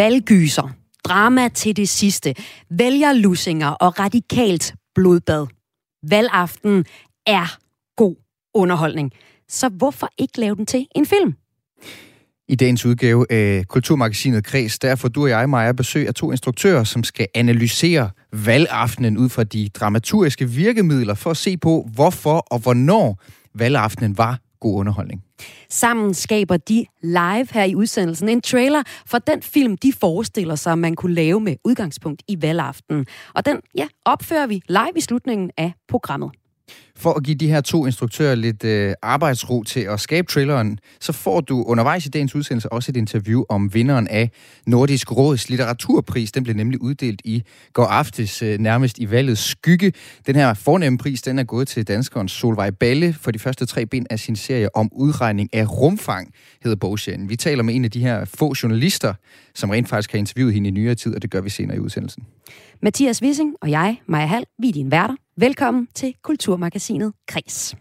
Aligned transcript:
valgyser, 0.00 0.68
drama 1.04 1.48
til 1.48 1.76
det 1.76 1.88
sidste, 1.88 2.34
vælgerlussinger 2.70 3.68
og 3.68 3.98
radikalt 3.98 4.74
blodbad. 4.94 5.46
Valgaften 6.08 6.84
er 7.26 7.58
god 7.96 8.16
underholdning. 8.54 9.12
Så 9.48 9.68
hvorfor 9.68 10.08
ikke 10.18 10.40
lave 10.40 10.56
den 10.56 10.66
til 10.66 10.86
en 10.96 11.06
film? 11.06 11.34
I 12.48 12.54
dagens 12.54 12.86
udgave 12.86 13.26
af 13.30 13.64
Kulturmagasinet 13.68 14.44
Kreds, 14.44 14.78
der 14.78 14.96
får 14.96 15.08
du 15.08 15.22
og 15.22 15.28
jeg, 15.28 15.48
Maja, 15.48 15.72
besøg 15.72 16.08
af 16.08 16.14
to 16.14 16.30
instruktører, 16.30 16.84
som 16.84 17.04
skal 17.04 17.26
analysere 17.34 18.10
valgaftenen 18.32 19.18
ud 19.18 19.28
fra 19.28 19.44
de 19.44 19.68
dramaturgiske 19.68 20.48
virkemidler 20.48 21.14
for 21.14 21.30
at 21.30 21.36
se 21.36 21.56
på, 21.56 21.88
hvorfor 21.94 22.38
og 22.50 22.58
hvornår 22.58 23.22
valgaftenen 23.54 24.18
var 24.18 24.38
god 24.60 24.78
underholdning. 24.78 25.22
Sammen 25.70 26.14
skaber 26.14 26.56
de 26.56 26.86
live 27.02 27.46
her 27.52 27.64
i 27.64 27.74
udsendelsen 27.74 28.28
en 28.28 28.40
trailer 28.40 28.82
for 29.06 29.18
den 29.18 29.42
film, 29.42 29.76
de 29.76 29.92
forestiller 29.92 30.54
sig, 30.54 30.78
man 30.78 30.96
kunne 30.96 31.14
lave 31.14 31.40
med 31.40 31.56
udgangspunkt 31.64 32.22
i 32.28 32.42
valgaften. 32.42 33.06
Og 33.34 33.46
den 33.46 33.60
ja, 33.74 33.88
opfører 34.04 34.46
vi 34.46 34.62
live 34.68 34.92
i 34.96 35.00
slutningen 35.00 35.50
af 35.56 35.72
programmet. 35.88 36.30
For 36.96 37.12
at 37.12 37.24
give 37.24 37.36
de 37.36 37.48
her 37.48 37.60
to 37.60 37.86
instruktører 37.86 38.34
lidt 38.34 38.64
øh, 38.64 38.94
arbejdsro 39.02 39.62
til 39.62 39.80
at 39.80 40.00
skabe 40.00 40.26
traileren, 40.26 40.78
så 41.00 41.12
får 41.12 41.40
du 41.40 41.62
undervejs 41.62 42.06
i 42.06 42.08
dagens 42.08 42.34
udsendelse 42.34 42.72
også 42.72 42.92
et 42.92 42.96
interview 42.96 43.44
om 43.48 43.74
vinderen 43.74 44.08
af 44.08 44.30
Nordisk 44.66 45.16
Råds 45.16 45.48
litteraturpris. 45.48 46.32
Den 46.32 46.44
blev 46.44 46.56
nemlig 46.56 46.82
uddelt 46.82 47.20
i 47.24 47.42
går 47.72 47.84
aftes 47.84 48.42
øh, 48.42 48.58
nærmest 48.58 48.98
i 48.98 49.10
valgets 49.10 49.40
skygge. 49.40 49.92
Den 50.26 50.36
her 50.36 50.54
fornemme 50.54 50.98
pris, 50.98 51.22
den 51.22 51.38
er 51.38 51.44
gået 51.44 51.68
til 51.68 51.88
danskeren 51.88 52.28
Solvej 52.28 52.70
Balle 52.70 53.12
for 53.12 53.30
de 53.30 53.38
første 53.38 53.66
tre 53.66 53.86
ben 53.86 54.06
af 54.10 54.18
sin 54.18 54.36
serie 54.36 54.76
om 54.76 54.88
udregning 54.92 55.54
af 55.54 55.80
rumfang, 55.80 56.34
hedder 56.62 56.76
bogserien. 56.76 57.28
Vi 57.28 57.36
taler 57.36 57.62
med 57.62 57.74
en 57.74 57.84
af 57.84 57.90
de 57.90 58.00
her 58.00 58.24
få 58.24 58.54
journalister, 58.62 59.14
som 59.54 59.70
rent 59.70 59.88
faktisk 59.88 60.12
har 60.12 60.18
interviewet 60.18 60.54
hende 60.54 60.68
i 60.68 60.70
nyere 60.70 60.94
tid, 60.94 61.14
og 61.14 61.22
det 61.22 61.30
gør 61.30 61.40
vi 61.40 61.50
senere 61.50 61.76
i 61.76 61.80
udsendelsen. 61.80 62.22
Mathias 62.82 63.22
Wissing 63.22 63.54
og 63.62 63.70
jeg, 63.70 64.00
Maja 64.06 64.26
Hall, 64.26 64.44
vi 64.58 64.68
er 64.68 64.72
dine 64.72 64.90
værter. 64.90 65.14
Velkommen 65.40 65.88
til 65.94 66.14
Kulturmagasinet 66.22 67.12
Kres. 67.28 67.74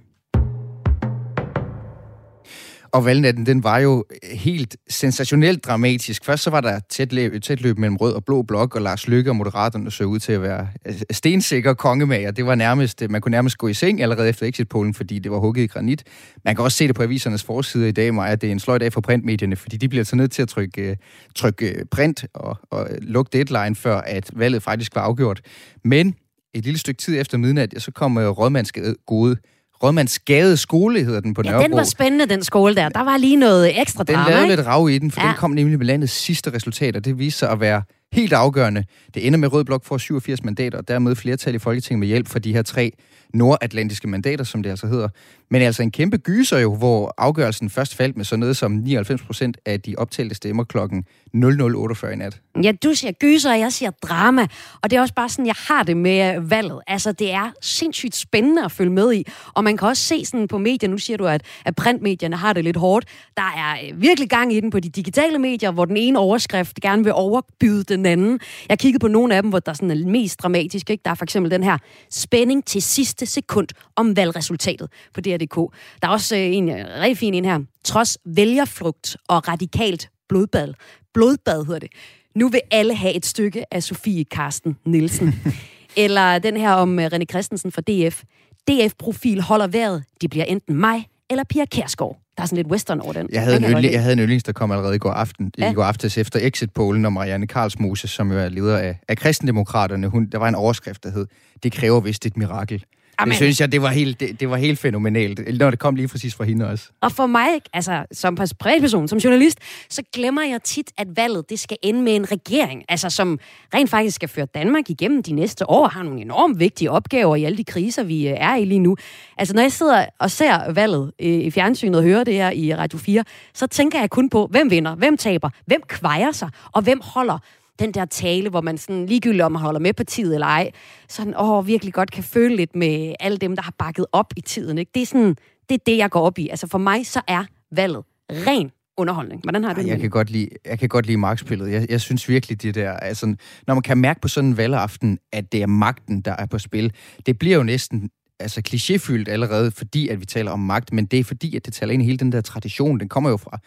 Og 2.92 3.06
valgnatten, 3.06 3.46
den 3.46 3.64
var 3.64 3.80
jo 3.80 4.06
helt 4.34 4.78
sensationelt 4.90 5.66
dramatisk. 5.66 6.26
Først 6.26 6.44
så 6.44 6.50
var 6.50 6.62
der 6.62 6.80
tæt 6.90 7.14
løb, 7.14 7.42
tæt 7.42 7.62
løb 7.62 7.78
mellem 7.78 7.98
rød 7.98 8.14
og 8.14 8.26
blå 8.26 8.42
blok, 8.42 8.76
og 8.76 8.82
Lars 8.82 9.08
Lykke 9.08 9.32
og 9.32 9.36
Moderaterne 9.36 9.92
så 9.92 10.04
ud 10.04 10.20
til 10.20 10.34
at 10.34 10.42
være 10.42 10.68
altså, 10.86 11.06
stensikker 11.12 11.74
kongemager. 11.74 12.32
Det 12.32 12.46
var 12.46 12.56
nærmest, 12.56 13.04
man 13.10 13.22
kunne 13.22 13.32
nærmest 13.32 13.58
gå 13.58 13.68
i 13.68 13.74
seng 13.74 14.02
allerede 14.02 14.30
efter 14.30 14.46
exitpolen, 14.46 14.94
fordi 14.94 15.20
det 15.20 15.32
var 15.32 15.38
hugget 15.38 15.64
i 15.64 15.68
granit. 15.68 16.04
Man 16.46 16.56
kan 16.56 16.64
også 16.64 16.78
se 16.78 16.88
det 16.88 16.96
på 16.96 17.04
avisernes 17.04 17.44
forside 17.44 17.90
i 17.90 17.92
dag, 17.92 18.14
Maja, 18.14 18.32
at 18.32 18.42
det 18.42 18.48
er 18.48 18.52
en 18.52 18.60
sløj 18.60 18.78
dag 18.78 18.94
for 18.94 19.02
printmedierne, 19.02 19.56
fordi 19.56 19.78
de 19.78 19.90
bliver 19.90 20.04
så 20.04 20.16
nødt 20.16 20.32
til 20.32 20.42
at 20.42 20.48
trykke, 20.48 20.82
øh, 20.82 20.96
trykke 21.36 21.86
print 21.92 22.26
og, 22.34 22.58
og 22.72 22.88
lukke 23.02 23.30
deadline, 23.34 23.76
før 23.76 23.98
at 23.98 24.32
valget 24.34 24.64
faktisk 24.64 24.96
var 24.96 25.02
afgjort. 25.02 25.42
Men 25.84 26.16
et 26.54 26.64
lille 26.64 26.80
stykke 26.80 27.02
tid 27.02 27.22
efter 27.22 27.38
midnat, 27.38 27.74
så 27.78 27.92
kom 27.92 28.18
rådmandsgade 28.18 28.96
gode 29.06 29.38
Rådmandsgade 29.84 30.58
skole 30.58 31.04
hedder 31.04 31.20
den 31.20 31.34
på 31.34 31.42
Nørrebro. 31.42 31.62
Ja, 31.62 31.68
den 31.68 31.78
var 31.78 31.84
spændende, 31.84 32.26
den 32.26 32.44
skole 32.44 32.76
der. 32.76 32.90
Der 32.90 33.02
var 33.02 33.18
lige 33.18 33.36
noget 33.36 33.82
ekstra 33.82 34.04
drama, 34.04 34.24
Den 34.24 34.30
lavede 34.30 34.44
ikke? 34.44 34.56
lidt 34.56 34.68
rav 34.68 34.90
i 34.90 34.98
den, 34.98 35.12
for 35.12 35.22
ja. 35.22 35.28
den 35.28 35.36
kom 35.36 35.52
nemlig 35.52 35.78
med 35.78 35.86
landets 35.86 36.14
sidste 36.14 36.54
resultater. 36.54 37.00
Det 37.00 37.20
viste 37.20 37.40
sig 37.40 37.50
at 37.52 37.60
være 37.60 37.84
helt 38.14 38.34
afgørende. 38.34 38.84
Det 39.14 39.28
ender 39.28 39.40
med 39.40 39.54
Rød 39.54 39.66
Blok 39.66 39.86
for 39.86 39.98
87 39.98 40.44
mandater, 40.44 40.78
og 40.78 40.88
dermed 40.88 41.16
flertal 41.16 41.56
i 41.56 41.60
Folketinget 41.60 42.00
med 42.00 42.08
hjælp 42.08 42.28
fra 42.28 42.40
de 42.40 42.54
her 42.54 42.62
tre 42.62 42.92
nordatlantiske 43.34 44.08
mandater, 44.08 44.44
som 44.44 44.64
det 44.64 44.70
altså 44.70 44.88
hedder. 44.88 45.10
Men 45.52 45.62
altså 45.62 45.84
en 45.84 45.92
kæmpe 45.92 46.18
gyser 46.18 46.58
jo, 46.58 46.76
hvor 46.76 47.14
afgørelsen 47.18 47.70
først 47.70 47.96
faldt 47.96 48.18
med 48.18 48.26
sådan 48.26 48.40
noget 48.40 48.58
som 48.58 48.72
99 48.72 49.22
procent 49.22 49.58
af 49.66 49.82
de 49.82 49.96
optalte 49.98 50.36
stemmer 50.36 50.64
klokken 50.64 51.06
00.48 51.36 52.08
i 52.08 52.16
nat. 52.16 52.42
Ja, 52.64 52.72
du 52.84 52.94
siger 52.94 53.12
gyser, 53.12 53.52
og 53.52 53.60
jeg 53.60 53.74
siger 53.74 53.92
drama. 53.92 54.48
Og 54.82 54.90
det 54.90 54.98
er 54.98 55.02
også 55.02 55.14
bare 55.14 55.30
sådan, 55.30 55.46
jeg 55.46 55.56
har 55.58 55.84
det 55.84 55.98
med 55.98 56.40
valget. 56.42 56.80
Altså, 56.88 57.12
det 57.12 57.32
er 57.32 57.52
sindssygt 57.62 58.16
spændende 58.16 58.66
at 58.66 58.72
følge 58.72 58.92
med 58.92 59.14
i. 59.14 59.28
Og 59.54 59.64
man 59.64 59.78
kan 59.78 59.88
også 59.88 60.04
se 60.04 60.26
sådan 60.26 60.48
på 60.48 60.58
medier, 60.58 60.90
nu 60.90 60.98
siger 60.98 61.18
du, 61.18 61.26
at, 61.28 61.42
at 61.66 61.76
printmedierne 61.76 62.36
har 62.36 62.54
det 62.54 62.64
lidt 62.64 62.78
hårdt. 62.78 63.06
Der 63.38 63.54
er 63.58 63.78
øh, 63.84 64.02
virkelig 64.02 64.30
gang 64.30 64.54
i 64.54 64.60
den 64.60 64.70
på 64.70 64.80
de 64.80 64.90
digitale 64.90 65.40
medier, 65.40 65.72
hvor 65.72 65.86
den 65.86 65.98
ene 65.98 66.20
overskrift 66.20 66.76
gerne 66.82 67.04
vil 67.04 67.14
overbyde 67.14 67.84
den 67.84 68.06
anden. 68.06 68.40
Jeg 68.70 68.80
kiggede 68.80 69.02
på 69.02 69.08
nogle 69.08 69.36
af 69.36 69.42
dem, 69.42 69.50
hvor 69.50 69.60
der 69.60 69.74
sådan 69.74 69.92
er 69.92 70.06
mest 70.06 70.42
dramatisk. 70.42 70.90
Ikke? 70.90 71.02
Der 71.06 71.12
er 71.12 71.16
for 71.16 71.26
eksempel 71.26 71.52
den 71.52 71.64
her 71.64 71.78
spænding 72.12 72.66
til 72.66 72.82
sidste 73.20 73.34
sekund 73.34 73.68
om 73.96 74.16
valgresultatet 74.16 74.92
på 75.14 75.22
DR.dk. 75.22 75.56
Der 76.02 76.08
er 76.08 76.12
også 76.12 76.36
øh, 76.36 76.42
en 76.42 76.70
øh, 76.70 76.76
rigtig 76.76 77.18
fin 77.18 77.34
en 77.34 77.46
her. 77.46 77.60
Trods 77.84 78.18
vælgerflugt 78.26 79.18
og 79.28 79.48
radikalt 79.48 80.10
blodbad. 80.30 80.74
Blodbad 81.14 81.66
hedder 81.66 81.80
det. 81.80 81.90
Nu 82.36 82.50
vil 82.50 82.62
alle 82.72 82.96
have 82.96 83.14
et 83.14 83.26
stykke 83.26 83.74
af 83.74 83.84
Sofie 83.84 84.26
Karsten 84.26 84.78
Nielsen. 84.86 85.36
eller 85.98 86.40
den 86.40 86.58
her 86.58 86.72
om 86.72 86.98
uh, 86.98 87.06
René 87.06 87.26
Christensen 87.30 87.72
fra 87.72 87.82
DF. 87.82 88.24
DF-profil 88.68 89.42
holder 89.42 89.68
vejret. 89.68 90.04
Det 90.22 90.30
bliver 90.30 90.46
enten 90.46 90.76
mig 90.76 91.08
eller 91.30 91.44
Pia 91.44 91.66
Kærsgaard. 91.66 92.18
Der 92.38 92.44
er 92.44 92.48
sådan 92.48 92.56
lidt 92.56 92.68
western 92.68 93.00
over 93.00 93.14
den. 93.14 93.30
Jeg 93.32 93.42
havde, 93.42 93.58
en, 93.58 93.64
yndling, 93.64 93.94
jeg 93.94 94.02
havde 94.02 94.14
en 94.14 94.20
yndlings, 94.20 94.44
der 94.44 94.52
kom 94.52 94.72
allerede 94.72 94.96
i 94.96 94.98
går, 94.98 95.12
aften, 95.12 95.52
ja. 95.58 95.72
i 95.72 95.74
går 95.74 95.84
aftes 95.84 96.18
efter 96.18 96.40
exit-pollen, 96.44 97.06
og 97.06 97.14
Marianne 97.14 97.48
Karlsmose, 97.48 98.08
som 98.08 98.32
jo 98.32 98.38
er 98.38 98.50
leder 98.50 98.78
af, 98.78 99.00
af 99.08 99.18
kristendemokraterne, 99.18 100.08
hun, 100.08 100.26
der 100.26 100.38
var 100.38 100.48
en 100.48 100.56
overskrift, 100.56 101.04
der 101.04 101.12
hed, 101.12 101.28
det 101.64 101.72
kræver 101.72 102.00
vist 102.00 102.26
et 102.26 102.38
mirakel. 102.38 102.84
Amen. 103.20 103.30
Det 103.30 103.38
synes 103.38 103.62
jeg, 103.62 103.72
det 103.72 103.82
var, 103.82 103.90
helt, 103.90 104.20
det, 104.20 104.40
det 104.40 104.50
var 104.50 104.58
helt 104.58 104.80
fænomenalt, 104.80 105.58
når 105.60 105.70
det 105.70 105.80
kom 105.80 105.96
lige 105.96 106.08
præcis 106.08 106.36
fra 106.36 106.44
hende 106.44 106.68
også. 106.68 106.90
Og 107.02 107.12
for 107.12 107.26
mig, 107.26 107.50
altså 107.74 108.06
som 108.12 108.36
privatperson, 108.60 109.08
som 109.08 109.20
journalist, 109.20 109.60
så 109.90 110.02
glemmer 110.14 110.42
jeg 110.44 110.64
tit, 110.64 110.92
at 110.98 111.08
valget 111.16 111.50
det 111.50 111.60
skal 111.60 111.78
ende 111.84 112.02
med 112.02 112.16
en 112.16 112.32
regering, 112.32 112.84
altså 112.90 113.10
som 113.10 113.40
rent 113.74 113.90
faktisk 113.90 114.16
skal 114.16 114.30
føre 114.30 114.46
Danmark 114.46 114.90
igennem 114.90 115.24
de 115.24 115.34
næste 115.34 115.70
år, 115.70 115.88
har 115.88 116.04
nogle 116.04 116.22
enormt 116.22 116.60
vigtige 116.60 116.92
opgaver 116.92 117.36
i 117.36 117.44
alle 117.44 117.58
de 117.58 117.64
kriser, 117.64 118.04
vi 118.04 118.28
øh, 118.28 118.36
er 118.38 118.56
i 118.56 118.66
lige 118.66 118.80
nu. 118.80 118.98
Altså 119.38 119.54
når 119.56 119.62
jeg 119.62 119.72
sidder 119.72 120.06
og 120.20 120.32
ser 120.32 120.72
valget 120.72 121.12
øh, 121.22 121.28
i 121.28 121.52
fjernsynet 121.52 121.96
og 121.96 122.04
hører 122.04 122.24
det 122.24 122.34
her 122.34 122.52
i 122.52 122.76
Radio 122.76 123.00
4, 123.00 123.24
så 123.54 123.68
tænker 123.68 124.00
jeg 124.00 124.10
kun 124.10 124.30
på, 124.30 124.48
hvem 124.52 124.72
vinder, 124.72 124.96
hvem 124.96 125.18
taber, 125.18 125.50
hvem 125.66 125.82
kvejer 125.88 126.32
sig, 126.32 126.50
og 126.72 126.82
hvem 126.82 127.02
holder 127.04 127.38
den 127.80 127.92
der 127.92 128.06
tale, 128.06 128.50
hvor 128.50 128.62
man 128.62 128.78
sådan 128.78 129.06
ligegyldigt 129.06 129.44
om 129.44 129.52
man 129.52 129.62
holder 129.62 129.80
med 129.80 129.94
partiet 129.94 130.34
eller 130.34 130.48
ej, 130.48 130.72
sådan 131.10 131.34
åh, 131.40 131.68
virkelig 131.68 131.94
godt 131.94 132.12
kan 132.12 132.24
føle 132.24 132.56
lidt 132.56 132.76
med 132.76 133.16
alle 133.20 133.38
dem, 133.38 133.56
der 133.56 133.64
har 133.64 133.74
bakket 133.80 134.06
op 134.12 134.34
i 134.38 134.42
tiden. 134.42 134.78
Ikke? 134.78 134.92
Det 134.94 135.02
er 135.02 135.06
sådan, 135.06 135.36
det 135.70 135.76
er 135.76 135.84
det, 135.86 135.98
jeg 135.98 136.10
går 136.10 136.22
op 136.22 136.40
i. 136.40 136.50
Altså 136.50 136.68
for 136.68 136.78
mig, 136.78 137.06
så 137.06 137.22
er 137.28 137.44
valget 137.72 138.04
ren 138.32 138.72
underholdning. 138.98 139.42
Hvordan 139.42 139.64
har 139.64 139.74
du 139.74 139.82
det? 139.82 139.88
Jeg 139.88 140.00
kan 140.00 140.10
godt 140.10 140.30
lide, 140.30 140.50
jeg 140.66 140.80
kan 140.80 140.90
godt 140.90 141.06
lide 141.06 141.18
magtspillet. 141.18 141.72
Jeg, 141.72 141.86
jeg 141.90 142.02
synes 142.02 142.30
virkelig, 142.30 142.62
det 142.62 142.76
der... 142.76 142.92
Altså, 142.92 143.36
når 143.68 143.74
man 143.74 143.84
kan 143.84 143.98
mærke 143.98 144.22
på 144.22 144.28
sådan 144.28 144.50
en 144.50 144.58
valgaften, 144.58 145.20
at 145.34 145.52
det 145.52 145.62
er 145.62 145.68
magten, 145.68 146.22
der 146.22 146.32
er 146.32 146.46
på 146.46 146.60
spil, 146.60 146.94
det 147.26 147.40
bliver 147.40 147.56
jo 147.56 147.64
næsten 147.64 148.10
altså 148.40 148.62
klichéfyldt 148.70 149.30
allerede, 149.30 149.72
fordi 149.72 150.08
at 150.08 150.20
vi 150.20 150.26
taler 150.26 150.52
om 150.52 150.60
magt, 150.60 150.94
men 150.94 151.06
det 151.06 151.20
er 151.20 151.24
fordi, 151.24 151.56
at 151.56 151.66
det 151.66 151.74
taler 151.74 151.94
ind 151.94 152.02
i 152.02 152.06
hele 152.06 152.18
den 152.18 152.32
der 152.32 152.42
tradition. 152.42 153.00
Den 153.00 153.10
kommer 153.10 153.30
jo 153.30 153.38
fra 153.38 153.60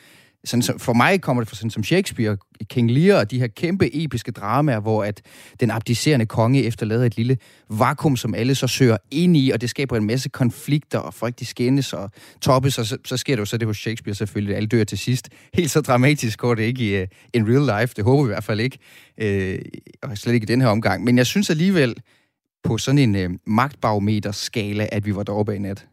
sådan, 0.45 0.63
som, 0.63 0.79
for 0.79 0.93
mig 0.93 1.21
kommer 1.21 1.43
det 1.43 1.49
fra 1.49 1.57
sådan 1.57 1.71
som 1.71 1.85
Shakespeare, 1.85 2.37
King 2.65 2.91
Lear 2.91 3.19
og 3.19 3.31
de 3.31 3.39
her 3.39 3.47
kæmpe 3.47 4.05
episke 4.05 4.33
dramaer, 4.33 4.81
hvor 4.81 5.05
at 5.05 5.23
den 5.61 5.71
abdicerende 5.71 6.27
konge 6.27 6.65
efterlader 6.65 7.05
et 7.05 7.17
lille 7.17 7.37
vakuum, 7.71 8.17
som 8.17 8.35
alle 8.35 8.55
så 8.55 8.67
søger 8.67 8.97
ind 9.11 9.37
i, 9.37 9.51
og 9.51 9.61
det 9.61 9.71
skaber 9.71 9.97
en 9.97 10.07
masse 10.07 10.29
konflikter, 10.29 10.99
og 10.99 11.15
folk 11.15 11.39
de 11.39 11.47
skændes 11.47 11.93
og 11.93 12.11
toppes, 12.41 12.79
og 12.79 12.87
så, 12.87 12.99
så 13.05 13.17
sker 13.17 13.37
det 13.37 13.41
jo 13.41 13.45
så 13.45 13.57
det 13.57 13.67
hos 13.67 13.77
Shakespeare 13.77 14.15
selvfølgelig, 14.15 14.57
alle 14.57 14.67
dør 14.67 14.85
til 14.85 14.99
sidst. 14.99 15.29
Helt 15.55 15.71
så 15.71 15.81
dramatisk 15.81 16.39
går 16.39 16.55
det 16.55 16.63
ikke 16.63 16.99
i 16.99 17.03
uh, 17.03 17.09
in 17.35 17.49
real 17.49 17.81
life, 17.81 17.95
det 17.97 18.05
håber 18.05 18.23
vi 18.23 18.27
i 18.27 18.33
hvert 18.33 18.45
fald 18.45 18.61
ikke, 18.61 18.79
uh, 19.23 20.11
og 20.11 20.19
slet 20.19 20.35
ikke 20.35 20.45
i 20.45 20.47
den 20.47 20.61
her 20.61 20.69
omgang. 20.69 21.05
Men 21.05 21.19
jeg 21.19 21.27
synes 21.27 21.51
alligevel, 21.51 21.95
på 22.65 22.79
sådan 22.79 23.17
en 23.17 23.31
uh, 23.31 23.37
magtbarometer-skala, 23.47 24.89
at 24.93 25.07
vi 25.07 25.15
var 25.15 25.23
deroppe 25.23 25.57
i 25.57 25.59
nat. 25.59 25.87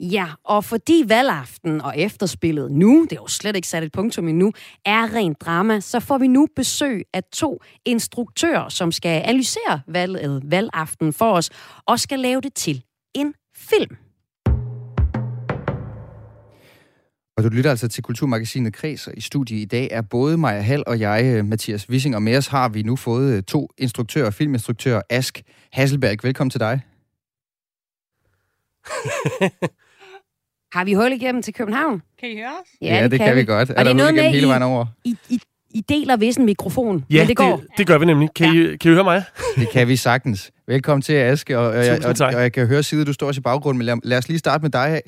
Ja, 0.00 0.26
og 0.44 0.64
fordi 0.64 1.04
valgaften 1.06 1.80
og 1.80 1.98
efterspillet 1.98 2.72
nu, 2.72 3.06
det 3.10 3.12
er 3.12 3.20
jo 3.20 3.28
slet 3.28 3.56
ikke 3.56 3.68
sat 3.68 3.82
et 3.82 3.92
punktum 3.92 4.28
endnu, 4.28 4.52
er 4.84 5.14
rent 5.14 5.40
drama, 5.40 5.80
så 5.80 6.00
får 6.00 6.18
vi 6.18 6.26
nu 6.26 6.46
besøg 6.56 7.04
af 7.12 7.22
to 7.32 7.60
instruktører, 7.84 8.68
som 8.68 8.92
skal 8.92 9.22
analysere 9.24 9.80
valget, 9.88 10.42
valgaften 10.44 11.12
for 11.12 11.32
os, 11.32 11.50
og 11.86 12.00
skal 12.00 12.18
lave 12.18 12.40
det 12.40 12.54
til 12.54 12.82
en 13.14 13.34
film. 13.56 13.96
Og 17.36 17.44
du 17.44 17.48
lytter 17.48 17.70
altså 17.70 17.88
til 17.88 18.02
Kulturmagasinet 18.02 18.72
Kreds, 18.72 19.06
og 19.06 19.12
i 19.16 19.20
studiet 19.20 19.60
i 19.60 19.64
dag 19.64 19.88
er 19.90 20.02
både 20.02 20.36
Maja 20.36 20.60
Hall 20.60 20.82
og 20.86 21.00
jeg, 21.00 21.24
øh, 21.24 21.44
Mathias 21.44 21.90
Wissing, 21.90 22.16
og 22.16 22.22
med 22.22 22.36
os 22.36 22.46
har 22.46 22.68
vi 22.68 22.82
nu 22.82 22.96
fået 22.96 23.36
øh, 23.36 23.42
to 23.42 23.68
instruktører, 23.78 24.30
filminstruktører, 24.30 25.02
Ask 25.10 25.42
Hasselberg. 25.72 26.18
Velkommen 26.22 26.50
til 26.50 26.60
dig. 26.60 26.93
Har 30.74 30.84
vi 30.84 30.92
hul 30.92 31.12
igennem 31.12 31.42
til 31.42 31.54
København? 31.54 32.02
Kan 32.20 32.28
I 32.30 32.36
høre 32.36 32.48
os? 32.48 32.68
Ja, 32.82 32.96
ja 32.96 33.02
det, 33.02 33.10
det 33.10 33.18
kan, 33.18 33.26
kan 33.28 33.36
vi, 33.36 33.40
vi 33.40 33.46
godt. 33.46 33.70
Er, 33.70 33.74
er 33.74 33.76
der 33.76 33.84
det 33.84 33.96
noget 33.96 34.14
med 34.14 34.22
hele 34.22 34.46
vejen 34.46 34.62
over? 34.62 34.86
I, 35.04 35.16
I, 35.28 35.40
I 35.70 35.80
deler 35.88 36.16
vist 36.16 36.38
en 36.38 36.44
mikrofon, 36.46 37.04
Ja, 37.10 37.18
men 37.18 37.28
det 37.28 37.36
går. 37.36 37.56
det, 37.56 37.66
det 37.78 37.86
gør 37.86 37.98
vi 37.98 38.04
nemlig. 38.04 38.28
Kan, 38.36 38.54
ja. 38.54 38.60
I, 38.72 38.76
kan 38.76 38.90
I 38.90 38.94
høre 38.94 39.04
mig? 39.04 39.22
Det 39.56 39.68
kan 39.70 39.88
vi 39.88 39.96
sagtens. 39.96 40.50
Velkommen 40.68 41.02
til, 41.02 41.12
Aske. 41.12 41.58
Og, 41.58 41.66
og, 41.66 41.84
og, 42.04 42.16
tak. 42.16 42.34
og 42.34 42.40
jeg 42.42 42.52
kan 42.52 42.66
høre 42.66 42.82
side, 42.82 43.04
du 43.04 43.12
står 43.12 43.26
også 43.26 43.38
i 43.38 43.42
baggrunden, 43.42 43.78
men 43.78 43.86
lad, 43.86 43.96
lad 44.04 44.18
os 44.18 44.28
lige 44.28 44.38
starte 44.38 44.62
med 44.62 44.70
dig, 44.70 45.00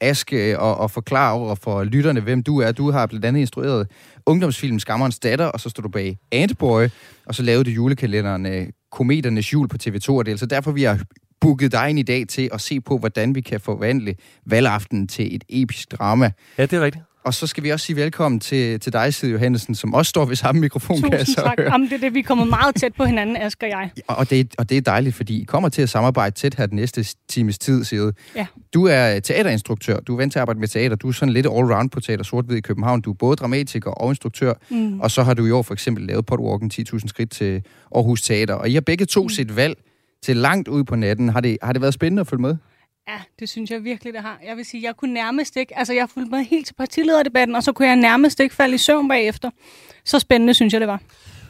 Aske, 0.00 0.58
og, 0.58 0.76
og 0.76 0.90
forklare 0.90 1.32
over 1.32 1.54
for 1.54 1.84
lytterne, 1.84 2.20
hvem 2.20 2.42
du 2.42 2.60
er. 2.60 2.72
Du 2.72 2.90
har 2.90 3.06
blandt 3.06 3.24
andet 3.26 3.40
instrueret 3.40 3.90
ungdomsfilmen 4.26 4.80
Skammerens 4.80 5.18
Datter, 5.18 5.46
og 5.46 5.60
så 5.60 5.68
står 5.68 5.82
du 5.82 5.88
bag 5.88 6.18
Antboy, 6.32 6.88
og 7.26 7.34
så 7.34 7.42
lavede 7.42 7.64
du 7.64 7.70
julekalenderen 7.70 8.46
øh, 8.46 8.66
Kometernes 8.92 9.52
Jul 9.52 9.68
på 9.68 9.76
TV2, 9.82 10.10
og 10.10 10.24
det 10.24 10.30
er 10.30 10.34
altså 10.34 10.46
derfor, 10.46 10.72
vi 10.72 10.82
har 10.82 11.00
booket 11.44 11.72
dig 11.72 11.90
ind 11.90 11.98
i 11.98 12.02
dag 12.02 12.28
til 12.28 12.48
at 12.52 12.60
se 12.60 12.80
på, 12.80 12.98
hvordan 12.98 13.34
vi 13.34 13.40
kan 13.40 13.60
forvandle 13.60 14.14
valgaften 14.46 15.08
til 15.08 15.34
et 15.34 15.44
episk 15.48 15.92
drama. 15.92 16.30
Ja, 16.58 16.62
det 16.62 16.72
er 16.72 16.80
rigtigt. 16.80 17.04
Og 17.24 17.34
så 17.34 17.46
skal 17.46 17.64
vi 17.64 17.70
også 17.70 17.86
sige 17.86 17.96
velkommen 17.96 18.40
til, 18.40 18.80
til 18.80 18.92
dig, 18.92 19.14
Sid 19.14 19.30
Johansen, 19.30 19.74
som 19.74 19.94
også 19.94 20.10
står 20.10 20.24
ved 20.24 20.36
samme 20.36 20.60
mikrofon, 20.60 21.02
kan 21.02 21.12
jeg 21.12 21.20
Tusind 21.20 21.34
så 21.34 21.42
tak. 21.42 21.58
høre. 21.58 21.72
Jamen, 21.72 21.88
det 21.88 21.94
er 21.94 22.00
det, 22.00 22.14
vi 22.14 22.18
er 22.18 22.22
kommet 22.22 22.48
meget 22.48 22.74
tæt 22.74 22.94
på 22.94 23.04
hinanden, 23.04 23.36
Asger 23.36 23.66
og 23.66 23.70
jeg. 23.70 23.90
Og 24.08 24.30
det, 24.30 24.54
og 24.58 24.70
det 24.70 24.76
er 24.76 24.80
dejligt, 24.80 25.14
fordi 25.14 25.40
I 25.40 25.44
kommer 25.44 25.68
til 25.68 25.82
at 25.82 25.88
samarbejde 25.88 26.34
tæt 26.34 26.54
her 26.54 26.66
den 26.66 26.76
næste 26.76 27.06
times 27.28 27.58
tid, 27.58 27.84
Sid. 27.84 28.12
Ja. 28.36 28.46
Du 28.74 28.86
er 28.86 29.20
teaterinstruktør, 29.20 30.00
du 30.00 30.12
er 30.12 30.16
vant 30.16 30.32
til 30.32 30.38
at 30.38 30.40
arbejde 30.40 30.60
med 30.60 30.68
teater, 30.68 30.96
du 30.96 31.08
er 31.08 31.12
sådan 31.12 31.32
lidt 31.32 31.46
all-round 31.46 31.88
på 31.88 32.00
Teater 32.00 32.24
sort 32.24 32.52
i 32.52 32.60
København. 32.60 33.00
Du 33.00 33.10
er 33.10 33.14
både 33.14 33.36
dramatiker 33.36 33.90
og 33.90 34.10
instruktør, 34.10 34.52
mm. 34.70 35.00
og 35.00 35.10
så 35.10 35.22
har 35.22 35.34
du 35.34 35.46
i 35.46 35.50
år 35.50 35.62
for 35.62 35.74
eksempel 35.74 36.06
lavet 36.06 36.26
Potwalken 36.26 36.70
10.000 36.74 37.08
skridt 37.08 37.30
til 37.30 37.62
Aarhus 37.94 38.22
Teater. 38.22 38.54
Og 38.54 38.68
I 38.68 38.74
har 38.74 38.80
begge 38.80 39.06
to 39.06 39.22
mm. 39.22 39.28
set 39.28 39.56
valg 39.56 39.78
til 40.24 40.36
langt 40.36 40.68
ud 40.68 40.84
på 40.84 40.96
natten. 40.96 41.28
Har 41.28 41.40
det, 41.40 41.58
har 41.62 41.72
det 41.72 41.82
været 41.82 41.94
spændende 41.94 42.20
at 42.20 42.26
følge 42.26 42.42
med? 42.42 42.56
Ja, 43.08 43.18
det 43.38 43.48
synes 43.48 43.70
jeg 43.70 43.84
virkelig, 43.84 44.12
det 44.12 44.22
har. 44.22 44.38
Jeg 44.46 44.56
vil 44.56 44.64
sige, 44.64 44.82
jeg 44.82 44.96
kunne 44.96 45.14
nærmest 45.14 45.56
ikke... 45.56 45.78
Altså, 45.78 45.92
jeg 45.92 46.08
fulgte 46.14 46.30
med 46.30 46.44
helt 46.44 46.66
til 46.66 46.74
partilederdebatten, 46.74 47.56
og 47.56 47.62
så 47.62 47.72
kunne 47.72 47.88
jeg 47.88 47.96
nærmest 47.96 48.40
ikke 48.40 48.54
falde 48.54 48.74
i 48.74 48.78
søvn 48.78 49.08
bagefter. 49.08 49.50
Så 50.04 50.18
spændende, 50.18 50.54
synes 50.54 50.72
jeg, 50.72 50.80
det 50.80 50.88
var. 50.88 51.00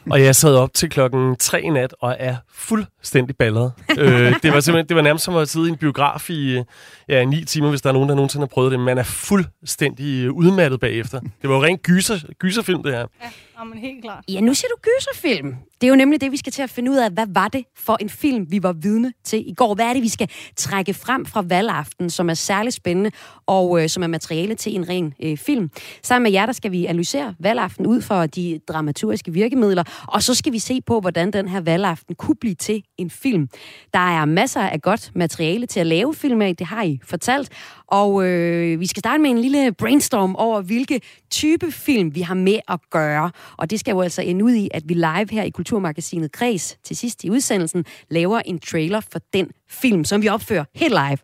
Og 0.09 0.21
jeg 0.21 0.35
sad 0.35 0.55
op 0.55 0.73
til 0.73 0.89
klokken 0.89 1.35
3 1.35 1.61
i 1.61 1.69
nat 1.69 1.95
og 1.99 2.15
er 2.19 2.35
fuldstændig 2.53 3.35
balleret. 3.37 3.71
øh, 3.99 4.33
det 4.43 4.53
var 4.53 4.59
simpelthen, 4.59 4.87
det 4.87 4.95
var 4.95 5.01
nærmest 5.01 5.25
som 5.25 5.35
at 5.35 5.49
sidde 5.49 5.67
i 5.67 5.69
en 5.69 5.77
biograf 5.77 6.29
i 6.29 6.61
ja, 7.09 7.25
9 7.25 7.45
timer, 7.45 7.69
hvis 7.69 7.81
der 7.81 7.89
er 7.89 7.93
nogen, 7.93 8.09
der 8.09 8.15
nogensinde 8.15 8.41
har 8.41 8.47
prøvet 8.47 8.71
det. 8.71 8.79
Man 8.79 8.97
er 8.97 9.03
fuldstændig 9.03 10.25
øh, 10.25 10.31
udmattet 10.31 10.79
bagefter. 10.79 11.19
Det 11.19 11.49
var 11.49 11.55
jo 11.55 11.63
rent 11.63 11.83
gyser, 11.83 12.19
gyserfilm, 12.39 12.83
det 12.83 12.91
her. 12.93 12.99
Ja, 12.99 13.29
jamen, 13.59 13.77
helt 13.77 14.01
klart. 14.01 14.23
Ja, 14.29 14.39
nu 14.39 14.53
siger 14.53 14.69
du 14.69 14.75
gyserfilm. 14.81 15.55
Det 15.81 15.87
er 15.87 15.89
jo 15.89 15.95
nemlig 15.95 16.21
det, 16.21 16.31
vi 16.31 16.37
skal 16.37 16.53
til 16.53 16.61
at 16.61 16.69
finde 16.69 16.91
ud 16.91 16.95
af. 16.95 17.11
Hvad 17.11 17.25
var 17.29 17.47
det 17.47 17.65
for 17.77 17.97
en 18.01 18.09
film, 18.09 18.51
vi 18.51 18.63
var 18.63 18.73
vidne 18.73 19.13
til 19.23 19.49
i 19.49 19.53
går? 19.53 19.75
Hvad 19.75 19.85
er 19.85 19.93
det, 19.93 20.01
vi 20.01 20.09
skal 20.09 20.29
trække 20.55 20.93
frem 20.93 21.25
fra 21.25 21.41
valgaften, 21.41 22.09
som 22.09 22.29
er 22.29 22.33
særlig 22.33 22.73
spændende, 22.73 23.11
og 23.45 23.83
øh, 23.83 23.89
som 23.89 24.03
er 24.03 24.07
materiale 24.07 24.55
til 24.55 24.75
en 24.75 24.89
ren 24.89 25.13
øh, 25.23 25.37
film? 25.37 25.69
Sammen 26.03 26.23
med 26.23 26.31
jer, 26.31 26.45
der 26.45 26.53
skal 26.53 26.71
vi 26.71 26.85
analysere 26.85 27.35
valgaften 27.39 27.87
ud 27.87 28.01
fra 28.01 28.27
de 28.27 28.59
dramaturgiske 28.67 29.33
virkemidler, 29.33 29.83
og 30.07 30.23
så 30.23 30.33
skal 30.33 30.53
vi 30.53 30.59
se 30.59 30.81
på, 30.81 30.99
hvordan 30.99 31.33
den 31.33 31.47
her 31.47 31.61
valgaften 31.61 32.15
kunne 32.15 32.35
blive 32.35 32.55
til 32.55 32.83
en 32.97 33.09
film. 33.09 33.49
Der 33.93 34.19
er 34.19 34.25
masser 34.25 34.61
af 34.61 34.81
godt 34.81 35.11
materiale 35.15 35.65
til 35.65 35.79
at 35.79 35.87
lave 35.87 36.13
film 36.13 36.41
af, 36.41 36.55
det 36.55 36.67
har 36.67 36.83
I 36.83 36.99
fortalt, 37.03 37.49
og 37.87 38.27
øh, 38.27 38.79
vi 38.79 38.87
skal 38.87 38.99
starte 38.99 39.21
med 39.21 39.29
en 39.29 39.37
lille 39.37 39.71
brainstorm 39.71 40.35
over, 40.35 40.61
hvilke 40.61 41.01
type 41.31 41.71
film 41.71 42.15
vi 42.15 42.21
har 42.21 42.35
med 42.35 42.59
at 42.67 42.79
gøre. 42.91 43.31
Og 43.57 43.69
det 43.69 43.79
skal 43.79 43.91
jo 43.91 44.01
altså 44.01 44.21
ende 44.21 44.45
ud 44.45 44.53
i, 44.53 44.69
at 44.73 44.83
vi 44.85 44.93
live 44.93 45.27
her 45.31 45.43
i 45.43 45.49
Kulturmagasinet 45.49 46.31
Kreds 46.31 46.77
til 46.83 46.95
sidst 46.95 47.23
i 47.23 47.29
udsendelsen 47.29 47.85
laver 48.09 48.39
en 48.39 48.59
trailer 48.59 48.99
for 49.11 49.19
den 49.33 49.47
film, 49.69 50.03
som 50.03 50.21
vi 50.21 50.29
opfører 50.29 50.63
helt 50.75 50.93
live. 50.93 51.17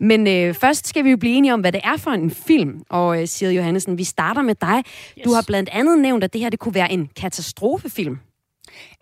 Men 0.00 0.26
øh, 0.26 0.54
først 0.54 0.86
skal 0.86 1.04
vi 1.04 1.10
jo 1.10 1.16
blive 1.16 1.34
enige 1.34 1.54
om, 1.54 1.60
hvad 1.60 1.72
det 1.72 1.80
er 1.84 1.96
for 1.96 2.10
en 2.10 2.30
film. 2.30 2.82
Og 2.90 3.20
øh, 3.20 3.28
Siri 3.28 3.54
Johansen, 3.54 3.98
vi 3.98 4.04
starter 4.04 4.42
med 4.42 4.54
dig. 4.54 4.78
Yes. 4.78 5.24
Du 5.24 5.32
har 5.32 5.44
blandt 5.46 5.68
andet 5.72 5.98
nævnt, 5.98 6.24
at 6.24 6.32
det 6.32 6.40
her 6.40 6.50
det 6.50 6.58
kunne 6.58 6.74
være 6.74 6.92
en 6.92 7.08
katastrofefilm. 7.16 8.18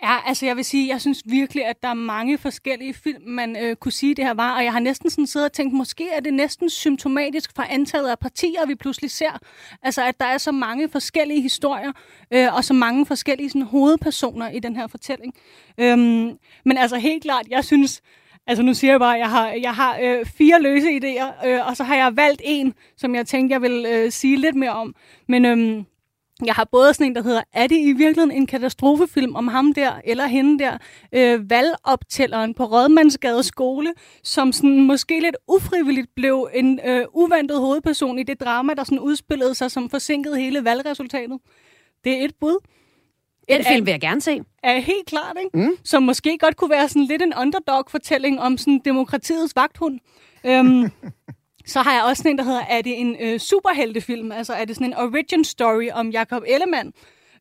Ja, 0.02 0.16
altså 0.26 0.46
jeg 0.46 0.56
vil 0.56 0.64
sige, 0.64 0.88
jeg 0.88 1.00
synes 1.00 1.22
virkelig, 1.26 1.66
at 1.66 1.82
der 1.82 1.88
er 1.88 1.94
mange 1.94 2.38
forskellige 2.38 2.94
film, 2.94 3.22
man 3.26 3.56
øh, 3.62 3.76
kunne 3.76 3.92
sige, 3.92 4.14
det 4.14 4.24
her 4.24 4.34
var. 4.34 4.56
Og 4.56 4.64
jeg 4.64 4.72
har 4.72 4.80
næsten 4.80 5.10
sådan 5.10 5.26
siddet 5.26 5.46
og 5.46 5.52
tænkt, 5.52 5.74
måske 5.74 6.08
er 6.10 6.20
det 6.20 6.34
næsten 6.34 6.70
symptomatisk 6.70 7.50
for 7.56 7.62
antallet 7.62 8.08
af 8.08 8.18
partier, 8.18 8.66
vi 8.66 8.74
pludselig 8.74 9.10
ser. 9.10 9.38
Altså 9.82 10.04
at 10.04 10.20
der 10.20 10.26
er 10.26 10.38
så 10.38 10.52
mange 10.52 10.88
forskellige 10.88 11.40
historier, 11.40 11.92
øh, 12.30 12.54
og 12.54 12.64
så 12.64 12.74
mange 12.74 13.06
forskellige 13.06 13.50
sådan, 13.50 13.62
hovedpersoner 13.62 14.50
i 14.50 14.58
den 14.58 14.76
her 14.76 14.86
fortælling. 14.86 15.34
Øhm, 15.78 16.38
men 16.64 16.78
altså 16.78 16.96
helt 16.96 17.22
klart, 17.22 17.46
jeg 17.50 17.64
synes... 17.64 18.02
Altså 18.46 18.62
nu 18.62 18.74
siger 18.74 18.92
jeg 18.92 19.00
bare, 19.00 19.14
at 19.14 19.20
jeg 19.20 19.30
har, 19.30 19.48
jeg 19.48 19.74
har 19.74 19.98
øh, 20.02 20.26
fire 20.26 20.62
løse 20.62 20.88
idéer, 20.88 21.46
øh, 21.46 21.66
og 21.66 21.76
så 21.76 21.84
har 21.84 21.96
jeg 21.96 22.16
valgt 22.16 22.42
en, 22.44 22.74
som 22.96 23.14
jeg 23.14 23.26
tænkte, 23.26 23.52
jeg 23.52 23.62
vil 23.62 23.86
øh, 23.88 24.12
sige 24.12 24.36
lidt 24.36 24.56
mere 24.56 24.70
om. 24.70 24.94
Men 25.28 25.44
øhm, 25.44 25.86
jeg 26.46 26.54
har 26.54 26.68
både 26.72 26.94
sådan 26.94 27.06
en, 27.06 27.14
der 27.14 27.22
hedder, 27.22 27.42
er 27.52 27.66
det 27.66 27.76
i 27.76 27.92
virkeligheden 27.92 28.30
en 28.30 28.46
katastrofefilm 28.46 29.34
om 29.34 29.48
ham 29.48 29.74
der, 29.74 29.92
eller 30.04 30.26
hende 30.26 30.64
der, 30.64 30.78
øh, 31.12 31.50
valgoptælleren 31.50 32.54
på 32.54 32.64
Rådmandsgade 32.64 33.42
skole, 33.42 33.92
som 34.22 34.52
sådan 34.52 34.80
måske 34.80 35.20
lidt 35.20 35.36
ufrivilligt 35.48 36.14
blev 36.16 36.48
en 36.54 36.80
øh, 36.84 37.04
uventet 37.12 37.58
hovedperson 37.58 38.18
i 38.18 38.22
det 38.22 38.40
drama, 38.40 38.74
der 38.74 38.84
sådan 38.84 38.98
udspillede 38.98 39.54
sig, 39.54 39.70
som 39.70 39.90
forsinkede 39.90 40.36
hele 40.40 40.64
valgresultatet. 40.64 41.38
Det 42.04 42.12
er 42.20 42.24
et 42.24 42.34
bud. 42.40 42.58
Den 43.48 43.60
Et 43.60 43.66
film 43.66 43.86
vil 43.86 43.92
jeg 43.92 44.00
gerne 44.00 44.20
se. 44.20 44.40
er 44.62 44.78
helt 44.80 45.06
klart, 45.06 45.36
ikke? 45.44 45.58
Mm. 45.58 45.76
Som 45.84 46.02
måske 46.02 46.38
godt 46.38 46.56
kunne 46.56 46.70
være 46.70 46.88
sådan 46.88 47.04
lidt 47.04 47.22
en 47.22 47.32
underdog-fortælling 47.40 48.40
om 48.40 48.58
sådan 48.58 48.80
demokratiets 48.84 49.56
vagthund. 49.56 50.00
Øhm, 50.44 50.90
så 51.66 51.82
har 51.82 51.92
jeg 51.92 52.02
også 52.02 52.20
sådan 52.20 52.30
en, 52.30 52.38
der 52.38 52.44
hedder, 52.44 52.64
er 52.68 52.82
det 52.82 53.00
en 53.00 53.16
øh, 53.20 53.38
superheltefilm? 53.38 54.32
Altså 54.32 54.52
er 54.52 54.64
det 54.64 54.76
sådan 54.76 54.86
en 54.86 54.96
origin 54.96 55.44
story 55.44 55.88
om 55.92 56.10
Jakob 56.10 56.42
Ellemann? 56.46 56.92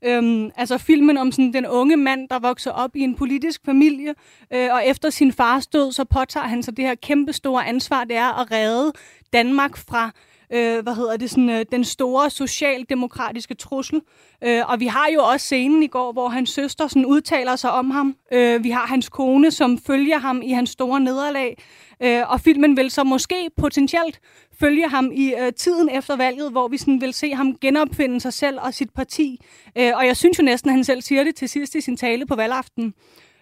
Øhm, 0.05 0.51
altså 0.55 0.77
filmen 0.77 1.17
om 1.17 1.31
sådan 1.31 1.53
den 1.53 1.67
unge 1.67 1.97
mand, 1.97 2.29
der 2.29 2.39
vokser 2.39 2.71
op 2.71 2.95
i 2.95 2.99
en 2.99 3.15
politisk 3.15 3.61
familie, 3.65 4.15
øh, 4.53 4.73
og 4.73 4.87
efter 4.87 5.09
sin 5.09 5.33
fars 5.33 5.67
død, 5.67 5.91
så 5.91 6.03
påtager 6.03 6.47
han 6.47 6.63
sig 6.63 6.77
det 6.77 6.85
her 6.85 6.95
kæmpe 6.95 7.33
store 7.33 7.67
ansvar, 7.67 8.03
det 8.03 8.15
er 8.15 8.39
at 8.41 8.51
redde 8.51 8.93
Danmark 9.33 9.77
fra 9.77 10.11
øh, 10.53 10.83
hvad 10.83 10.95
hedder 10.95 11.17
det, 11.17 11.29
sådan, 11.29 11.49
øh, 11.49 11.65
den 11.71 11.83
store 11.83 12.29
socialdemokratiske 12.29 13.53
trussel. 13.53 14.01
Øh, 14.43 14.69
og 14.69 14.79
vi 14.79 14.87
har 14.87 15.07
jo 15.13 15.23
også 15.23 15.45
scenen 15.45 15.83
i 15.83 15.87
går, 15.87 16.11
hvor 16.11 16.27
hans 16.27 16.49
søster 16.49 16.87
sådan 16.87 17.05
udtaler 17.05 17.55
sig 17.55 17.71
om 17.71 17.91
ham. 17.91 18.15
Øh, 18.33 18.63
vi 18.63 18.69
har 18.69 18.85
hans 18.85 19.09
kone, 19.09 19.51
som 19.51 19.77
følger 19.77 20.17
ham 20.17 20.41
i 20.41 20.51
hans 20.51 20.69
store 20.69 20.99
nederlag. 20.99 21.57
Øh, 22.03 22.31
og 22.31 22.39
filmen 22.39 22.77
vil 22.77 22.91
så 22.91 23.03
måske 23.03 23.49
potentielt 23.57 24.19
følge 24.59 24.89
ham 24.89 25.11
i 25.13 25.33
øh, 25.39 25.53
tiden 25.53 25.89
efter 25.89 26.15
valget, 26.15 26.51
hvor 26.51 26.67
vi 26.67 26.77
sådan 26.77 27.01
vil 27.01 27.13
se 27.13 27.33
ham 27.33 27.55
genopfinde 27.61 28.19
sig 28.19 28.33
selv 28.33 28.59
og 28.61 28.73
sit 28.73 28.89
parti. 28.95 29.41
Øh, 29.77 29.91
og 29.95 30.07
jeg 30.07 30.17
synes 30.17 30.39
jo 30.39 30.43
næsten, 30.43 30.69
at 30.69 30.73
han 30.73 30.83
selv 30.83 31.01
siger 31.01 31.23
det 31.23 31.35
til 31.35 31.49
sidst 31.49 31.75
i 31.75 31.81
sin 31.81 31.97
tale 31.97 32.25
på 32.25 32.35
valgaften. 32.35 32.93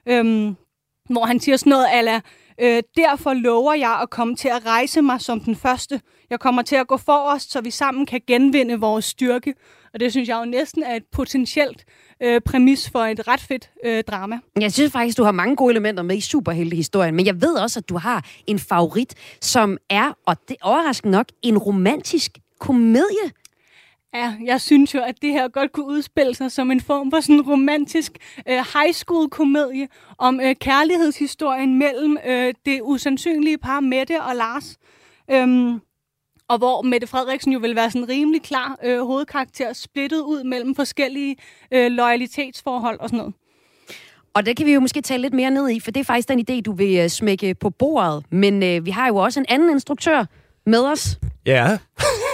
Øh, 0.05 0.53
hvor 1.09 1.25
han 1.25 1.39
siger 1.39 1.57
sådan 1.57 1.69
noget 1.69 1.87
ala, 1.91 2.21
øh, 2.61 2.83
derfor 2.97 3.33
lover 3.33 3.73
jeg 3.73 3.99
at 4.01 4.09
komme 4.09 4.35
til 4.35 4.47
at 4.47 4.65
rejse 4.65 5.01
mig 5.01 5.21
som 5.21 5.39
den 5.39 5.55
første. 5.55 6.01
Jeg 6.31 6.39
kommer 6.39 6.61
til 6.61 6.75
at 6.75 6.87
gå 6.87 6.97
forrest, 6.97 7.51
så 7.51 7.61
vi 7.61 7.71
sammen 7.71 8.05
kan 8.05 8.21
genvinde 8.27 8.79
vores 8.79 9.05
styrke. 9.05 9.53
Og 9.93 9.99
det 9.99 10.11
synes 10.11 10.29
jeg 10.29 10.39
jo 10.39 10.45
næsten 10.45 10.83
er 10.83 10.95
et 10.95 11.03
potentielt 11.11 11.85
øh, 12.23 12.41
præmis 12.41 12.89
for 12.89 12.99
et 12.99 13.27
ret 13.27 13.39
fedt 13.39 13.71
øh, 13.85 14.03
drama. 14.03 14.39
Jeg 14.59 14.73
synes 14.73 14.91
faktisk, 14.91 15.17
du 15.17 15.23
har 15.23 15.31
mange 15.31 15.55
gode 15.55 15.71
elementer 15.71 16.03
med 16.03 16.17
i 16.17 16.21
superheltehistorien, 16.21 17.15
men 17.15 17.25
jeg 17.25 17.41
ved 17.41 17.53
også, 17.55 17.79
at 17.79 17.89
du 17.89 17.97
har 17.97 18.25
en 18.47 18.59
favorit, 18.59 19.15
som 19.41 19.77
er, 19.89 20.17
og 20.25 20.37
det 20.47 20.57
er 20.61 20.65
overraskende 20.65 21.11
nok, 21.11 21.27
en 21.41 21.57
romantisk 21.57 22.37
komedie. 22.59 23.31
Ja, 24.13 24.33
jeg 24.45 24.61
synes 24.61 24.93
jo, 24.93 25.01
at 25.01 25.21
det 25.21 25.31
her 25.31 25.47
godt 25.47 25.71
kunne 25.71 25.85
udspille 25.85 26.35
sig 26.35 26.51
som 26.51 26.71
en 26.71 26.81
form 26.81 27.11
for 27.11 27.19
sådan 27.19 27.35
en 27.35 27.41
romantisk 27.41 28.11
øh, 28.49 28.55
high 28.55 28.93
school 28.93 29.29
komedie 29.29 29.87
om 30.17 30.39
øh, 30.39 30.55
kærlighedshistorien 30.55 31.79
mellem 31.79 32.17
øh, 32.25 32.53
det 32.65 32.79
usandsynlige 32.83 33.57
par 33.57 33.79
Mette 33.79 34.21
og 34.21 34.35
Lars. 34.35 34.77
Øhm, 35.31 35.79
og 36.51 36.57
hvor 36.57 36.81
Mette 36.81 37.07
Frederiksen 37.07 37.53
jo 37.53 37.59
vil 37.59 37.75
være 37.75 37.91
sådan 37.91 38.01
en 38.01 38.09
rimelig 38.09 38.41
klar 38.41 38.77
øh, 38.83 39.05
hovedkarakter, 39.05 39.73
splittet 39.73 40.19
ud 40.19 40.43
mellem 40.43 40.75
forskellige 40.75 41.35
øh, 41.71 41.91
loyalitetsforhold 41.91 42.99
og 42.99 43.09
sådan 43.09 43.17
noget. 43.17 43.33
Og 44.33 44.45
det 44.45 44.57
kan 44.57 44.65
vi 44.65 44.73
jo 44.73 44.79
måske 44.79 45.01
tale 45.01 45.21
lidt 45.21 45.33
mere 45.33 45.51
ned 45.51 45.69
i, 45.69 45.79
for 45.79 45.91
det 45.91 45.99
er 45.99 46.03
faktisk 46.03 46.29
den 46.29 46.45
idé, 46.49 46.61
du 46.61 46.71
vil 46.71 46.97
øh, 46.97 47.09
smække 47.09 47.55
på 47.55 47.69
bordet. 47.69 48.25
Men 48.29 48.63
øh, 48.63 48.85
vi 48.85 48.91
har 48.91 49.07
jo 49.07 49.15
også 49.15 49.39
en 49.39 49.45
anden 49.49 49.69
instruktør 49.69 50.25
med 50.65 50.79
os, 50.79 51.17
Ja. 51.45 51.77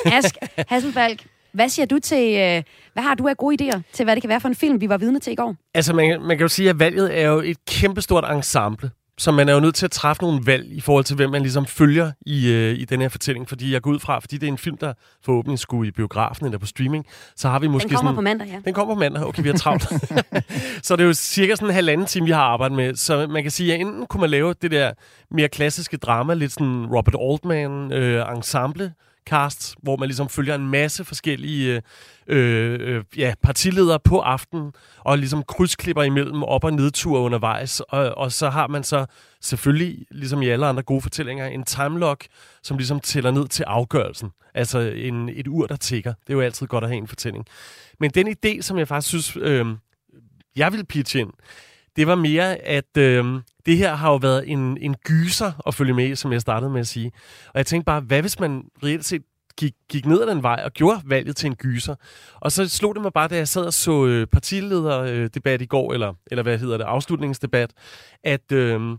Ask 0.18 0.36
Hasselbalg. 0.68 1.20
Hvad 1.52 1.70
siger 1.70 1.86
du 1.86 2.00
til, 2.00 2.38
øh, 2.38 2.64
hvad 2.94 3.04
har 3.04 3.16
du 3.16 3.28
af 3.28 3.38
gode 3.38 3.64
idéer 3.64 3.82
til, 3.94 4.04
hvad 4.04 4.16
det 4.16 4.24
kan 4.24 4.30
være 4.30 4.42
for 4.42 4.48
en 4.48 4.56
film, 4.56 4.82
vi 4.82 4.90
var 4.90 4.98
vidne 4.98 5.20
til 5.20 5.34
i 5.34 5.36
går? 5.36 5.56
Altså, 5.74 5.94
man, 5.94 6.22
man 6.22 6.38
kan 6.38 6.44
jo 6.44 6.48
sige, 6.48 6.70
at 6.70 6.80
valget 6.80 7.20
er 7.20 7.28
jo 7.28 7.40
et 7.40 7.66
kæmpestort 7.66 8.32
ensemble. 8.32 8.92
Så 9.20 9.32
man 9.32 9.50
er 9.50 9.54
jo 9.54 9.60
nødt 9.60 9.76
til 9.76 9.86
at 9.86 9.92
træffe 9.92 10.24
nogle 10.24 10.46
valg 10.46 10.66
i 10.72 10.82
forhold 10.82 11.04
til, 11.04 11.16
hvem 11.16 11.30
man 11.30 11.42
ligesom 11.42 11.66
følger 11.66 12.12
i, 12.26 12.52
øh, 12.52 12.80
i 12.80 12.86
den 12.86 13.02
her 13.02 13.10
fortælling. 13.10 13.50
Fordi 13.50 13.74
jeg 13.74 13.82
går 13.82 13.92
ud 13.92 14.00
fra, 14.00 14.20
fordi 14.20 14.38
det 14.38 14.48
er 14.48 14.52
en 14.52 14.58
film, 14.58 14.78
der 14.78 14.94
forhåbentlig 15.26 15.60
skulle 15.60 15.88
i 15.88 15.92
biografen 15.92 16.46
eller 16.46 16.58
på 16.58 16.66
streaming, 16.66 17.06
så 17.36 17.50
har 17.50 17.60
vi 17.60 17.68
måske 17.68 17.90
Den 17.90 17.96
kommer 17.96 18.12
sådan... 18.12 18.16
på 18.16 18.22
mandag, 18.22 18.48
ja. 18.48 18.60
Den 18.66 18.74
kommer 18.74 18.94
på 18.94 19.00
mandag. 19.00 19.24
Okay, 19.26 19.44
vi 19.44 19.50
har 19.50 19.58
travlt. 19.58 19.84
så 20.86 20.96
det 20.96 21.04
er 21.04 21.08
jo 21.08 21.14
cirka 21.14 21.56
sådan 21.56 21.68
en 21.68 21.74
halvanden 21.74 22.08
time, 22.08 22.26
vi 22.26 22.32
har 22.32 22.42
arbejdet 22.42 22.78
med. 22.78 22.96
Så 22.96 23.28
man 23.28 23.42
kan 23.42 23.52
sige, 23.52 23.74
at 23.74 23.82
enten 23.82 24.06
kunne 24.06 24.22
man 24.22 24.30
lave 24.30 24.54
det 24.62 24.72
der 24.72 24.92
mere 25.32 25.48
klassiske 25.48 25.98
drama, 25.98 26.34
lidt 26.34 26.52
sådan 26.52 26.86
Robert 26.86 27.16
Altman 27.22 27.94
øh, 27.94 28.36
ensemble 28.36 28.94
cast, 29.30 29.76
hvor 29.84 29.98
man 29.98 30.08
ligesom 30.08 30.30
følger 30.30 30.56
en 30.56 30.68
masse 30.68 31.06
forskellige 31.06 31.82
øh, 32.28 32.80
øh, 32.80 33.04
ja, 33.18 33.34
partiledere 33.44 34.00
på 34.04 34.20
aftenen, 34.20 34.72
og 35.00 35.18
ligesom 35.18 35.44
krydsklipper 35.44 36.04
imellem 36.04 36.44
op- 36.44 36.64
og 36.64 36.74
nedture 36.74 37.22
undervejs. 37.22 37.80
Og, 37.80 38.18
og 38.18 38.32
så 38.32 38.50
har 38.50 38.68
man 38.68 38.84
så 38.84 39.06
selvfølgelig, 39.42 40.06
ligesom 40.12 40.42
i 40.42 40.48
alle 40.48 40.66
andre 40.66 40.84
gode 40.84 41.02
fortællinger, 41.02 41.46
en 41.48 41.64
timelock, 41.64 42.28
som 42.64 42.78
ligesom 42.78 43.00
tæller 43.00 43.32
ned 43.32 43.48
til 43.48 43.64
afgørelsen. 43.64 44.30
Altså 44.54 44.80
en, 44.80 45.30
et 45.30 45.48
ur, 45.48 45.68
der 45.68 45.76
tigger. 45.76 46.14
Det 46.28 46.30
er 46.30 46.34
jo 46.34 46.42
altid 46.42 46.68
godt 46.68 46.84
at 46.84 46.90
have 46.90 46.98
en 46.98 47.08
fortælling. 47.08 47.46
Men 48.00 48.12
den 48.12 48.28
idé, 48.28 48.62
som 48.62 48.78
jeg 48.78 48.88
faktisk 48.88 49.08
synes, 49.08 49.38
øh, 49.42 49.66
jeg 50.56 50.74
vil 50.74 50.86
pitche 50.86 51.20
ind, 51.20 51.32
det 51.96 52.08
var 52.08 52.16
mere, 52.16 52.56
at 52.56 52.98
øh, 52.98 53.26
det 53.68 53.78
her 53.78 53.96
har 53.96 54.10
jo 54.12 54.16
været 54.16 54.52
en, 54.52 54.78
en 54.78 54.96
gyser 55.06 55.52
at 55.68 55.76
følge 55.76 55.94
med, 55.94 56.16
som 56.16 56.32
jeg 56.32 56.42
startede 56.42 56.72
med 56.72 56.80
at 56.80 56.88
sige. 56.88 57.12
Og 57.48 57.58
jeg 57.58 57.66
tænkte 57.66 57.86
bare, 57.86 58.02
hvad 58.02 58.22
hvis 58.22 58.40
man 58.40 58.64
reelt 58.84 59.06
set 59.06 59.22
gik, 59.58 59.74
gik 59.90 60.06
ned 60.06 60.22
ad 60.22 60.28
den 60.28 60.44
vej 60.44 60.62
og 60.66 60.72
gjorde 60.72 61.02
valget 61.06 61.36
til 61.36 61.48
en 61.48 61.56
gyser. 61.56 61.96
Og 62.36 62.52
så 62.52 62.70
slog 62.70 62.96
det 62.96 63.02
mig 63.02 63.14
bare, 63.14 63.28
da 63.28 63.36
jeg 63.36 63.48
sad 63.48 63.66
og 63.66 63.74
så 63.74 64.06
øh, 64.06 64.28
partilederdebat 64.28 65.62
i 65.62 65.66
går, 65.66 65.94
eller, 65.94 66.14
eller 66.32 66.44
hvad 66.44 66.58
hedder 66.58 66.78
det, 66.78 66.84
afslutningsdebat, 66.84 67.72
at 68.24 68.52
øh, 68.52 68.98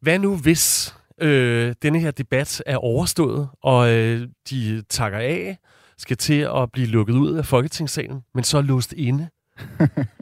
hvad 0.00 0.18
nu 0.18 0.36
hvis 0.36 0.94
øh, 1.20 1.74
denne 1.82 2.00
her 2.00 2.10
debat 2.10 2.62
er 2.66 2.76
overstået, 2.76 3.48
og 3.62 3.90
øh, 3.90 4.28
de 4.50 4.82
takker 4.88 5.18
af, 5.18 5.58
skal 5.98 6.16
til 6.16 6.48
at 6.56 6.72
blive 6.72 6.86
lukket 6.86 7.14
ud 7.14 7.34
af 7.34 7.46
Folketingssalen, 7.46 8.20
men 8.34 8.44
så 8.44 8.58
er 8.58 8.62
låst 8.62 8.92
inde. 8.92 9.28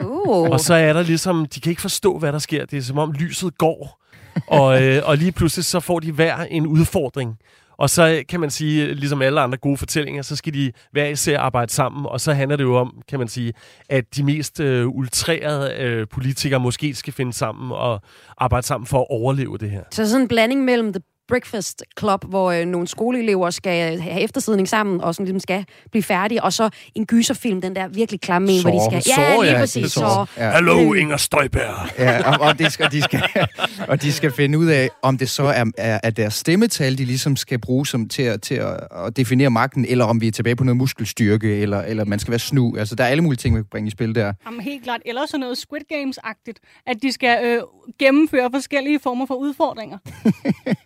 Uh. 0.05 0.51
Og 0.51 0.61
så 0.61 0.75
er 0.75 0.93
der 0.93 1.03
ligesom, 1.03 1.47
de 1.47 1.61
kan 1.61 1.71
ikke 1.71 1.83
forstå, 1.83 2.19
hvad 2.19 2.33
der 2.33 2.39
sker. 2.39 2.65
Det 2.67 2.79
er 2.79 2.83
som 2.83 2.99
om 2.99 3.13
lyset 3.13 3.59
går, 3.59 4.03
og, 4.47 4.77
øh, 4.83 5.03
og 5.05 5.17
lige 5.17 5.33
pludselig 5.33 5.65
så 5.65 5.81
får 5.81 6.01
de 6.01 6.13
hver 6.13 6.37
en 6.37 6.67
udfordring. 6.67 7.39
Og 7.77 7.91
så 7.91 8.23
kan 8.29 8.41
man 8.41 8.51
sige, 8.51 8.95
ligesom 8.95 9.23
alle 9.23 9.41
andre 9.41 9.59
gode 9.59 9.77
fortællinger, 9.77 10.23
så 10.23 10.37
skal 10.37 10.55
de 10.55 10.73
hver 10.93 11.07
især 11.07 11.39
arbejde 11.39 11.73
sammen, 11.73 12.07
og 12.07 12.21
så 12.21 12.33
handler 12.33 12.57
det 12.57 12.65
jo 12.65 12.77
om, 12.77 13.03
kan 13.09 13.19
man 13.19 13.29
sige, 13.29 13.53
at 13.89 14.17
de 14.17 14.23
mest 14.23 14.61
øh, 14.61 14.89
ultrerede 14.89 15.75
øh, 15.79 16.07
politikere 16.09 16.61
måske 16.61 16.95
skal 16.95 17.13
finde 17.13 17.33
sammen 17.33 17.73
og 17.73 18.01
arbejde 18.39 18.67
sammen 18.67 18.87
for 18.87 19.01
at 19.01 19.07
overleve 19.11 19.59
det 19.59 19.71
her. 19.71 19.83
Så 19.91 20.09
sådan 20.09 20.23
en 20.23 20.29
blanding 20.29 20.65
mellem 20.65 20.93
The 20.93 21.03
Breakfast 21.33 21.83
Club, 21.99 22.25
hvor 22.29 22.51
øh, 22.51 22.67
nogle 22.67 22.89
skoleelever 22.89 23.51
skal 23.51 24.01
have 24.01 24.21
eftersidning 24.21 24.69
sammen, 24.69 25.01
og 25.01 25.15
sådan 25.15 25.27
ligesom 25.27 25.41
skal 25.41 25.65
blive 25.91 26.03
færdige, 26.03 26.43
og 26.43 26.53
så 26.53 26.71
en 26.95 27.07
gyserfilm, 27.07 27.61
den 27.61 27.77
der 27.77 27.89
virkelig 27.89 28.21
klamme 28.21 28.53
en, 28.53 28.61
hvor 28.61 28.71
de 28.71 29.03
skal... 29.03 29.15
Ja, 29.19 29.41
lige 29.41 29.53
ja, 29.53 29.59
præcis. 29.59 29.93
Så, 29.93 30.27
Ja. 30.37 30.51
Hallo, 30.51 30.93
Inger 30.93 31.17
Støjberg! 31.17 31.99
Ja, 31.99 32.31
og, 32.33 32.41
og, 32.41 32.59
de 32.59 32.71
skal, 32.71 32.91
de 32.93 33.03
skal, 33.03 33.23
og 33.91 34.03
de 34.03 34.13
skal 34.13 34.33
finde 34.33 34.59
ud 34.59 34.67
af, 34.67 34.89
om 35.03 35.19
det 35.19 35.31
så 35.31 35.43
er, 35.43 35.65
er, 35.79 36.01
er 36.03 36.11
deres 36.11 36.35
stemmetal, 36.35 36.99
de 36.99 37.05
ligesom 37.05 37.37
skal 37.37 37.59
bruge 37.59 37.87
som 37.87 38.09
til, 38.09 38.23
at, 38.23 38.43
til 38.43 38.55
at, 38.55 38.81
at 39.07 39.17
definere 39.17 39.51
magten, 39.51 39.85
eller 39.85 40.05
om 40.05 40.21
vi 40.21 40.27
er 40.27 40.33
tilbage 40.33 40.57
på 40.57 40.65
noget 40.65 40.77
muskelstyrke, 40.77 41.57
eller, 41.57 41.81
eller 41.81 42.05
man 42.05 42.19
skal 42.19 42.31
være 42.31 42.39
snu. 42.39 42.77
Altså, 42.79 42.95
der 42.95 43.05
er 43.05 43.09
alle 43.09 43.23
mulige 43.23 43.37
ting, 43.37 43.57
vi 43.57 43.59
kan 43.59 43.67
bringe 43.71 43.87
i 43.87 43.91
spil 43.91 44.15
der. 44.15 44.33
Jamen, 44.47 44.61
helt 44.61 44.85
klart. 44.85 45.01
Eller 45.07 45.27
sådan 45.27 45.41
noget 45.41 45.59
Squid 45.59 45.83
Games-agtigt, 45.93 46.83
at 46.87 46.97
de 47.03 47.13
skal 47.13 47.45
øh, 47.45 47.63
gennemføre 47.99 48.51
forskellige 48.53 49.01
former 49.03 49.27
for 49.27 49.35
udfordringer. 49.35 49.99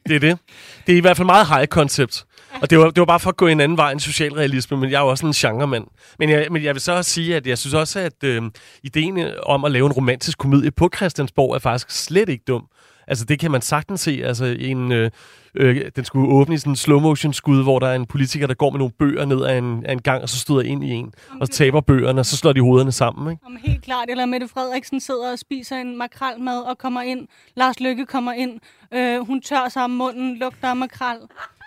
Det 0.08 0.16
er 0.16 0.20
det. 0.20 0.35
Det 0.86 0.92
er 0.92 0.96
i 0.96 1.00
hvert 1.00 1.16
fald 1.16 1.26
meget 1.26 1.46
high 1.46 1.66
concept. 1.66 2.24
Og 2.62 2.70
det 2.70 2.78
var, 2.78 2.84
det 2.84 2.98
var 2.98 3.04
bare 3.04 3.20
for 3.20 3.30
at 3.30 3.36
gå 3.36 3.46
en 3.46 3.60
anden 3.60 3.78
vej 3.78 3.92
end 3.92 4.00
socialrealisme, 4.00 4.76
men 4.76 4.90
jeg 4.90 4.96
er 4.96 5.02
jo 5.02 5.08
også 5.08 5.26
en 5.26 5.32
genremand. 5.32 5.86
Men 6.18 6.30
jeg, 6.30 6.46
men 6.50 6.64
jeg 6.64 6.74
vil 6.74 6.82
så 6.82 6.92
også 6.92 7.10
sige, 7.10 7.36
at 7.36 7.46
jeg 7.46 7.58
synes 7.58 7.74
også, 7.74 8.00
at 8.00 8.24
øh, 8.24 8.42
ideen 8.82 9.30
om 9.42 9.64
at 9.64 9.70
lave 9.72 9.86
en 9.86 9.92
romantisk 9.92 10.38
komedie 10.38 10.70
på 10.70 10.90
Christiansborg 10.96 11.54
er 11.54 11.58
faktisk 11.58 11.90
slet 11.90 12.28
ikke 12.28 12.44
dum. 12.48 12.66
Altså, 13.08 13.24
det 13.24 13.38
kan 13.38 13.50
man 13.50 13.62
sagtens 13.62 14.00
se. 14.00 14.20
Altså, 14.24 14.44
en, 14.58 14.92
øh, 14.92 15.10
øh, 15.54 15.90
den 15.96 16.04
skulle 16.04 16.28
åbne 16.28 16.54
i 16.54 16.58
sådan 16.58 16.72
en 16.72 16.76
slow-motion-skud, 16.76 17.62
hvor 17.62 17.78
der 17.78 17.86
er 17.88 17.94
en 17.94 18.06
politiker, 18.06 18.46
der 18.46 18.54
går 18.54 18.70
med 18.70 18.78
nogle 18.78 18.92
bøger 18.98 19.24
ned 19.24 19.44
ad 19.44 19.58
en, 19.58 19.86
ad 19.86 19.92
en 19.92 20.02
gang, 20.02 20.22
og 20.22 20.28
så 20.28 20.38
støder 20.38 20.62
ind 20.62 20.84
i 20.84 20.90
en, 20.90 21.12
og 21.40 21.46
så 21.46 21.52
taber 21.52 21.80
bøgerne, 21.80 22.20
og 22.20 22.26
så 22.26 22.36
slår 22.36 22.52
de 22.52 22.60
hovederne 22.60 22.92
sammen, 22.92 23.30
ikke? 23.30 23.42
Om 23.46 23.56
helt 23.64 23.84
klart. 23.84 24.10
Eller 24.10 24.26
Mette 24.26 24.48
Frederiksen 24.48 25.00
sidder 25.00 25.32
og 25.32 25.38
spiser 25.38 25.76
en 25.76 25.98
makrelmad 25.98 26.58
og 26.58 26.78
kommer 26.78 27.02
ind. 27.02 27.28
Lars 27.56 27.80
Lykke 27.80 28.06
kommer 28.06 28.32
ind. 28.32 28.60
Øh, 28.94 29.26
hun 29.26 29.42
tør 29.42 29.68
sig 29.68 29.84
om 29.84 29.90
munden, 29.90 30.38
lugter 30.38 30.68
af 30.68 30.76
makrel. 30.76 31.18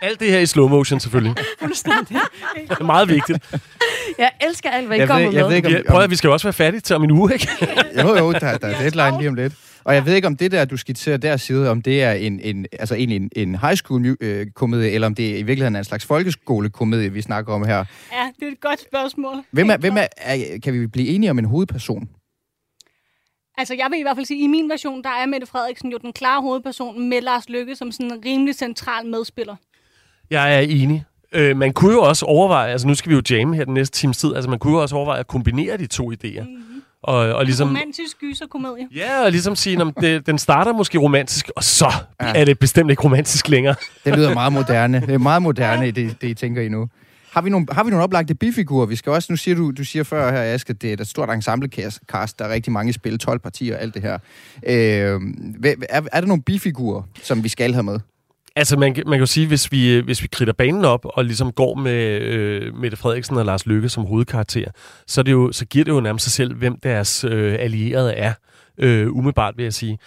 Alt 0.02 0.20
det 0.20 0.32
her 0.32 0.40
i 0.40 0.46
slow-motion, 0.46 1.00
selvfølgelig. 1.00 1.36
Fuldstændig. 1.62 2.18
Det 2.70 2.80
er 2.80 2.84
meget 2.84 3.10
vigtigt. 3.10 3.56
jeg 4.18 4.32
elsker 4.48 4.70
alt, 4.70 4.88
hvad 4.88 4.98
I 4.98 5.00
Jeg 5.00 5.08
kommer 5.08 5.28
ved, 5.28 5.34
jeg 5.36 5.42
med. 5.44 5.50
ved 5.50 5.56
ikke, 5.56 5.68
om, 5.68 5.74
Ja, 5.74 5.82
prøv 5.92 6.02
at 6.02 6.10
vi 6.10 6.16
skal 6.16 6.28
jo 6.28 6.34
også 6.34 6.48
være 6.48 6.54
færdige 6.54 6.82
til 6.82 6.96
om 6.96 7.04
en 7.04 7.12
uge, 7.12 7.34
ikke? 7.34 7.48
Jo, 8.04 8.16
jo, 8.18 8.32
der, 8.34 8.58
der 8.58 8.68
er 8.68 8.80
deadline 8.92 9.18
lige 9.18 9.30
om 9.30 9.36
lidt. 9.36 9.54
Og 9.84 9.96
jeg 9.96 10.06
ved 10.06 10.14
ikke, 10.16 10.28
om 10.28 10.38
det 10.38 10.52
der, 10.52 10.66
du 10.66 10.78
skitserer 10.78 11.18
der 11.18 11.38
side, 11.38 11.70
om 11.70 11.82
det 11.82 12.04
er 12.04 12.12
en, 12.12 12.40
en, 12.40 12.66
altså 12.80 12.96
egentlig 12.96 13.16
en, 13.16 13.30
en 13.36 13.56
high 13.60 13.76
school 13.76 14.06
mu- 14.12 14.16
øh, 14.22 14.48
komedie, 14.56 14.92
eller 14.92 15.08
om 15.08 15.16
det 15.16 15.24
i 15.24 15.34
virkeligheden 15.44 15.76
er 15.76 15.80
en 15.80 15.86
slags 15.86 16.06
folkeskolekomedie, 16.06 17.14
vi 17.14 17.22
snakker 17.22 17.54
om 17.54 17.66
her. 17.66 17.76
Ja, 17.78 18.30
det 18.40 18.48
er 18.48 18.52
et 18.52 18.60
godt 18.62 18.82
spørgsmål. 18.82 19.36
Hvem 19.52 19.70
er, 19.70 19.78
hvem 19.78 19.98
er, 19.98 20.08
er, 20.18 20.60
kan 20.64 20.74
vi 20.74 20.88
blive 20.88 21.08
enige 21.08 21.30
om 21.32 21.40
en 21.40 21.46
hovedperson? 21.46 22.10
Altså, 23.58 23.74
jeg 23.74 23.88
vil 23.92 24.00
i 24.00 24.02
hvert 24.02 24.18
fald 24.18 24.26
sige, 24.26 24.40
at 24.40 24.44
i 24.44 24.48
min 24.48 24.70
version, 24.70 25.04
der 25.04 25.10
er 25.10 25.26
Mette 25.26 25.48
Frederiksen 25.48 25.92
jo 25.92 25.98
den 25.98 26.14
klare 26.14 26.42
hovedperson 26.42 27.10
med 27.10 27.22
Lars 27.22 27.50
Lykke 27.50 27.76
som 27.76 27.92
sådan 27.92 28.06
en 28.12 28.22
rimelig 28.26 28.56
central 28.56 29.06
medspiller. 29.06 29.56
Jeg 30.30 30.56
er 30.56 30.60
enig. 30.60 31.04
Øh, 31.32 31.58
man 31.58 31.74
kunne 31.74 31.94
jo 31.94 32.02
også 32.02 32.26
overveje, 32.26 32.72
altså 32.72 32.88
nu 32.88 32.96
skal 32.96 33.10
vi 33.10 33.16
jo 33.16 33.22
jamme 33.30 33.56
her 33.56 33.66
den 33.66 33.74
næste 33.74 33.98
times 33.98 34.18
tid, 34.18 34.36
altså 34.36 34.50
man 34.50 34.60
kunne 34.60 34.74
jo 34.74 34.82
også 34.82 34.96
overveje 34.96 35.20
at 35.20 35.28
kombinere 35.28 35.78
de 35.78 35.88
to 35.88 36.12
idéer. 36.12 36.42
Mm-hmm. 36.42 36.82
Og, 37.04 37.16
og 37.16 37.46
ligesom, 37.46 37.68
Romantisk 37.68 38.20
gyserkomedie. 38.20 38.88
ja, 38.96 39.24
og 39.24 39.32
ligesom 39.32 39.56
sige, 39.56 39.82
at 39.82 39.94
det, 40.02 40.28
den 40.28 40.38
starter 40.38 40.74
måske 40.74 40.98
romantisk, 40.98 41.50
og 41.56 41.64
så 41.64 41.94
ja. 42.22 42.34
er 42.36 42.46
det 42.46 42.60
bestemt 42.60 42.90
ikke 42.90 43.04
romantisk 43.04 43.50
længere. 43.50 43.76
Det 44.06 44.16
lyder 44.16 44.34
meget 44.34 44.54
moderne. 44.60 45.02
Det 45.02 45.14
er 45.14 45.18
meget 45.18 45.42
moderne, 45.42 45.92
det, 45.92 46.22
det 46.22 46.28
I 46.28 46.34
tænker 46.34 46.62
i 46.62 46.70
nu. 46.70 46.90
Har 47.32 47.42
vi 47.42 47.50
nogle, 47.50 47.68
har 47.72 47.84
vi 47.84 47.90
nogle 47.90 48.04
oplagte 48.04 48.36
bifigurer? 48.36 48.86
Vi 48.86 48.96
skal 48.96 49.12
også, 49.12 49.32
nu 49.32 49.38
siger 49.38 49.56
du, 49.56 49.72
du 49.72 49.84
siger 49.84 50.04
før 50.04 50.32
her, 50.32 50.54
Aske, 50.54 50.70
at 50.72 50.82
det 50.82 50.90
er 50.90 50.94
et 50.94 51.08
stort 51.08 51.30
ensemblecast, 51.30 52.00
der 52.40 52.46
er 52.46 52.50
rigtig 52.50 52.74
mange 52.74 52.94
spil, 52.94 53.20
12 53.20 53.40
partier 53.40 53.76
og 53.76 53.82
alt 53.82 53.94
det 53.94 54.02
her. 54.02 54.14
Øh, 54.64 55.22
er, 55.90 56.02
er 56.12 56.22
der 56.22 56.26
nogle 56.28 56.44
bifigurer, 56.44 57.04
som 57.24 57.44
vi 57.44 57.50
skal 57.50 57.74
have 57.74 57.84
med? 57.84 58.00
Altså, 58.60 58.78
man, 58.78 58.96
man 58.96 59.12
kan 59.12 59.20
jo 59.20 59.26
sige, 59.26 59.48
hvis 59.48 59.72
vi, 59.72 59.94
øh, 59.94 60.06
hvis 60.06 60.22
vi 60.22 60.28
kridter 60.28 60.54
banen 60.54 60.86
op 60.86 61.06
og 61.06 61.26
ligesom 61.26 61.52
går 61.52 61.76
med 61.76 62.22
øh, 62.22 62.76
Mette 62.76 62.98
Frederiksen 62.98 63.38
og 63.38 63.46
Lars 63.46 63.66
Lykke 63.66 63.90
som 63.90 64.06
hovedkarakter, 64.06 64.72
så, 65.08 65.22
er 65.22 65.24
det 65.24 65.32
jo, 65.32 65.52
så 65.52 65.66
giver 65.66 65.86
det 65.86 65.92
jo 65.92 66.00
nærmest 66.00 66.24
sig 66.24 66.32
selv, 66.32 66.56
hvem 66.56 66.80
deres 66.80 67.24
øh, 67.24 67.56
allierede 67.60 68.14
er. 68.14 68.34
Øh, 68.78 69.12
umiddelbart, 69.12 69.58
vil 69.58 69.64
jeg 69.64 69.74
sige. 69.74 70.00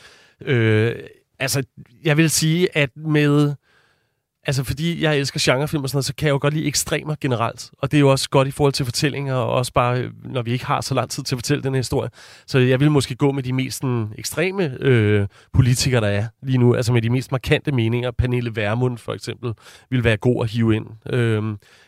Øh, 0.45 0.95
altså, 1.39 1.63
jeg 2.05 2.17
vil 2.17 2.31
sige, 2.31 2.77
at 2.77 2.91
med... 2.97 3.55
Altså, 4.47 4.65
fordi 4.65 5.03
jeg 5.03 5.19
elsker 5.19 5.41
genrefilm 5.43 5.83
og 5.83 5.89
sådan 5.89 5.97
noget, 5.97 6.05
så 6.05 6.15
kan 6.15 6.27
jeg 6.27 6.33
jo 6.33 6.39
godt 6.41 6.55
lide 6.55 6.67
ekstremer 6.67 7.15
generelt. 7.21 7.71
Og 7.79 7.91
det 7.91 7.97
er 7.97 8.01
jo 8.01 8.11
også 8.11 8.31
godt 8.31 8.49
i 8.49 8.51
forhold 8.51 8.73
til 8.73 8.85
fortællinger, 8.85 9.35
og 9.35 9.53
også 9.53 9.73
bare, 9.73 10.01
øh, 10.01 10.11
når 10.25 10.43
vi 10.43 10.53
ikke 10.53 10.67
har 10.67 10.81
så 10.81 10.95
lang 10.95 11.11
tid 11.11 11.23
til 11.23 11.35
at 11.35 11.39
fortælle 11.39 11.63
den 11.63 11.75
her 11.75 11.79
historie. 11.79 12.11
Så 12.47 12.59
jeg 12.59 12.81
vil 12.81 12.91
måske 12.91 13.15
gå 13.15 13.33
med 13.33 13.43
de 13.43 13.53
mest 13.53 13.79
sådan, 13.79 14.13
ekstreme 14.19 14.77
øh, 14.81 15.27
politikere, 15.53 16.01
der 16.01 16.09
er 16.09 16.27
lige 16.43 16.59
nu. 16.59 16.75
Altså 16.75 16.93
med 16.93 17.03
de 17.03 17.11
mest 17.11 17.33
markante 17.33 17.73
meninger. 17.73 18.11
Pernille 18.11 18.57
Vermund, 18.57 18.99
for 18.99 19.13
eksempel, 19.13 19.53
vil 19.91 20.05
være 20.05 20.17
god 20.17 20.45
at 20.45 20.51
hive 20.51 20.77
ind. 20.77 20.87
Øh, 21.13 21.43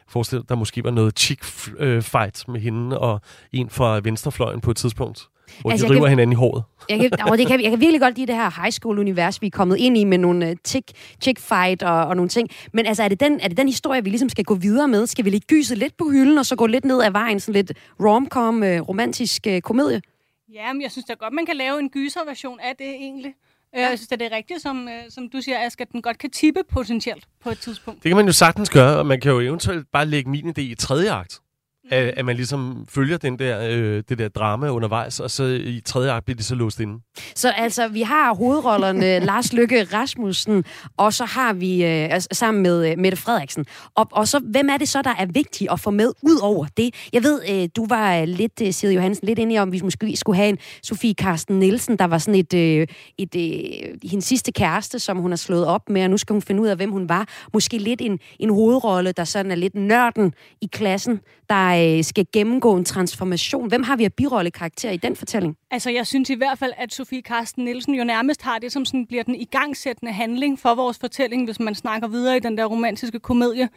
forestil 0.08 0.38
dig, 0.38 0.49
der 0.49 0.54
måske 0.54 0.84
var 0.84 0.90
noget 0.90 1.20
chick-fight 1.20 2.44
øh, 2.49 2.52
med 2.52 2.61
hende 2.61 2.99
og 2.99 3.20
en 3.52 3.70
fra 3.70 4.00
venstrefløjen 4.04 4.61
på 4.61 4.70
et 4.70 4.76
tidspunkt. 4.76 5.28
Hvor 5.61 5.70
Altså, 5.70 5.87
de 5.87 5.90
river 5.92 6.00
kan- 6.02 6.08
hinanden 6.11 6.32
i 6.32 6.37
håret. 6.37 6.62
Jeg 6.88 6.99
kan, 6.99 7.11
og 7.30 7.38
det 7.38 7.46
kan, 7.46 7.62
jeg 7.62 7.70
kan 7.70 7.80
virkelig 7.80 8.00
godt 8.00 8.16
lide 8.16 8.26
det 8.26 8.34
her 8.34 8.62
high 8.62 8.73
school-univers, 8.73 9.42
vi 9.42 9.46
er 9.46 9.50
kommet 9.50 9.76
ind 9.76 9.99
i 9.99 10.04
med 10.04 10.18
nogle 10.18 10.50
uh, 10.50 10.56
chick, 10.66 10.90
chick 11.23 11.40
fight 11.40 11.82
og, 11.82 12.06
og 12.06 12.16
nogle 12.16 12.28
ting. 12.28 12.49
Men 12.73 12.87
altså, 12.87 13.02
er 13.02 13.08
det, 13.08 13.20
den, 13.20 13.40
er 13.40 13.49
det 13.49 13.56
den 13.56 13.68
historie, 13.68 14.04
vi 14.04 14.11
ligesom 14.11 14.28
skal 14.28 14.44
gå 14.44 14.54
videre 14.54 14.88
med? 14.88 15.06
Skal 15.06 15.25
vi 15.25 15.30
lige 15.30 15.40
gyse 15.40 15.75
lidt 15.75 15.96
på 15.96 16.04
hylden, 16.12 16.38
og 16.38 16.46
så 16.46 16.56
gå 16.56 16.66
lidt 16.66 16.84
ned 16.84 17.02
ad 17.02 17.11
vejen, 17.11 17.40
sådan 17.40 17.54
lidt 17.54 17.73
rom-com, 18.00 18.56
uh, 18.62 18.88
romantisk 18.88 19.46
uh, 19.50 19.58
komedie? 19.58 20.00
Ja, 20.54 20.73
men 20.73 20.82
jeg 20.82 20.90
synes 20.90 21.04
da 21.04 21.12
godt, 21.14 21.32
man 21.32 21.46
kan 21.46 21.56
lave 21.56 21.78
en 21.78 21.88
gyserversion 21.90 22.61
af 22.61 22.73
det 22.78 22.87
egentlig. 22.87 23.34
Ja. 23.76 23.88
Jeg 23.88 23.99
synes, 23.99 24.12
at 24.12 24.18
det 24.20 24.32
er 24.32 24.37
rigtigt, 24.37 24.62
som, 24.62 24.88
som 25.08 25.28
du 25.28 25.40
siger, 25.40 25.58
Asger, 25.66 25.84
at 25.84 25.92
den 25.92 26.02
godt 26.02 26.18
kan 26.18 26.30
tippe 26.30 26.61
potentielt 26.73 27.25
på 27.44 27.50
et 27.50 27.58
tidspunkt. 27.58 28.02
Det 28.02 28.11
kan 28.11 28.16
man 28.16 28.26
jo 28.26 28.32
sagtens 28.32 28.70
gøre, 28.70 28.99
og 28.99 29.06
man 29.06 29.20
kan 29.20 29.32
jo 29.32 29.40
eventuelt 29.40 29.87
bare 29.92 30.06
lægge 30.06 30.30
min 30.30 30.49
idé 30.49 30.61
i 30.61 30.75
tredje 30.78 31.12
akt. 31.12 31.40
At, 31.91 32.14
at 32.17 32.25
man 32.25 32.37
ligesom 32.37 32.87
følger 32.88 33.17
den 33.17 33.38
der, 33.38 33.69
øh, 33.71 34.03
det 34.09 34.19
der 34.19 34.29
drama 34.29 34.69
undervejs, 34.69 35.21
og 35.21 35.31
så 35.31 35.45
i 35.45 35.81
tredje 35.85 36.12
akt 36.12 36.25
bliver 36.25 36.37
de 36.37 36.43
så 36.43 36.55
låst 36.55 36.81
inde. 36.81 36.99
Så 37.35 37.50
altså, 37.50 37.88
vi 37.88 38.03
har 38.03 38.35
hovedrollerne 38.35 39.19
Lars 39.29 39.53
Lykke 39.53 39.85
Rasmussen, 39.85 40.64
og 40.97 41.12
så 41.12 41.25
har 41.25 41.53
vi 41.53 41.85
øh, 41.85 42.09
altså, 42.11 42.29
sammen 42.33 42.62
med 42.62 42.91
øh, 42.91 42.99
Mette 42.99 43.19
Frederiksen. 43.19 43.67
Og, 43.95 44.09
og 44.12 44.29
så, 44.29 44.38
hvem 44.38 44.69
er 44.69 44.76
det 44.76 44.88
så, 44.88 45.03
der 45.03 45.14
er 45.19 45.26
vigtigt 45.26 45.71
at 45.71 45.81
få 45.81 45.91
med 45.91 46.12
ud 46.23 46.38
over 46.43 46.67
det? 46.76 46.95
Jeg 47.12 47.23
ved, 47.23 47.41
øh, 47.50 47.69
du 47.76 47.87
var 47.87 48.17
øh, 48.17 48.29
lidt, 48.29 48.62
øh, 48.62 48.73
Siri 48.73 48.95
Johansen, 48.95 49.26
lidt 49.26 49.38
inde 49.38 49.55
i, 49.55 49.59
om 49.59 49.73
vi 49.73 49.81
måske 49.83 50.17
skulle 50.17 50.37
have 50.37 50.49
en 50.49 50.59
Sofie 50.83 51.14
Karsten 51.14 51.59
Nielsen, 51.59 51.97
der 51.97 52.05
var 52.05 52.19
sådan 52.19 52.41
et, 52.41 52.55
øh, 52.55 52.87
et 53.19 53.37
øh, 53.37 54.11
hendes 54.11 54.25
sidste 54.25 54.53
kæreste, 54.53 54.99
som 54.99 55.17
hun 55.17 55.31
har 55.31 55.37
slået 55.37 55.67
op 55.67 55.88
med, 55.88 56.05
og 56.05 56.11
nu 56.11 56.17
skal 56.17 56.33
hun 56.35 56.43
finde 56.43 56.62
ud 56.62 56.67
af, 56.67 56.76
hvem 56.76 56.91
hun 56.91 57.09
var. 57.09 57.29
Måske 57.53 57.79
lidt 57.79 58.00
en, 58.00 58.19
en 58.38 58.50
hovedrolle, 58.50 59.12
der 59.12 59.25
sådan 59.25 59.53
er 59.53 59.57
lidt 59.57 59.75
nørden 59.75 60.35
i 60.61 60.69
klassen, 60.73 61.21
der 61.49 61.74
øh, 61.81 62.04
skal 62.04 62.26
gennemgå 62.33 62.76
en 62.76 62.85
transformation. 62.85 63.69
Hvem 63.69 63.83
har 63.83 63.97
vi 63.97 64.04
af 64.04 64.12
birollekarakter 64.12 64.90
i 64.90 64.97
den 64.97 65.16
fortælling? 65.16 65.57
Altså, 65.75 65.90
jeg 65.90 66.07
synes 66.07 66.31
i 66.31 66.35
hvert 66.35 66.59
fald, 66.59 66.73
at 66.76 66.95
Sofie 66.95 67.23
Karsten 67.23 67.64
Nielsen 67.64 67.95
jo 67.95 68.04
nærmest 68.04 68.43
har 68.43 68.59
det, 68.59 68.73
som 68.73 68.85
sådan 68.85 69.07
bliver 69.07 69.23
den 69.23 69.35
igangsættende 69.35 70.12
handling 70.12 70.59
for 70.59 70.75
vores 70.75 70.99
fortælling, 70.99 71.45
hvis 71.45 71.61
man 71.61 71.75
snakker 71.75 72.09
videre 72.09 72.37
i 72.37 72.40
den 72.40 72.59
der 72.59 72.64
romantiske 72.64 73.21
komedie 73.21 73.69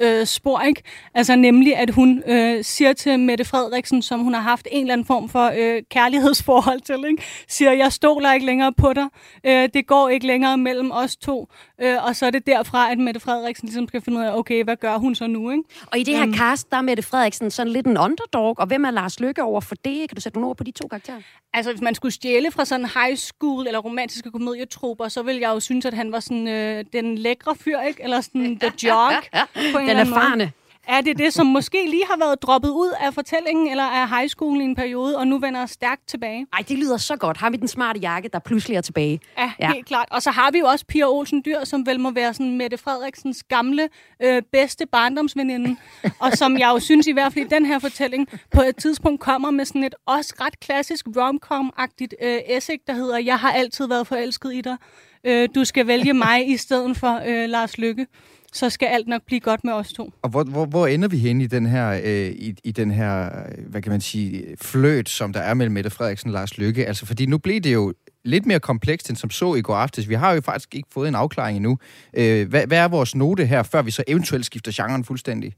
øh, 0.00 0.26
spor, 0.26 0.60
ikke? 0.60 0.82
Altså 1.14 1.36
nemlig, 1.36 1.76
at 1.76 1.90
hun 1.90 2.22
øh, 2.26 2.64
siger 2.64 2.92
til 2.92 3.20
Mette 3.20 3.44
Frederiksen, 3.44 4.02
som 4.02 4.20
hun 4.20 4.34
har 4.34 4.40
haft 4.40 4.68
en 4.70 4.80
eller 4.80 4.92
anden 4.92 5.06
form 5.06 5.28
for 5.28 5.52
øh, 5.56 5.82
kærlighedsforhold 5.90 6.80
til, 6.80 7.04
ikke? 7.10 7.22
Siger, 7.48 7.72
jeg 7.72 7.92
stoler 7.92 8.32
ikke 8.32 8.46
længere 8.46 8.72
på 8.72 8.92
dig. 8.92 9.06
Øh, 9.44 9.68
det 9.74 9.86
går 9.86 10.08
ikke 10.08 10.26
længere 10.26 10.58
mellem 10.58 10.90
os 10.90 11.16
to. 11.16 11.48
Øh, 11.80 12.04
og 12.04 12.16
så 12.16 12.26
er 12.26 12.30
det 12.30 12.46
derfra, 12.46 12.90
at 12.90 12.98
Mette 12.98 13.20
Frederiksen 13.20 13.66
ligesom 13.66 13.88
skal 13.88 14.00
finde 14.00 14.18
ud 14.18 14.24
af, 14.24 14.38
okay, 14.38 14.64
hvad 14.64 14.76
gør 14.76 14.96
hun 14.96 15.14
så 15.14 15.26
nu, 15.26 15.50
ikke? 15.50 15.64
Og 15.86 15.98
i 15.98 16.02
det 16.02 16.16
her 16.16 16.24
um, 16.24 16.34
cast, 16.34 16.70
der 16.70 16.76
er 16.76 16.82
Mette 16.82 17.02
Frederiksen 17.02 17.50
sådan 17.50 17.72
lidt 17.72 17.86
en 17.86 17.98
underdog, 17.98 18.58
og 18.58 18.66
hvem 18.66 18.84
er 18.84 18.90
Lars 18.90 19.20
Lykke 19.20 19.42
over 19.42 19.60
for 19.60 19.74
det? 19.74 20.08
Kan 20.08 20.16
du 20.16 20.20
sætte 20.20 20.38
nogle 20.38 20.48
ord 20.48 20.56
på 20.56 20.64
de 20.64 20.70
to 20.70 20.88
karakterer? 20.88 21.20
Altså, 21.54 21.72
hvis 21.72 21.82
man 21.82 21.94
skulle 21.94 22.12
stjæle 22.12 22.50
fra 22.50 22.64
sådan 22.64 22.86
high 22.86 23.16
school 23.16 23.66
eller 23.66 23.78
romantiske 23.78 24.30
komedietroper, 24.30 25.08
så 25.08 25.22
ville 25.22 25.40
jeg 25.40 25.48
jo 25.48 25.60
synes, 25.60 25.84
at 25.84 25.94
han 25.94 26.12
var 26.12 26.20
sådan 26.20 26.48
øh, 26.48 26.84
den 26.92 27.18
lækre 27.18 27.56
fyr, 27.56 27.80
ikke? 27.80 28.02
Eller 28.02 28.20
sådan 28.20 28.58
the 28.58 28.72
jock. 28.82 29.30
på 29.72 29.78
en 29.78 29.88
den 29.88 29.96
erfarne. 29.96 30.52
Er 30.88 31.00
det 31.00 31.18
det, 31.18 31.32
som 31.32 31.46
måske 31.46 31.86
lige 31.90 32.06
har 32.10 32.16
været 32.18 32.42
droppet 32.42 32.68
ud 32.68 32.92
af 33.00 33.14
fortællingen 33.14 33.68
eller 33.68 33.84
af 33.84 34.08
high 34.08 34.28
school 34.28 34.60
i 34.60 34.64
en 34.64 34.74
periode, 34.74 35.18
og 35.18 35.26
nu 35.26 35.38
vender 35.38 35.66
stærkt 35.66 36.08
tilbage? 36.08 36.46
Ej, 36.52 36.64
det 36.68 36.78
lyder 36.78 36.96
så 36.96 37.16
godt. 37.16 37.36
Har 37.36 37.50
vi 37.50 37.56
den 37.56 37.68
smarte 37.68 38.00
jakke, 38.00 38.28
der 38.28 38.38
pludselig 38.38 38.76
er 38.76 38.80
tilbage? 38.80 39.20
Ja, 39.38 39.52
ja. 39.60 39.72
helt 39.72 39.86
klart. 39.86 40.08
Og 40.10 40.22
så 40.22 40.30
har 40.30 40.50
vi 40.50 40.58
jo 40.58 40.66
også 40.66 40.84
Pia 40.86 41.04
Olsen 41.04 41.42
Dyr, 41.44 41.64
som 41.64 41.86
vel 41.86 42.00
må 42.00 42.10
være 42.10 42.34
sådan 42.34 42.56
Mette 42.56 42.78
Frederiksens 42.78 43.42
gamle, 43.42 43.88
øh, 44.22 44.42
bedste 44.52 44.86
barndomsveninde. 44.86 45.76
og 46.24 46.32
som 46.32 46.58
jeg 46.58 46.70
jo 46.74 46.80
synes 46.80 47.06
i 47.06 47.12
hvert 47.12 47.32
fald 47.32 47.44
i 47.44 47.48
den 47.48 47.66
her 47.66 47.78
fortælling, 47.78 48.28
på 48.54 48.62
et 48.62 48.76
tidspunkt 48.76 49.20
kommer 49.20 49.50
med 49.50 49.64
sådan 49.64 49.84
et 49.84 49.94
også 50.06 50.34
ret 50.40 50.60
klassisk 50.60 51.06
romcom-agtigt 51.16 52.14
øh, 52.22 52.38
essay, 52.48 52.76
der 52.86 52.92
hedder 52.92 53.18
Jeg 53.18 53.38
har 53.38 53.52
altid 53.52 53.88
været 53.88 54.06
forelsket 54.06 54.54
i 54.54 54.60
dig. 54.60 54.76
Øh, 55.24 55.48
du 55.54 55.64
skal 55.64 55.86
vælge 55.86 56.14
mig 56.14 56.48
i 56.48 56.56
stedet 56.56 56.96
for 56.96 57.22
øh, 57.26 57.48
Lars 57.48 57.78
Lykke 57.78 58.06
så 58.54 58.70
skal 58.70 58.86
alt 58.86 59.08
nok 59.08 59.22
blive 59.26 59.40
godt 59.40 59.64
med 59.64 59.72
os 59.72 59.92
to. 59.92 60.12
Og 60.22 60.30
hvor, 60.30 60.44
hvor, 60.44 60.66
hvor 60.66 60.86
ender 60.86 61.08
vi 61.08 61.18
hen 61.18 61.40
i 61.40 61.46
den 61.46 61.66
her, 61.66 62.00
øh, 62.04 62.30
i, 62.30 62.54
i 62.64 62.72
den 62.72 62.90
her, 62.90 63.30
hvad 63.68 63.82
kan 63.82 63.92
man 63.92 64.00
sige, 64.00 64.56
fløt, 64.62 65.08
som 65.08 65.32
der 65.32 65.40
er 65.40 65.54
mellem 65.54 65.74
Mette 65.74 65.90
Frederiksen 65.90 66.28
og 66.28 66.34
Lars 66.34 66.58
Lykke? 66.58 66.86
Altså, 66.86 67.06
fordi 67.06 67.26
nu 67.26 67.38
bliver 67.38 67.60
det 67.60 67.74
jo 67.74 67.94
lidt 68.24 68.46
mere 68.46 68.60
komplekst, 68.60 69.08
end 69.08 69.16
som 69.16 69.30
så 69.30 69.54
i 69.54 69.62
går 69.62 69.74
aftes. 69.74 70.08
Vi 70.08 70.14
har 70.14 70.32
jo 70.32 70.40
faktisk 70.40 70.74
ikke 70.74 70.88
fået 70.92 71.08
en 71.08 71.14
afklaring 71.14 71.56
endnu. 71.56 71.78
Øh, 72.16 72.48
hvad, 72.48 72.66
hvad 72.66 72.78
er 72.78 72.88
vores 72.88 73.14
note 73.14 73.46
her, 73.46 73.62
før 73.62 73.82
vi 73.82 73.90
så 73.90 74.04
eventuelt 74.08 74.46
skifter 74.46 74.72
genren 74.74 75.04
fuldstændig? 75.04 75.52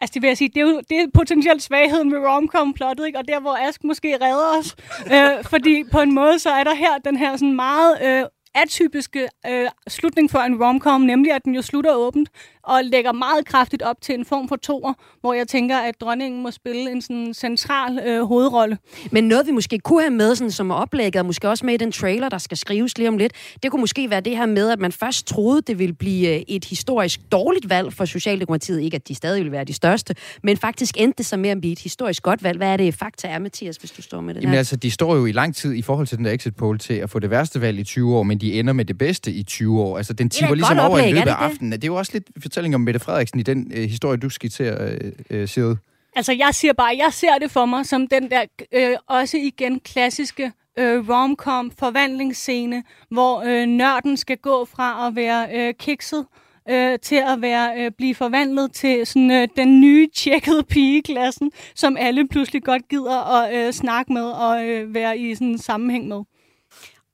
Altså, 0.00 0.14
det 0.14 0.22
vil 0.22 0.28
jeg 0.28 0.36
sige, 0.36 0.48
det 0.48 0.56
er 0.56 0.60
jo 0.60 0.80
det 0.90 0.98
er 1.00 1.06
potentielt 1.14 1.62
svagheden 1.62 2.10
med 2.10 2.18
romcom-plottet, 2.18 3.06
ikke? 3.06 3.18
og 3.18 3.28
der, 3.28 3.40
hvor 3.40 3.68
Ask 3.68 3.84
måske 3.84 4.16
redder 4.22 4.58
os. 4.58 4.76
øh, 5.14 5.44
fordi 5.44 5.84
på 5.92 6.00
en 6.00 6.14
måde, 6.14 6.38
så 6.38 6.50
er 6.50 6.64
der 6.64 6.74
her 6.74 6.98
den 7.04 7.16
her 7.16 7.36
sådan 7.36 7.56
meget 7.56 7.98
øh, 8.04 8.24
atypiske 8.62 9.28
øh, 9.46 9.68
slutning 9.88 10.30
for 10.30 10.38
en 10.38 10.64
romcom, 10.64 11.00
nemlig 11.00 11.32
at 11.32 11.44
den 11.44 11.54
jo 11.54 11.62
slutter 11.62 11.94
åbent 11.94 12.28
og 12.66 12.84
lægger 12.84 13.12
meget 13.12 13.46
kraftigt 13.46 13.82
op 13.82 13.96
til 14.00 14.14
en 14.14 14.24
form 14.24 14.48
for 14.48 14.56
toer, 14.56 14.92
hvor 15.20 15.34
jeg 15.34 15.48
tænker, 15.48 15.78
at 15.78 16.00
dronningen 16.00 16.42
må 16.42 16.50
spille 16.50 16.90
en 16.90 17.02
sådan 17.02 17.34
central 17.34 17.98
øh, 18.06 18.24
hovedrolle. 18.24 18.78
Men 19.10 19.24
noget, 19.24 19.46
vi 19.46 19.52
måske 19.52 19.78
kunne 19.78 20.02
have 20.02 20.10
med 20.10 20.34
sådan, 20.34 20.50
som 20.50 20.70
oplægget, 20.70 21.20
og 21.20 21.26
måske 21.26 21.48
også 21.48 21.66
med 21.66 21.74
i 21.74 21.76
den 21.76 21.92
trailer, 21.92 22.28
der 22.28 22.38
skal 22.38 22.56
skrives 22.56 22.98
lige 22.98 23.08
om 23.08 23.18
lidt, 23.18 23.32
det 23.62 23.70
kunne 23.70 23.80
måske 23.80 24.10
være 24.10 24.20
det 24.20 24.36
her 24.36 24.46
med, 24.46 24.70
at 24.70 24.78
man 24.78 24.92
først 24.92 25.26
troede, 25.26 25.62
det 25.62 25.78
ville 25.78 25.94
blive 25.94 26.34
øh, 26.34 26.42
et 26.48 26.64
historisk 26.64 27.20
dårligt 27.32 27.70
valg 27.70 27.92
for 27.92 28.04
Socialdemokratiet. 28.04 28.80
Ikke, 28.80 28.94
at 28.94 29.08
de 29.08 29.14
stadig 29.14 29.38
ville 29.38 29.52
være 29.52 29.64
de 29.64 29.72
største, 29.72 30.14
men 30.42 30.56
faktisk 30.56 30.94
endte 30.98 31.18
det 31.18 31.26
så 31.26 31.36
med 31.36 31.50
at 31.50 31.60
blive 31.60 31.72
et 31.72 31.78
historisk 31.78 32.22
godt 32.22 32.42
valg. 32.42 32.56
Hvad 32.56 32.68
er 32.68 32.76
det 32.76 32.94
fakta 32.94 33.28
er, 33.28 33.38
Mathias, 33.38 33.76
hvis 33.76 33.90
du 33.90 34.02
står 34.02 34.20
med 34.20 34.34
det 34.34 34.42
Jamen 34.42 34.58
altså, 34.58 34.76
de 34.76 34.90
står 34.90 35.16
jo 35.16 35.26
i 35.26 35.32
lang 35.32 35.54
tid 35.54 35.74
i 35.74 35.82
forhold 35.82 36.06
til 36.06 36.16
den 36.16 36.24
der 36.24 36.32
exit 36.32 36.56
poll 36.56 36.78
til 36.78 36.94
at 36.94 37.10
få 37.10 37.18
det 37.18 37.30
værste 37.30 37.60
valg 37.60 37.78
i 37.78 37.84
20 37.84 38.16
år, 38.16 38.22
men 38.22 38.38
de 38.38 38.58
ender 38.58 38.72
med 38.72 38.84
det 38.84 38.98
bedste 38.98 39.32
i 39.32 39.42
20 39.42 39.80
år. 39.80 39.96
Altså, 39.96 40.12
den 40.12 40.30
tipper 40.30 40.54
ligesom 40.54 40.78
over 40.78 40.98
i 40.98 41.12
løbet 41.12 41.28
af 41.28 41.34
aftenen. 41.34 41.72
Det 41.72 41.84
er 41.84 41.88
jo 41.88 41.94
også 41.94 42.12
lidt 42.14 42.26
fortælling 42.56 42.74
om 42.74 42.80
Mette 42.80 43.00
Frederiksen 43.00 43.40
i 43.40 43.42
den 43.42 43.72
øh, 43.74 43.84
historie, 43.84 44.16
du 44.16 44.28
skitserer, 44.28 44.94
øh, 45.00 45.12
øh, 45.30 45.48
Sigrid. 45.48 45.76
Altså, 46.14 46.32
jeg 46.32 46.50
siger 46.52 46.72
bare, 46.72 46.96
jeg 47.04 47.12
ser 47.12 47.38
det 47.38 47.50
for 47.50 47.66
mig 47.66 47.86
som 47.86 48.08
den 48.08 48.30
der 48.30 48.44
øh, 48.72 48.96
også 49.06 49.36
igen 49.36 49.80
klassiske 49.80 50.52
øh, 50.78 51.08
romcom 51.08 51.70
forvandlingsscene, 51.78 52.82
hvor 53.10 53.42
øh, 53.46 53.66
nørden 53.66 54.16
skal 54.16 54.36
gå 54.36 54.64
fra 54.64 55.06
at 55.06 55.16
være 55.16 55.48
øh, 55.52 55.74
kikset 55.74 56.26
øh, 56.68 56.98
til 56.98 57.16
at 57.16 57.42
være 57.42 57.84
øh, 57.84 57.90
blive 57.98 58.14
forvandlet 58.14 58.72
til 58.72 59.06
sådan 59.06 59.30
øh, 59.30 59.48
den 59.56 59.80
nye 59.80 60.08
tjekkede 60.14 60.62
pige 60.62 60.98
i 60.98 61.00
klassen, 61.00 61.52
som 61.74 61.96
alle 61.96 62.28
pludselig 62.28 62.62
godt 62.62 62.88
gider 62.88 63.42
at 63.42 63.66
øh, 63.66 63.72
snakke 63.72 64.12
med 64.12 64.24
og 64.24 64.66
øh, 64.66 64.94
være 64.94 65.18
i 65.18 65.34
sådan 65.34 65.48
en 65.48 65.58
sammenhæng 65.58 66.08
med. 66.08 66.22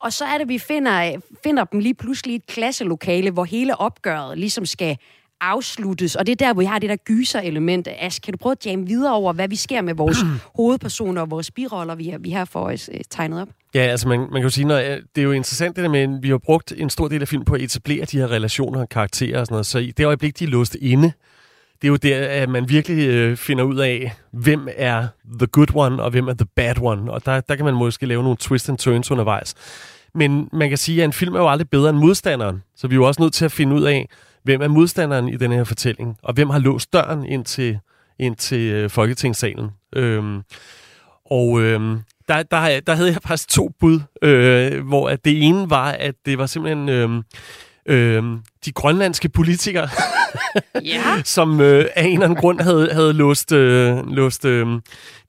Og 0.00 0.12
så 0.12 0.24
er 0.24 0.38
det, 0.38 0.48
vi 0.48 0.58
finder, 0.58 1.20
finder 1.44 1.64
dem 1.64 1.80
lige 1.80 1.94
pludselig 1.94 2.32
i 2.32 2.36
et 2.36 2.46
klasselokale, 2.46 3.30
hvor 3.30 3.44
hele 3.44 3.80
opgøret 3.80 4.38
ligesom 4.38 4.66
skal 4.66 4.96
afsluttes. 5.42 6.16
Og 6.16 6.26
det 6.26 6.32
er 6.32 6.46
der, 6.46 6.52
hvor 6.52 6.62
vi 6.62 6.66
har 6.66 6.78
det 6.78 6.90
der 6.90 6.96
gyser-element. 6.96 7.88
Ask, 7.98 8.22
kan 8.22 8.32
du 8.32 8.38
prøve 8.38 8.52
at 8.52 8.66
jamme 8.66 8.86
videre 8.86 9.14
over, 9.14 9.32
hvad 9.32 9.48
vi 9.48 9.56
sker 9.56 9.82
med 9.82 9.94
vores 9.94 10.18
hovedpersoner 10.58 11.20
og 11.20 11.30
vores 11.30 11.50
biroller, 11.50 11.94
vi 11.94 12.08
har, 12.08 12.18
vi 12.18 12.30
har 12.30 12.44
for 12.44 12.60
os 12.60 12.88
uh, 12.88 13.00
tegnet 13.10 13.42
op? 13.42 13.48
Ja, 13.74 13.80
altså 13.80 14.08
man, 14.08 14.18
man 14.18 14.32
kan 14.32 14.42
jo 14.42 14.50
sige, 14.50 14.64
når, 14.64 14.76
det 14.78 15.02
er 15.16 15.22
jo 15.22 15.32
interessant 15.32 15.76
det 15.76 15.84
der 15.84 15.90
med, 15.90 16.00
at 16.00 16.22
vi 16.22 16.28
har 16.28 16.38
brugt 16.38 16.72
en 16.76 16.90
stor 16.90 17.08
del 17.08 17.22
af 17.22 17.28
filmen 17.28 17.44
på 17.44 17.54
at 17.54 17.60
etablere 17.60 18.04
de 18.04 18.18
her 18.18 18.30
relationer 18.30 18.80
og 18.80 18.88
karakterer 18.88 19.40
og 19.40 19.46
sådan 19.46 19.54
noget. 19.54 19.66
Så 19.66 19.78
i 19.78 19.90
det 19.90 20.04
øjeblik, 20.04 20.38
de 20.38 20.44
er 20.44 20.48
låst 20.48 20.76
inde, 20.80 21.12
det 21.82 21.88
er 21.88 21.90
jo 21.90 21.96
der, 21.96 22.42
at 22.42 22.48
man 22.48 22.68
virkelig 22.68 23.08
øh, 23.08 23.36
finder 23.36 23.64
ud 23.64 23.78
af, 23.78 24.12
hvem 24.32 24.68
er 24.76 25.06
the 25.38 25.46
good 25.46 25.74
one, 25.74 26.02
og 26.02 26.10
hvem 26.10 26.28
er 26.28 26.34
the 26.34 26.46
bad 26.56 26.74
one. 26.82 27.12
Og 27.12 27.26
der, 27.26 27.40
der 27.40 27.56
kan 27.56 27.64
man 27.64 27.74
måske 27.74 28.06
lave 28.06 28.22
nogle 28.22 28.36
twist 28.36 28.68
and 28.68 28.78
turns 28.78 29.10
undervejs. 29.10 29.54
Men 30.14 30.48
man 30.52 30.68
kan 30.68 30.78
sige, 30.78 31.02
at 31.02 31.04
en 31.04 31.12
film 31.12 31.34
er 31.34 31.38
jo 31.38 31.48
aldrig 31.48 31.70
bedre 31.70 31.90
end 31.90 31.98
modstanderen. 31.98 32.62
Så 32.76 32.88
vi 32.88 32.94
er 32.94 32.96
jo 32.96 33.06
også 33.06 33.22
nødt 33.22 33.34
til 33.34 33.44
at 33.44 33.52
finde 33.52 33.76
ud 33.76 33.82
af, 33.82 34.08
hvem 34.44 34.62
er 34.62 34.68
modstanderen 34.68 35.28
i 35.28 35.36
den 35.36 35.52
her 35.52 35.64
fortælling, 35.64 36.16
og 36.22 36.34
hvem 36.34 36.50
har 36.50 36.58
låst 36.58 36.92
døren 36.92 37.24
ind 37.24 37.44
til, 37.44 37.78
ind 38.18 38.36
til 38.36 38.60
øh, 38.60 38.90
Folketingssalen. 38.90 39.70
Øhm, 39.96 40.42
og 41.30 41.60
øhm, 41.60 42.00
der, 42.28 42.42
der, 42.42 42.80
der 42.80 42.94
havde 42.94 43.08
jeg 43.08 43.18
faktisk 43.22 43.48
to 43.48 43.70
bud, 43.80 44.00
øh, 44.22 44.86
hvor 44.86 45.08
at 45.08 45.24
det 45.24 45.42
ene 45.42 45.70
var, 45.70 45.90
at 45.90 46.14
det 46.26 46.38
var 46.38 46.46
simpelthen 46.46 46.88
øhm, 46.88 47.22
øhm, 47.86 48.38
de 48.64 48.72
grønlandske 48.72 49.28
politikere, 49.28 49.88
ja. 50.94 51.22
som 51.24 51.60
øh, 51.60 51.86
af 51.96 52.04
en 52.04 52.12
eller 52.12 52.24
anden 52.24 52.38
grund 52.38 52.60
havde, 52.60 52.88
havde 52.92 53.12
låst, 53.12 53.52
øh, 53.52 54.10
låst 54.10 54.44
øh, 54.44 54.66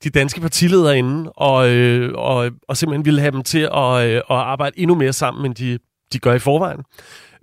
de 0.04 0.10
danske 0.10 0.40
partiledere 0.40 0.98
inde, 0.98 1.32
og, 1.32 1.68
øh, 1.68 2.12
og, 2.14 2.50
og 2.68 2.76
simpelthen 2.76 3.04
ville 3.04 3.20
have 3.20 3.32
dem 3.32 3.42
til 3.42 3.68
at, 3.74 4.06
øh, 4.06 4.16
at 4.16 4.22
arbejde 4.28 4.78
endnu 4.78 4.94
mere 4.94 5.12
sammen, 5.12 5.46
end 5.46 5.54
de, 5.54 5.78
de 6.12 6.18
gør 6.18 6.34
i 6.34 6.38
forvejen. 6.38 6.80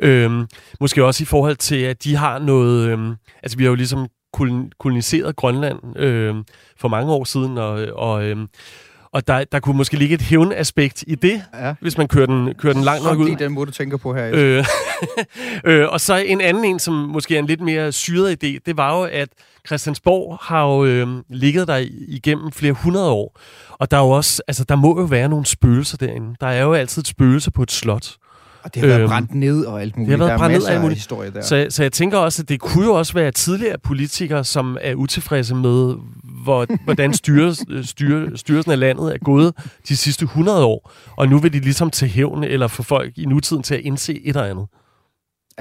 Øhm, 0.02 0.48
måske 0.80 1.06
også 1.06 1.24
i 1.24 1.26
forhold 1.26 1.56
til, 1.56 1.76
at 1.76 2.04
de 2.04 2.16
har 2.16 2.40
noget... 2.40 2.90
Øhm, 2.90 3.16
altså, 3.44 3.58
vi 3.58 3.64
har 3.64 3.70
jo 3.70 3.76
ligesom 3.76 4.08
koloniseret 4.80 5.36
Grønland 5.36 5.98
øhm, 5.98 6.44
for 6.78 6.88
mange 6.88 7.12
år 7.12 7.24
siden, 7.24 7.58
og, 7.58 7.88
og, 7.96 8.26
øhm, 8.26 8.48
og 9.14 9.28
der, 9.28 9.44
der 9.44 9.60
kunne 9.60 9.78
måske 9.78 9.98
ligge 9.98 10.16
et 10.16 10.22
hævnaspekt 10.22 11.04
i 11.08 11.16
det, 11.16 11.44
ja. 11.54 11.74
hvis 11.82 11.98
man 11.98 12.08
kører 12.08 12.26
den, 12.26 12.54
kører 12.56 12.74
den 12.74 12.84
langt 12.84 13.04
nok 13.04 13.20
ud. 13.20 13.36
den 13.36 13.52
måde, 13.52 13.66
du 13.66 13.72
tænker 13.72 13.98
på 13.98 14.14
her. 14.14 14.32
Øh, 14.34 14.66
øh, 15.74 15.88
og 15.90 16.02
så 16.02 16.16
en 16.16 16.42
anden 16.42 16.66
en, 16.66 16.80
som 16.80 16.94
måske 16.94 17.36
er 17.36 17.40
en 17.40 17.46
lidt 17.46 17.62
mere 17.62 17.92
syret 17.92 18.44
idé, 18.44 18.58
det 18.66 18.78
var 18.78 19.00
jo, 19.00 19.04
at 19.04 19.30
Christiansborg 19.68 20.38
har 20.42 20.66
jo 20.66 20.86
øh, 20.86 21.08
ligget 21.30 21.68
der 21.68 21.86
igennem 22.08 22.52
flere 22.52 22.74
hundrede 22.74 23.10
år. 23.10 23.40
Og 23.72 23.92
der 23.92 23.98
er 23.98 24.02
jo 24.02 24.10
også, 24.10 24.42
altså 24.48 24.64
der 24.64 24.76
må 24.76 25.00
jo 25.00 25.06
være 25.06 25.30
nogle 25.30 25.46
spøgelser 25.46 25.98
derinde. 25.98 26.36
Der 26.42 26.48
er 26.48 26.64
jo 26.64 26.74
altid 26.74 27.02
et 27.02 27.08
spøgelse 27.08 27.52
på 27.52 27.64
et 27.64 27.72
slot. 27.72 28.16
Og 28.64 28.74
det 28.74 28.82
har 28.82 28.88
været 28.88 29.00
øhm, 29.00 29.10
brændt 29.10 29.36
ned 29.36 29.66
og 29.66 29.82
alt 29.82 29.98
muligt. 29.98 30.12
Det 30.12 30.20
har 30.20 30.28
været 30.28 30.40
brændt 30.40 30.58
ned 30.58 30.68
alt 30.68 30.82
muligt. 30.82 30.98
Historie 30.98 31.32
der. 31.32 31.42
Så, 31.42 31.68
så 31.70 31.84
jeg 31.84 31.92
tænker 31.92 32.18
også, 32.18 32.42
at 32.42 32.50
det 32.50 32.60
kunne 32.60 32.86
jo 32.86 32.94
også 32.94 33.14
være 33.14 33.32
tidligere 33.32 33.78
politikere, 33.84 34.44
som 34.44 34.78
er 34.82 34.96
utilfredse 34.96 35.56
med, 35.56 35.96
hvor, 36.44 36.84
hvordan 36.84 37.14
styres, 37.14 37.66
styre, 37.84 38.38
styrelsen 38.38 38.72
af 38.72 38.80
landet 38.80 39.14
er 39.14 39.18
gået 39.18 39.54
de 39.90 39.98
sidste 39.98 40.24
100 40.24 40.66
år. 40.66 40.92
Og 41.18 41.28
nu 41.28 41.40
vil 41.40 41.54
de 41.54 41.60
ligesom 41.60 41.90
til 41.90 42.08
hævn 42.08 42.44
eller 42.44 42.68
få 42.68 42.84
folk 42.84 43.18
i 43.18 43.26
nutiden 43.26 43.64
til 43.64 43.76
at 43.76 43.82
indse 43.82 44.14
et 44.14 44.22
eller 44.28 44.44
andet. 44.44 44.66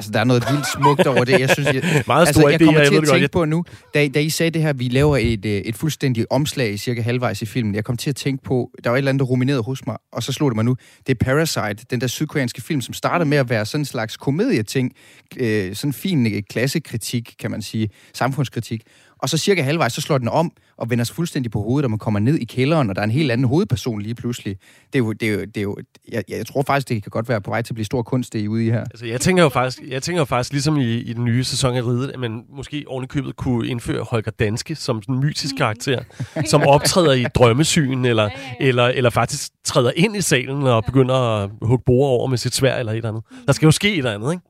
Altså, 0.01 0.13
der 0.13 0.21
er 0.21 0.25
noget 0.25 0.45
vildt 0.51 0.67
smukt 0.67 1.07
over 1.07 1.25
det. 1.25 1.41
Jeg 1.41 1.51
synes, 1.51 1.69
jeg, 1.75 1.83
Meget 2.07 2.27
altså, 2.27 2.49
jeg 2.49 2.61
kommer 2.61 2.81
jeg 2.81 2.89
til 2.89 2.97
ved 2.97 3.03
at 3.03 3.09
tænke 3.09 3.21
godt. 3.21 3.31
på 3.31 3.45
nu, 3.45 3.65
da, 3.95 4.09
da 4.09 4.21
I 4.21 4.31
sagde 4.31 4.51
det 4.51 4.63
her, 4.63 4.73
vi 4.73 4.89
laver 4.89 5.17
et, 5.17 5.45
øh, 5.45 5.53
et 5.53 5.77
fuldstændigt 5.77 6.27
omslag 6.31 6.79
cirka 6.79 7.03
halvvejs 7.03 7.43
i 7.43 7.47
filmen. 7.47 7.75
Jeg 7.75 7.85
kom 7.85 7.97
til 7.97 8.11
at 8.11 8.17
tænke 8.17 8.45
på, 8.45 8.71
der 8.85 8.91
var 8.91 8.97
et 8.97 8.99
eller 8.99 9.09
andet, 9.09 9.21
der 9.21 9.27
ruminerede 9.27 9.63
hos 9.63 9.87
mig, 9.87 9.97
og 10.13 10.23
så 10.23 10.33
slog 10.33 10.51
det 10.51 10.57
mig 10.57 10.65
nu. 10.65 10.77
Det 11.07 11.21
er 11.21 11.25
Parasite, 11.25 11.87
den 11.91 12.01
der 12.01 12.07
sydkoreanske 12.07 12.63
film, 12.63 12.81
som 12.81 12.95
starter 12.95 13.25
med 13.25 13.39
at 13.39 13.51
være 13.51 13.67
sådan 13.67 13.81
en 13.81 13.85
slags 13.85 14.17
komedieting. 14.17 14.93
Øh, 15.37 15.75
sådan 15.75 15.89
en 15.89 15.93
fin 15.93 16.27
øh, 16.27 16.43
klassekritik, 16.51 17.35
kan 17.39 17.51
man 17.51 17.63
sige. 17.63 17.89
Samfundskritik. 18.15 18.83
Og 19.23 19.29
så 19.29 19.39
cirka 19.39 19.63
halvvejs, 19.63 19.93
så 19.93 20.01
slår 20.01 20.19
den 20.19 20.29
om 20.29 20.53
og 20.77 20.91
vender 20.91 21.05
sig 21.05 21.17
fuldstændig 21.17 21.53
på 21.53 21.63
hovedet, 21.63 21.85
og 21.85 21.91
man 21.91 21.99
kommer 21.99 22.21
ned 22.21 22.35
i 22.35 22.45
kælderen, 22.45 22.91
og 22.91 22.97
der 22.97 23.03
er 23.03 23.05
en 23.05 23.11
helt 23.11 23.31
anden 23.31 23.47
hovedperson 23.47 24.03
lige 24.03 24.15
pludselig. 24.15 24.57
Det 24.93 24.95
er 24.95 24.99
jo, 24.99 25.13
det 25.13 25.29
er 25.29 25.33
jo, 25.33 25.41
det 25.41 25.57
er 25.57 25.63
jo 25.63 25.77
jeg, 26.13 26.25
jeg 26.29 26.47
tror 26.47 26.63
faktisk, 26.63 26.89
det 26.89 27.03
kan 27.03 27.11
godt 27.11 27.29
være 27.29 27.41
på 27.41 27.51
vej 27.51 27.63
til 27.63 27.73
at 27.73 27.75
blive 27.75 27.85
stor 27.85 28.03
kunst, 28.03 28.33
det 28.33 28.39
I 28.39 28.45
er 28.45 28.49
ude 28.49 28.67
i 28.67 28.71
her. 28.71 28.81
Altså, 28.81 29.07
jeg 29.07 29.21
tænker 29.21 29.43
jo 29.43 29.49
faktisk, 29.49 29.83
jeg 29.89 30.03
tænker 30.03 30.21
jo 30.21 30.25
faktisk 30.25 30.53
ligesom 30.53 30.77
i, 30.77 30.95
i 30.95 31.13
den 31.13 31.25
nye 31.25 31.45
sæson 31.45 31.77
af 31.77 31.83
Ridet, 31.83 32.11
at 32.11 32.21
man 32.21 32.45
måske 32.57 32.85
ovenikøbet 32.89 33.37
kunne 33.37 33.69
indføre 33.69 34.03
Holger 34.03 34.31
Danske 34.31 34.75
som 34.75 35.03
sådan 35.03 35.15
en 35.15 35.21
mytisk 35.21 35.57
karakter, 35.57 36.03
som 36.47 36.63
optræder 36.63 37.13
i 37.13 37.25
drømmesyn, 37.35 38.05
eller, 38.05 38.31
eller, 38.61 38.85
eller 38.85 39.11
faktisk 39.11 39.51
træder 39.65 39.93
ind 39.97 40.17
i 40.17 40.21
salen 40.21 40.63
og 40.63 40.85
begynder 40.85 41.15
at 41.15 41.51
hugge 41.63 41.83
bord 41.87 42.09
over 42.09 42.27
med 42.27 42.39
sit 42.39 42.55
svær 42.55 42.77
eller 42.77 42.93
et 42.93 42.97
eller 42.97 43.09
andet. 43.09 43.23
Der 43.47 43.53
skal 43.53 43.67
jo 43.67 43.71
ske 43.71 43.93
et 43.93 43.99
eller 43.99 44.15
andet, 44.15 44.33
ikke? 44.33 44.50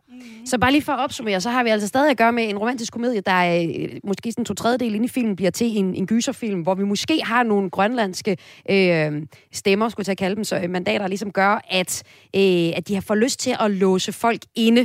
Så 0.51 0.59
bare 0.59 0.73
lige 0.73 0.83
for 0.83 0.93
at 0.93 1.01
opsummere, 1.01 1.41
så 1.41 1.51
har 1.51 1.63
vi 1.65 1.71
altså 1.71 1.89
stadig 1.89 2.11
at 2.11 2.17
gøre 2.17 2.33
med 2.33 2.49
en 2.49 2.59
romantisk 2.59 2.93
komedie, 2.93 3.21
der 3.21 3.33
er 3.33 3.63
øh, 3.63 3.89
måske 4.05 4.33
sådan 4.33 4.45
to 4.45 4.55
tredjedel 4.55 4.95
inde 4.95 5.05
i 5.05 5.09
filmen 5.09 5.37
bliver 5.37 5.51
til 5.51 5.79
en, 5.79 5.95
en 5.95 6.07
gyserfilm, 6.07 6.61
hvor 6.61 6.75
vi 6.75 6.85
måske 6.85 7.21
har 7.25 7.43
nogle 7.43 7.71
grønlandske 7.71 8.37
øh, 8.71 9.23
stemmer, 9.53 9.89
skulle 9.89 10.09
jeg 10.09 10.19
kalde 10.19 10.37
dem, 10.37 10.45
så 10.45 10.61
øh, 10.61 10.71
mandater, 10.71 11.07
ligesom 11.07 11.33
gør, 11.33 11.61
at, 11.71 12.03
øh, 12.37 12.73
at 12.77 12.89
de 12.89 12.95
har 12.95 13.01
fået 13.01 13.19
lyst 13.19 13.41
til 13.41 13.57
at 13.61 13.71
låse 13.71 14.13
folk 14.13 14.41
inde. 14.55 14.81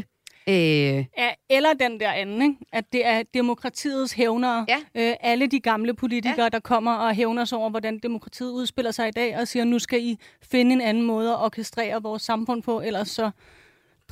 Øh, 0.50 0.56
Ja, 0.56 1.30
eller 1.50 1.74
den 1.74 2.00
der 2.00 2.12
anden, 2.12 2.42
ikke? 2.42 2.56
at 2.74 2.86
det 2.94 3.08
er 3.08 3.24
demokratiets 3.34 4.14
hævnere. 4.14 4.66
Ja. 4.68 4.78
Øh, 5.10 5.16
alle 5.22 5.48
de 5.48 5.60
gamle 5.60 5.94
politikere, 5.94 6.44
ja. 6.44 6.50
der 6.50 6.60
kommer 6.60 6.94
og 6.94 7.16
hævner 7.16 7.46
sig 7.46 7.58
over, 7.58 7.70
hvordan 7.70 8.00
demokratiet 8.04 8.52
udspiller 8.52 8.92
sig 8.92 9.08
i 9.08 9.12
dag, 9.12 9.38
og 9.38 9.48
siger, 9.48 9.66
nu 9.66 9.80
skal 9.80 10.04
I 10.04 10.18
finde 10.52 10.74
en 10.74 10.82
anden 10.82 11.04
måde 11.04 11.30
at 11.30 11.40
orkestrere 11.40 12.04
vores 12.04 12.22
samfund 12.22 12.64
på, 12.64 12.82
ellers 12.82 13.10
så 13.10 13.32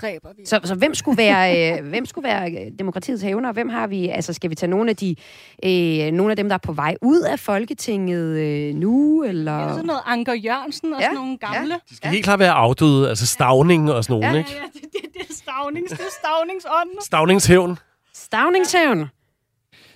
dræber 0.01 0.29
vi. 0.37 0.45
så, 0.45 0.59
så 0.63 0.75
hvem 0.75 0.95
skulle 0.95 1.17
være, 1.17 1.77
øh, 1.79 1.85
hvem 1.89 2.05
skulle 2.05 2.27
være 2.27 2.51
øh, 2.51 2.71
demokratiets 2.79 3.23
hævner? 3.23 3.51
Hvem 3.51 3.69
har 3.69 3.87
vi? 3.87 4.09
Altså, 4.09 4.33
skal 4.33 4.49
vi 4.49 4.55
tage 4.55 4.69
nogle 4.69 4.89
af, 4.89 4.95
de, 4.95 5.15
øh, 5.65 6.11
nogle 6.11 6.31
af 6.31 6.35
dem, 6.37 6.49
der 6.49 6.53
er 6.53 6.59
på 6.63 6.73
vej 6.73 6.95
ud 7.01 7.21
af 7.21 7.39
Folketinget 7.39 8.39
øh, 8.39 8.75
nu? 8.75 9.23
Eller? 9.23 9.59
Ja, 9.59 9.69
sådan 9.69 9.85
noget 9.85 10.01
Anker 10.05 10.33
Jørgensen 10.33 10.93
og 10.93 10.99
Ja, 10.99 11.05
sådan 11.05 11.15
nogle 11.15 11.37
gamle. 11.37 11.73
De 11.89 11.95
skal 11.95 12.07
ja. 12.07 12.11
helt 12.11 12.23
klart 12.23 12.39
være 12.39 12.51
afdøde, 12.51 13.09
altså 13.09 13.27
stavning 13.27 13.91
og 13.91 14.03
sådan 14.03 14.19
nogen, 14.19 14.35
Ja, 14.35 14.39
ikke? 14.39 14.51
Ja, 14.51 14.63
det, 14.73 14.81
det, 14.93 15.13
det 15.13 15.21
er 15.29 15.33
stavnings, 15.33 15.91
det 15.91 15.99
er 15.99 16.11
stavningsånden. 16.19 17.01
Stavningshævn. 17.01 17.77
Stavningshævn. 18.13 19.05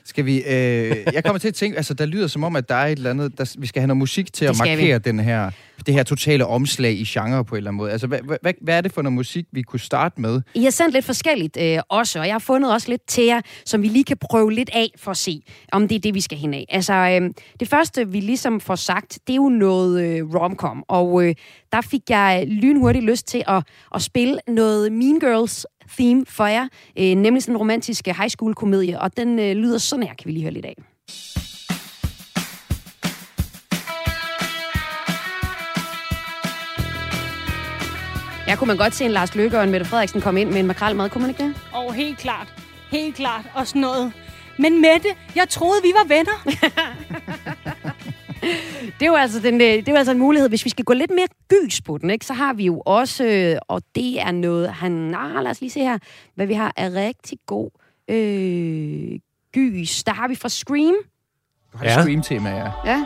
Skal 0.07 0.25
vi... 0.25 0.37
Øh, 0.37 0.95
jeg 1.13 1.23
kommer 1.23 1.39
til 1.39 1.47
at 1.47 1.53
tænke, 1.53 1.77
altså 1.77 1.93
der 1.93 2.05
lyder 2.05 2.27
som 2.27 2.43
om, 2.43 2.55
at 2.55 2.69
der 2.69 2.75
er 2.75 2.87
et 2.87 2.97
eller 2.97 3.09
andet, 3.09 3.37
der, 3.37 3.55
vi 3.59 3.67
skal 3.67 3.79
have 3.79 3.87
noget 3.87 3.97
musik 3.97 4.33
til 4.33 4.45
at 4.45 4.57
markere 4.57 4.99
den 4.99 5.19
her, 5.19 5.51
det 5.85 5.93
her 5.93 6.03
totale 6.03 6.45
omslag 6.45 6.91
i 6.91 7.03
genre 7.03 7.45
på 7.45 7.55
en 7.55 7.57
eller 7.57 7.69
anden 7.69 7.77
måde. 7.77 7.91
Altså, 7.91 8.07
hvad, 8.07 8.19
hvad, 8.41 8.53
hvad 8.61 8.77
er 8.77 8.81
det 8.81 8.93
for 8.93 9.01
noget 9.01 9.13
musik, 9.13 9.45
vi 9.51 9.61
kunne 9.61 9.79
starte 9.79 10.21
med? 10.21 10.41
I 10.55 10.63
har 10.63 10.69
sendt 10.71 10.93
lidt 10.93 11.05
forskelligt 11.05 11.57
øh, 11.61 11.79
også, 11.89 12.19
og 12.19 12.25
jeg 12.25 12.33
har 12.33 12.39
fundet 12.39 12.73
også 12.73 12.89
lidt 12.89 13.07
til 13.07 13.23
jer, 13.23 13.41
som 13.65 13.81
vi 13.81 13.87
lige 13.87 14.03
kan 14.03 14.17
prøve 14.17 14.53
lidt 14.53 14.69
af 14.73 14.91
for 14.97 15.11
at 15.11 15.17
se, 15.17 15.41
om 15.71 15.87
det 15.87 15.95
er 15.95 15.99
det, 15.99 16.13
vi 16.13 16.21
skal 16.21 16.37
hen 16.37 16.53
af. 16.53 16.65
Altså, 16.69 16.93
øh, 16.93 17.29
det 17.59 17.67
første, 17.67 18.07
vi 18.07 18.19
ligesom 18.19 18.59
får 18.59 18.75
sagt, 18.75 19.19
det 19.27 19.33
er 19.33 19.37
jo 19.37 19.49
noget 19.49 20.03
øh, 20.03 20.35
romcom, 20.35 20.83
og 20.87 21.23
øh, 21.23 21.35
der 21.71 21.81
fik 21.81 22.01
jeg 22.09 22.45
lynhurtigt 22.47 23.05
lyst 23.05 23.27
til 23.27 23.43
at, 23.47 23.63
at 23.95 24.01
spille 24.01 24.39
noget 24.47 24.91
Mean 24.91 25.19
Girls 25.19 25.65
theme 25.89 26.25
for 26.27 26.45
jer, 26.45 26.67
øh, 26.99 27.15
nemlig 27.15 27.43
sådan 27.43 27.55
en 27.55 27.57
romantisk 27.57 28.07
øh, 28.07 28.15
high 28.17 28.29
school 28.29 28.55
komedie, 28.55 29.01
og 29.01 29.17
den 29.17 29.39
øh, 29.39 29.55
lyder 29.55 29.77
sådan 29.77 30.03
her, 30.03 30.13
kan 30.13 30.25
vi 30.25 30.31
lige 30.31 30.43
høre 30.43 30.53
lidt 30.53 30.65
af. 30.65 30.75
Jeg 38.47 38.57
kunne 38.57 38.67
man 38.67 38.77
godt 38.77 38.95
se 38.95 39.05
en 39.05 39.11
Lars 39.11 39.35
Løkke 39.35 39.57
og 39.57 39.63
en 39.63 39.71
Mette 39.71 39.85
Frederiksen 39.85 40.21
komme 40.21 40.41
ind 40.41 40.49
med 40.49 40.59
en 40.59 40.67
makrelmad, 40.67 41.09
kunne 41.09 41.21
man 41.21 41.29
ikke 41.29 41.43
det? 41.43 41.53
Og 41.73 41.93
helt 41.93 42.17
klart, 42.17 42.53
helt 42.91 43.15
klart, 43.15 43.45
og 43.55 43.67
sådan 43.67 43.81
noget. 43.81 44.13
Men 44.57 44.81
Mette, 44.81 45.09
jeg 45.35 45.49
troede, 45.49 45.81
vi 45.83 45.91
var 45.95 46.07
venner. 46.07 46.37
Det 48.81 49.01
er 49.01 49.05
jo 49.05 49.15
altså, 49.15 49.39
den, 49.39 49.53
øh, 49.53 49.67
det 49.67 49.87
er 49.87 49.91
jo 49.91 49.97
altså 49.97 50.11
en 50.11 50.19
mulighed. 50.19 50.49
Hvis 50.49 50.65
vi 50.65 50.69
skal 50.69 50.85
gå 50.85 50.93
lidt 50.93 51.11
mere 51.11 51.27
gys 51.49 51.81
på 51.81 51.97
den, 51.97 52.09
ikke, 52.09 52.25
så 52.25 52.33
har 52.33 52.53
vi 52.53 52.65
jo 52.65 52.81
også, 52.85 53.23
øh, 53.25 53.57
og 53.67 53.81
det 53.95 54.21
er 54.21 54.31
noget, 54.31 54.69
han... 54.69 55.15
Ah, 55.15 55.43
lad 55.43 55.51
os 55.51 55.61
lige 55.61 55.71
se 55.71 55.79
her, 55.79 55.97
hvad 56.35 56.45
vi 56.45 56.53
har 56.53 56.73
er 56.75 56.93
rigtig 56.93 57.37
god 57.45 57.69
øh, 58.09 59.19
gys. 59.53 60.03
Der 60.03 60.13
har 60.13 60.27
vi 60.27 60.35
fra 60.35 60.49
Scream. 60.49 60.95
Du 61.73 61.77
har 61.77 61.85
Ja. 61.85 61.91
ja. 61.91 62.01
Scream-tema, 62.01 62.49
ja. 62.49 62.71
Ja. 62.85 63.05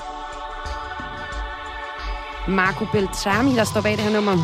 Marco 2.48 2.86
Beltrami, 2.92 3.56
der 3.56 3.64
står 3.64 3.82
bag 3.82 3.92
det 3.92 4.00
her 4.00 4.12
nummer. 4.14 4.38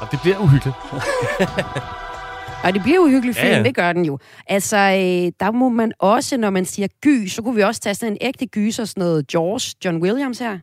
Og 0.00 0.10
det 0.10 0.20
bliver 0.20 0.38
uhyggeligt. 0.38 0.76
Og 2.66 2.74
det 2.74 2.82
bliver 2.82 2.96
jo 2.96 3.08
hyggeligt 3.08 3.38
film, 3.38 3.50
Ja, 3.50 3.56
ja, 3.56 3.62
det 3.62 3.74
gør 3.74 3.92
den 3.92 4.04
jo. 4.04 4.18
Altså, 4.46 4.76
øh, 4.76 5.32
der 5.40 5.50
må 5.50 5.68
man 5.68 5.92
også, 5.98 6.36
når 6.36 6.50
man 6.50 6.64
siger 6.64 6.88
gys, 7.02 7.32
så 7.32 7.42
kunne 7.42 7.54
vi 7.54 7.62
også 7.62 7.80
tage 7.80 7.94
sådan 7.94 8.12
en 8.12 8.18
ægte 8.20 8.46
gys 8.46 8.78
og 8.78 8.88
sådan 8.88 9.00
noget 9.00 9.34
Jaws, 9.34 9.74
John 9.84 10.02
Williams 10.02 10.38
her. 10.38 10.58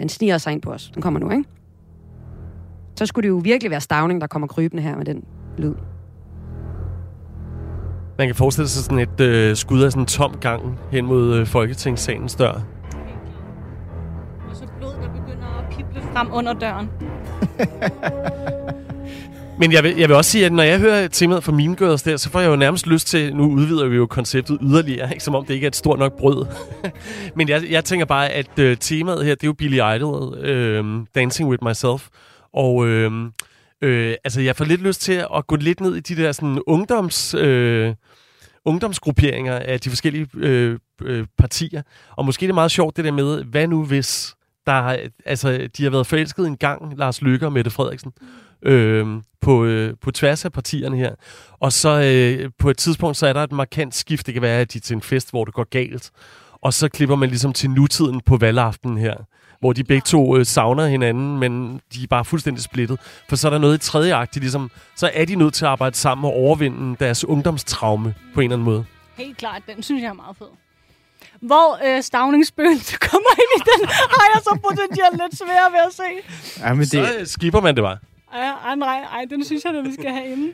Den 0.00 0.08
sniger 0.08 0.38
sig 0.38 0.52
ind 0.52 0.62
på 0.62 0.70
os. 0.70 0.90
Den 0.94 1.02
kommer 1.02 1.20
nu, 1.20 1.30
ikke? 1.30 1.44
Så 2.96 3.06
skulle 3.06 3.22
det 3.22 3.28
jo 3.28 3.40
virkelig 3.44 3.70
være 3.70 3.80
Stavning, 3.80 4.20
der 4.20 4.26
kommer 4.26 4.48
krybende 4.48 4.82
her 4.82 4.96
med 4.96 5.04
den 5.04 5.24
lyd. 5.58 5.74
Man 8.18 8.28
kan 8.28 8.34
forestille 8.34 8.68
sig 8.68 8.84
sådan 8.84 8.98
et 8.98 9.20
øh, 9.20 9.56
skud 9.56 9.82
af 9.82 9.92
sådan 9.92 10.02
en 10.02 10.06
tom 10.06 10.36
gang 10.40 10.78
hen 10.92 11.06
mod 11.06 11.34
øh, 11.34 11.46
Folketingssalens 11.46 12.34
dør. 12.34 12.52
Og 14.50 14.56
så 14.56 14.64
blod, 14.78 14.92
der 14.92 15.08
begynder 15.08 15.58
at 15.58 15.76
pible 15.76 16.02
frem 16.12 16.28
under 16.32 16.52
døren. 16.52 16.88
Men 19.60 19.72
jeg 19.72 19.84
vil, 19.84 19.96
jeg 19.96 20.08
vil 20.08 20.16
også 20.16 20.30
sige, 20.30 20.46
at 20.46 20.52
når 20.52 20.62
jeg 20.62 20.78
hører 20.78 21.08
temaet 21.08 21.44
fra 21.44 21.52
Mean 21.52 21.76
Girls 21.76 22.02
der, 22.02 22.16
så 22.16 22.30
får 22.30 22.40
jeg 22.40 22.48
jo 22.48 22.56
nærmest 22.56 22.86
lyst 22.86 23.06
til, 23.06 23.36
nu 23.36 23.50
udvider 23.50 23.88
vi 23.88 23.96
jo 23.96 24.06
konceptet 24.06 24.58
yderligere, 24.62 25.10
ikke? 25.10 25.24
som 25.24 25.34
om 25.34 25.44
det 25.44 25.54
ikke 25.54 25.64
er 25.64 25.68
et 25.68 25.76
stort 25.76 25.98
nok 25.98 26.18
brød. 26.18 26.46
Men 27.36 27.48
jeg, 27.48 27.62
jeg 27.70 27.84
tænker 27.84 28.06
bare, 28.06 28.28
at 28.28 28.58
øh, 28.58 28.76
temaet 28.76 29.24
her, 29.24 29.34
det 29.34 29.42
er 29.42 29.48
jo 29.48 29.52
Billy 29.52 29.96
Idol, 29.96 30.38
øh, 30.38 30.84
Dancing 31.14 31.48
With 31.48 31.64
Myself. 31.64 32.08
Og 32.52 32.86
øh, 32.86 33.12
øh, 33.82 34.14
altså, 34.24 34.40
jeg 34.40 34.56
får 34.56 34.64
lidt 34.64 34.82
lyst 34.82 35.00
til 35.00 35.24
at 35.36 35.46
gå 35.46 35.56
lidt 35.56 35.80
ned 35.80 35.96
i 35.96 36.00
de 36.00 36.22
der 36.22 36.32
sådan, 36.32 36.62
ungdoms... 36.66 37.34
Øh, 37.34 37.94
ungdomsgrupperinger 38.64 39.58
af 39.58 39.80
de 39.80 39.88
forskellige 39.88 40.26
øh, 40.34 40.78
øh, 41.02 41.26
partier. 41.38 41.82
Og 42.16 42.24
måske 42.24 42.40
det 42.46 42.50
er 42.50 42.54
meget 42.54 42.70
sjovt 42.70 42.96
det 42.96 43.04
der 43.04 43.12
med, 43.12 43.44
hvad 43.44 43.66
nu 43.66 43.84
hvis 43.84 44.34
der 44.66 44.96
altså, 45.26 45.68
de 45.76 45.82
har 45.82 45.90
været 45.90 46.06
forelsket 46.06 46.46
en 46.46 46.56
gang, 46.56 46.98
Lars 46.98 47.22
Løkke 47.22 47.46
og 47.46 47.52
Mette 47.52 47.70
Frederiksen, 47.70 48.12
øh, 48.62 49.06
på, 49.40 49.64
øh, 49.64 49.94
på 50.00 50.10
tværs 50.10 50.44
af 50.44 50.52
partierne 50.52 50.96
her. 50.96 51.14
Og 51.52 51.72
så 51.72 51.88
øh, 52.00 52.50
på 52.58 52.70
et 52.70 52.76
tidspunkt, 52.76 53.16
så 53.16 53.26
er 53.26 53.32
der 53.32 53.42
et 53.44 53.52
markant 53.52 53.94
skift. 53.94 54.26
Det 54.26 54.34
kan 54.34 54.42
være, 54.42 54.60
at 54.60 54.72
de 54.72 54.78
er 54.78 54.80
til 54.80 54.94
en 54.94 55.02
fest, 55.02 55.30
hvor 55.30 55.44
det 55.44 55.54
går 55.54 55.64
galt. 55.64 56.10
Og 56.62 56.74
så 56.74 56.88
klipper 56.88 57.16
man 57.16 57.28
ligesom 57.28 57.52
til 57.52 57.70
nutiden 57.70 58.20
på 58.20 58.36
valgaftenen 58.36 58.98
her, 58.98 59.14
hvor 59.60 59.72
de 59.72 59.84
begge 59.84 60.04
to 60.06 60.36
øh, 60.36 60.46
savner 60.46 60.86
hinanden, 60.86 61.38
men 61.38 61.80
de 61.94 62.02
er 62.02 62.06
bare 62.06 62.24
fuldstændig 62.24 62.62
splittet. 62.62 63.00
For 63.28 63.36
så 63.36 63.48
er 63.48 63.50
der 63.50 63.58
noget 63.58 63.74
i 63.74 63.90
tredje 63.90 64.14
akt, 64.14 64.34
de 64.34 64.40
ligesom, 64.40 64.70
så 64.96 65.10
er 65.14 65.24
de 65.24 65.34
nødt 65.34 65.54
til 65.54 65.64
at 65.64 65.70
arbejde 65.70 65.96
sammen 65.96 66.24
og 66.24 66.32
overvinde 66.32 66.96
deres 67.00 67.24
ungdomstraume 67.24 68.14
på 68.34 68.40
en 68.40 68.44
eller 68.44 68.56
anden 68.56 68.64
måde. 68.64 68.84
Helt 69.16 69.36
klart, 69.36 69.62
den 69.74 69.82
synes 69.82 70.02
jeg 70.02 70.08
er 70.08 70.12
meget 70.12 70.36
fed. 70.36 70.46
Hvor 71.40 71.78
øh, 71.86 72.02
stavningsspøgelset 72.02 73.00
kommer 73.10 73.30
ind 73.42 73.52
i 73.56 73.60
den, 73.70 73.88
har 73.88 74.26
jeg 74.34 74.42
så 74.44 74.58
potentielt 74.62 75.22
lidt 75.22 75.38
svært 75.38 75.72
ved 75.72 75.80
at 75.86 75.92
se. 75.94 76.02
ja 76.66 76.72
men 76.74 76.80
det, 76.80 76.90
Så 76.90 77.14
øh, 77.18 77.26
skipper 77.26 77.60
man 77.60 77.76
det 77.76 77.82
bare. 77.84 77.98
Ej, 78.34 78.40
ej, 78.66 78.74
nej, 78.74 79.00
ej, 79.12 79.24
den 79.30 79.44
synes 79.44 79.64
jeg, 79.64 79.74
at 79.74 79.84
vi 79.84 79.92
skal 79.92 80.10
have 80.10 80.26
inde. 80.26 80.52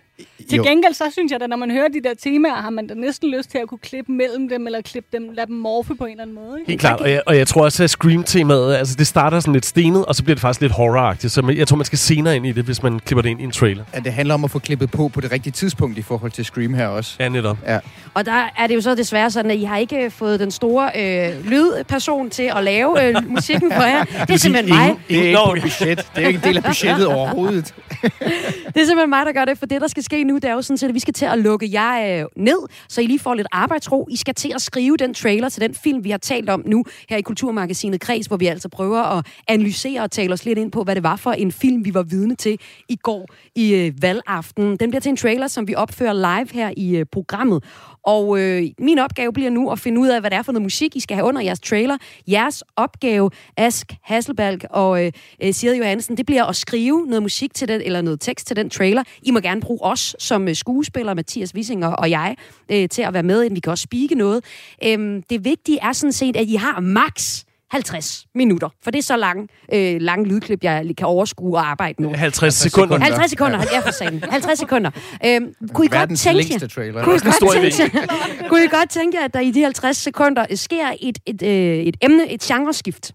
Til 0.48 0.56
jo. 0.56 0.62
gengæld, 0.62 0.94
så 0.94 1.04
synes 1.12 1.32
jeg, 1.32 1.42
at 1.42 1.50
når 1.50 1.56
man 1.56 1.70
hører 1.70 1.88
de 1.88 2.00
der 2.02 2.14
temaer, 2.14 2.54
har 2.54 2.70
man 2.70 2.86
da 2.86 2.94
næsten 2.94 3.30
lyst 3.30 3.50
til 3.50 3.58
at 3.58 3.68
kunne 3.68 3.78
klippe 3.78 4.12
mellem 4.12 4.48
dem, 4.48 4.66
eller 4.66 4.80
klippe 4.82 5.08
dem, 5.18 5.30
lade 5.32 5.46
dem 5.46 5.56
morfe 5.56 5.94
på 5.94 6.04
en 6.04 6.10
eller 6.10 6.22
anden 6.22 6.36
måde. 6.36 6.58
Ikke? 6.60 6.70
Helt 6.70 6.80
klart, 6.80 7.00
og 7.00 7.10
jeg, 7.10 7.22
og 7.26 7.36
jeg 7.36 7.48
tror 7.48 7.64
også, 7.64 7.84
at 7.84 7.90
Scream-temaet, 7.90 8.74
altså 8.74 8.94
det 8.98 9.06
starter 9.06 9.40
sådan 9.40 9.52
lidt 9.52 9.66
stenet, 9.66 10.04
og 10.04 10.14
så 10.14 10.22
bliver 10.22 10.34
det 10.34 10.40
faktisk 10.40 10.60
lidt 10.60 10.72
horroragtigt. 10.72 11.32
Så 11.32 11.54
jeg 11.56 11.68
tror, 11.68 11.76
man 11.76 11.84
skal 11.84 11.98
senere 11.98 12.36
ind 12.36 12.46
i 12.46 12.52
det, 12.52 12.64
hvis 12.64 12.82
man 12.82 12.98
klipper 12.98 13.22
det 13.22 13.28
ind 13.28 13.40
i 13.40 13.44
en 13.44 13.50
trailer. 13.50 13.84
at 13.92 14.04
det 14.04 14.12
handler 14.12 14.34
om 14.34 14.44
at 14.44 14.50
få 14.50 14.58
klippet 14.58 14.90
på 14.90 15.08
på 15.08 15.20
det 15.20 15.32
rigtige 15.32 15.52
tidspunkt 15.52 15.98
i 15.98 16.02
forhold 16.02 16.32
til 16.32 16.44
Scream 16.44 16.74
her 16.74 16.86
også. 16.88 17.16
Ja, 17.20 17.28
netop. 17.28 17.58
Ja. 17.66 17.78
Og 18.14 18.26
der 18.26 18.50
er 18.58 18.66
det 18.66 18.74
jo 18.74 18.80
så 18.80 18.94
desværre 18.94 19.30
sådan, 19.30 19.50
at 19.50 19.56
I 19.56 19.62
har 19.64 19.76
ikke 19.76 20.10
fået 20.10 20.40
den 20.40 20.50
store 20.50 20.90
øh, 20.96 21.50
lydperson 21.50 22.30
til 22.30 22.52
at 22.56 22.64
lave 22.64 23.08
øh, 23.08 23.14
musikken 23.28 23.72
for 23.72 23.82
jer. 23.82 24.04
Det 24.04 24.30
er 24.30 24.36
simpelthen 24.36 24.74
mig. 24.76 24.96
Det 25.08 25.18
er 25.18 25.52
ikke 25.52 25.60
budget. 25.60 26.06
Det 26.16 26.24
er 26.24 26.28
ikke 26.28 26.36
en 26.38 26.44
del 26.44 26.56
af 26.56 26.64
budgettet 26.64 27.06
overhovedet. 27.16 27.65
Det 28.74 28.82
er 28.82 28.86
simpelthen 28.86 29.10
mig, 29.10 29.26
der 29.26 29.32
gør 29.32 29.44
det, 29.44 29.58
for 29.58 29.66
det, 29.66 29.80
der 29.80 29.86
skal 29.86 30.02
ske 30.02 30.24
nu, 30.24 30.34
det 30.34 30.44
er 30.44 30.52
jo 30.52 30.62
sådan 30.62 30.78
set, 30.78 30.88
at 30.88 30.94
vi 30.94 31.00
skal 31.00 31.14
til 31.14 31.24
at 31.24 31.38
lukke 31.38 31.70
jer 31.72 32.20
øh, 32.20 32.26
ned, 32.36 32.58
så 32.88 33.00
I 33.00 33.06
lige 33.06 33.18
får 33.18 33.34
lidt 33.34 33.48
arbejdsro. 33.52 34.08
I 34.10 34.16
skal 34.16 34.34
til 34.34 34.52
at 34.54 34.62
skrive 34.62 34.96
den 34.96 35.14
trailer 35.14 35.48
til 35.48 35.62
den 35.62 35.74
film, 35.74 36.04
vi 36.04 36.10
har 36.10 36.18
talt 36.18 36.50
om 36.50 36.62
nu 36.66 36.84
her 37.08 37.16
i 37.16 37.22
Kulturmagasinet 37.22 38.00
Kreds, 38.00 38.26
hvor 38.26 38.36
vi 38.36 38.46
altså 38.46 38.68
prøver 38.68 39.02
at 39.02 39.26
analysere 39.48 40.02
og 40.02 40.10
tale 40.10 40.32
os 40.32 40.44
lidt 40.44 40.58
ind 40.58 40.72
på, 40.72 40.82
hvad 40.82 40.94
det 40.94 41.02
var 41.02 41.16
for 41.16 41.32
en 41.32 41.52
film, 41.52 41.84
vi 41.84 41.94
var 41.94 42.02
vidne 42.02 42.34
til 42.34 42.58
i 42.88 42.96
går 42.96 43.26
i 43.54 43.74
øh, 43.74 43.92
valgaften. 44.02 44.76
Den 44.76 44.90
bliver 44.90 45.00
til 45.00 45.10
en 45.10 45.16
trailer, 45.16 45.48
som 45.48 45.68
vi 45.68 45.74
opfører 45.74 46.12
live 46.12 46.48
her 46.52 46.70
i 46.76 46.96
øh, 46.96 47.06
programmet. 47.12 47.64
Og 48.02 48.40
øh, 48.40 48.64
min 48.78 48.98
opgave 48.98 49.32
bliver 49.32 49.50
nu 49.50 49.70
at 49.70 49.78
finde 49.78 50.00
ud 50.00 50.08
af, 50.08 50.20
hvad 50.20 50.30
det 50.30 50.36
er 50.36 50.42
for 50.42 50.52
noget 50.52 50.62
musik, 50.62 50.96
I 50.96 51.00
skal 51.00 51.16
have 51.16 51.26
under 51.26 51.42
jeres 51.42 51.60
trailer. 51.60 51.96
Jeres 52.28 52.62
opgave, 52.76 53.30
Ask 53.56 53.92
Hasselbalg 54.02 54.64
og 54.70 55.04
øh, 55.04 55.12
øh 55.42 55.54
Siri 55.54 55.76
Johansen, 55.76 56.16
det 56.16 56.26
bliver 56.26 56.44
at 56.44 56.56
skrive 56.56 57.06
noget 57.06 57.22
musik 57.22 57.54
til 57.56 57.68
den, 57.68 57.80
eller 57.80 58.00
noget 58.00 58.20
tekst 58.20 58.46
til 58.46 58.56
den 58.56 58.70
trailer. 58.70 59.02
I 59.22 59.30
må 59.30 59.40
gerne 59.40 59.60
bruge 59.60 59.82
os 59.82 60.16
som 60.18 60.48
øh, 60.48 60.54
skuespillere, 60.54 61.14
Mathias 61.14 61.54
Wissinger 61.54 61.88
og 61.88 62.10
jeg, 62.10 62.36
øh, 62.72 62.88
til 62.88 63.02
at 63.02 63.14
være 63.14 63.22
med. 63.22 63.50
Vi 63.50 63.60
kan 63.60 63.70
også 63.70 63.82
spike 63.82 64.14
noget. 64.14 64.44
Øh, 64.84 65.22
det 65.30 65.44
vigtige 65.44 65.78
er 65.82 65.92
sådan 65.92 66.12
set, 66.12 66.36
at 66.36 66.46
I 66.46 66.54
har 66.54 66.80
max 66.80 67.42
50 67.70 68.26
minutter. 68.34 68.68
For 68.82 68.90
det 68.90 68.98
er 68.98 69.02
så 69.02 69.16
lang, 69.16 69.48
øh, 69.72 70.00
lang 70.00 70.26
lydklip, 70.26 70.64
jeg 70.64 70.84
kan 70.98 71.06
overskue 71.06 71.56
og 71.56 71.70
arbejde 71.70 72.02
nu. 72.02 72.12
50 72.14 72.54
sekunder. 72.54 72.98
50 72.98 73.30
sekunder, 73.30 73.64
ja 73.72 73.80
for 73.80 73.90
sagen. 73.90 74.24
50 74.30 74.58
sekunder. 74.58 74.90
Øhm, 75.26 75.54
kunne 75.74 75.86
I 75.86 75.88
godt 75.88 76.18
tænke 76.18 76.58
jer, 76.60 76.68
trailer. 76.68 77.04
kunne 77.04 77.16
I 77.16 77.18
godt 77.18 77.52
tænke 77.52 77.82
jer, 77.82 78.48
kunne 78.48 78.64
I 78.64 78.68
godt 78.68 78.90
tænke 78.90 79.18
jer, 79.18 79.24
at 79.24 79.34
der 79.34 79.40
i 79.40 79.50
de 79.50 79.62
50 79.62 79.96
sekunder 79.96 80.46
sker 80.54 80.86
et, 81.00 81.18
et, 81.26 81.42
øh, 81.42 81.78
et 81.78 81.96
emne, 82.02 82.32
et 82.32 82.40
genreskift? 82.40 83.12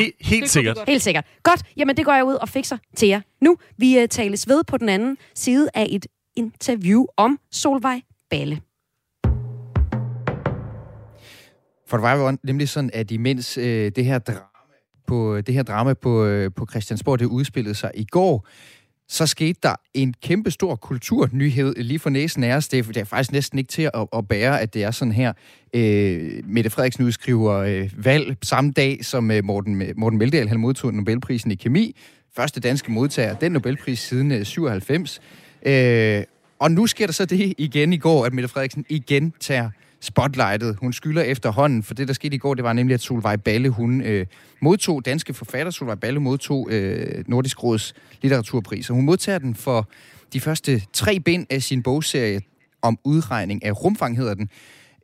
Ja. 0.00 0.06
He- 0.06 0.16
helt 0.20 0.50
sikkert. 0.50 0.78
Helt 0.86 1.02
sikkert. 1.02 1.26
Godt, 1.42 1.62
jamen 1.76 1.96
det 1.96 2.04
går 2.04 2.12
jeg 2.12 2.24
ud 2.24 2.34
og 2.34 2.48
fikser 2.48 2.76
til 2.96 3.08
jer. 3.08 3.20
Nu 3.40 3.56
vi 3.78 3.98
uh, 4.02 4.08
tales 4.10 4.48
ved 4.48 4.64
på 4.64 4.76
den 4.76 4.88
anden 4.88 5.16
side 5.34 5.68
af 5.74 5.86
et 5.90 6.06
interview 6.36 7.04
om 7.16 7.38
Solvej 7.52 8.00
Balle. 8.30 8.60
For 11.88 11.96
det 11.96 12.02
var 12.02 12.16
jo 12.16 12.36
nemlig 12.42 12.68
sådan, 12.68 12.90
at 12.92 13.10
imens 13.10 13.58
øh, 13.58 13.92
det 13.96 14.04
her 14.04 14.18
drama 14.18 14.40
på, 15.06 15.40
det 15.40 15.54
her 15.54 15.62
drama 15.62 15.94
på, 15.94 16.24
øh, 16.24 16.50
på 16.56 16.66
Christiansborg, 16.70 17.18
det 17.18 17.26
udspillede 17.26 17.74
sig 17.74 17.90
i 17.94 18.04
går, 18.04 18.46
så 19.14 19.26
skete 19.26 19.58
der 19.62 19.74
en 19.94 20.14
kæmpe 20.22 20.50
stor 20.50 20.76
kulturnyhed 20.76 21.74
lige 21.76 21.98
for 21.98 22.10
næsen 22.10 22.44
af 22.44 22.56
os. 22.56 22.68
Det 22.68 22.78
er, 22.78 22.82
det 22.82 22.96
er 22.96 23.04
faktisk 23.04 23.32
næsten 23.32 23.58
ikke 23.58 23.68
til 23.68 23.90
at, 23.94 24.06
at 24.16 24.28
bære, 24.28 24.60
at 24.60 24.74
det 24.74 24.82
er 24.82 24.90
sådan 24.90 25.12
her. 25.12 25.32
Øh, 25.74 26.42
Mette 26.44 26.70
Frederiksen 26.70 27.04
udskriver 27.04 27.52
øh, 27.52 27.90
valg 27.96 28.36
samme 28.42 28.72
dag, 28.72 29.04
som 29.04 29.30
øh, 29.30 29.44
Morten, 29.44 29.82
Morten 29.96 30.18
Meldal 30.18 30.48
han 30.48 30.60
modtog 30.60 30.94
Nobelprisen 30.94 31.50
i 31.50 31.54
kemi. 31.54 31.96
Første 32.36 32.60
danske 32.60 32.92
modtager 32.92 33.34
den 33.34 33.52
Nobelpris 33.52 33.98
siden 33.98 34.32
øh, 34.32 34.46
97. 34.46 35.20
Øh, 35.66 36.22
og 36.58 36.70
nu 36.70 36.86
sker 36.86 37.06
der 37.06 37.12
så 37.12 37.24
det 37.24 37.54
igen 37.58 37.92
i 37.92 37.98
går, 37.98 38.24
at 38.26 38.32
Mette 38.32 38.48
Frederiksen 38.48 38.84
igen 38.88 39.32
tager 39.40 39.70
spotlightet. 40.04 40.76
Hun 40.80 40.92
skylder 40.92 41.22
efterhånden, 41.22 41.82
for 41.82 41.94
det, 41.94 42.08
der 42.08 42.14
skete 42.14 42.34
i 42.34 42.38
går, 42.38 42.54
det 42.54 42.64
var 42.64 42.72
nemlig, 42.72 42.94
at 42.94 43.00
Solvej 43.00 43.36
Balle, 43.36 43.68
hun 43.68 44.00
øh, 44.00 44.26
modtog, 44.60 45.04
danske 45.04 45.34
forfatter 45.34 45.70
Solvej 45.70 45.94
Balle 45.94 46.20
modtog 46.20 46.68
øh, 46.70 47.24
Nordisk 47.26 47.62
Råds 47.62 47.94
litteraturpris. 48.22 48.90
Og 48.90 48.96
hun 48.96 49.04
modtager 49.04 49.38
den 49.38 49.54
for 49.54 49.88
de 50.32 50.40
første 50.40 50.82
tre 50.92 51.20
bind 51.20 51.46
af 51.50 51.62
sin 51.62 51.82
bogserie 51.82 52.40
om 52.82 52.98
udregning 53.04 53.64
af 53.64 53.84
rumfang, 53.84 54.16
hedder 54.16 54.34
den. 54.34 54.48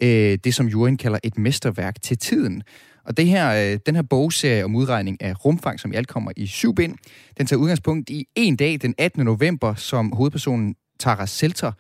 Øh, 0.02 0.38
det, 0.44 0.54
som 0.54 0.66
juryen 0.66 0.96
kalder 0.96 1.18
et 1.22 1.38
mesterværk 1.38 2.02
til 2.02 2.18
tiden. 2.18 2.62
Og 3.04 3.16
det 3.16 3.26
her, 3.26 3.72
øh, 3.72 3.78
den 3.86 3.94
her 3.94 4.02
bogserie 4.02 4.64
om 4.64 4.76
udregning 4.76 5.22
af 5.22 5.44
rumfang, 5.44 5.80
som 5.80 5.92
i 5.92 5.96
alt 5.96 6.08
kommer 6.08 6.32
i 6.36 6.46
syv 6.46 6.74
bind, 6.74 6.94
den 7.38 7.46
tager 7.46 7.60
udgangspunkt 7.60 8.10
i 8.10 8.26
en 8.34 8.56
dag, 8.56 8.78
den 8.82 8.94
18. 8.98 9.24
november, 9.24 9.74
som 9.74 10.12
hovedpersonen 10.12 10.74
Tara 10.98 11.26
Selter 11.26 11.72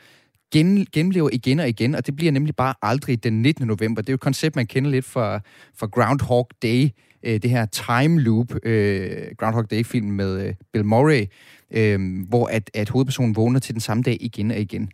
gen, 0.50 0.86
genlever 0.92 1.28
igen 1.32 1.60
og 1.60 1.68
igen, 1.68 1.94
og 1.94 2.06
det 2.06 2.16
bliver 2.16 2.32
nemlig 2.32 2.56
bare 2.56 2.74
aldrig 2.82 3.24
den 3.24 3.42
19. 3.42 3.66
november. 3.66 4.02
Det 4.02 4.08
er 4.08 4.12
jo 4.12 4.14
et 4.14 4.20
koncept, 4.20 4.56
man 4.56 4.66
kender 4.66 4.90
lidt 4.90 5.04
fra, 5.04 5.40
fra 5.74 5.86
Groundhog 5.86 6.48
Day, 6.62 6.88
øh, 7.22 7.42
det 7.42 7.50
her 7.50 7.66
time 7.66 8.20
loop, 8.20 8.54
øh, 8.62 9.10
Groundhog 9.38 9.70
Day-film 9.70 10.06
med 10.06 10.46
øh, 10.46 10.54
Bill 10.72 10.84
Murray, 10.84 11.26
øh, 11.70 12.26
hvor 12.28 12.46
at, 12.46 12.70
at 12.74 12.88
hovedpersonen 12.88 13.36
vågner 13.36 13.60
til 13.60 13.74
den 13.74 13.80
samme 13.80 14.02
dag 14.02 14.16
igen 14.20 14.50
og 14.50 14.58
igen. 14.58 14.90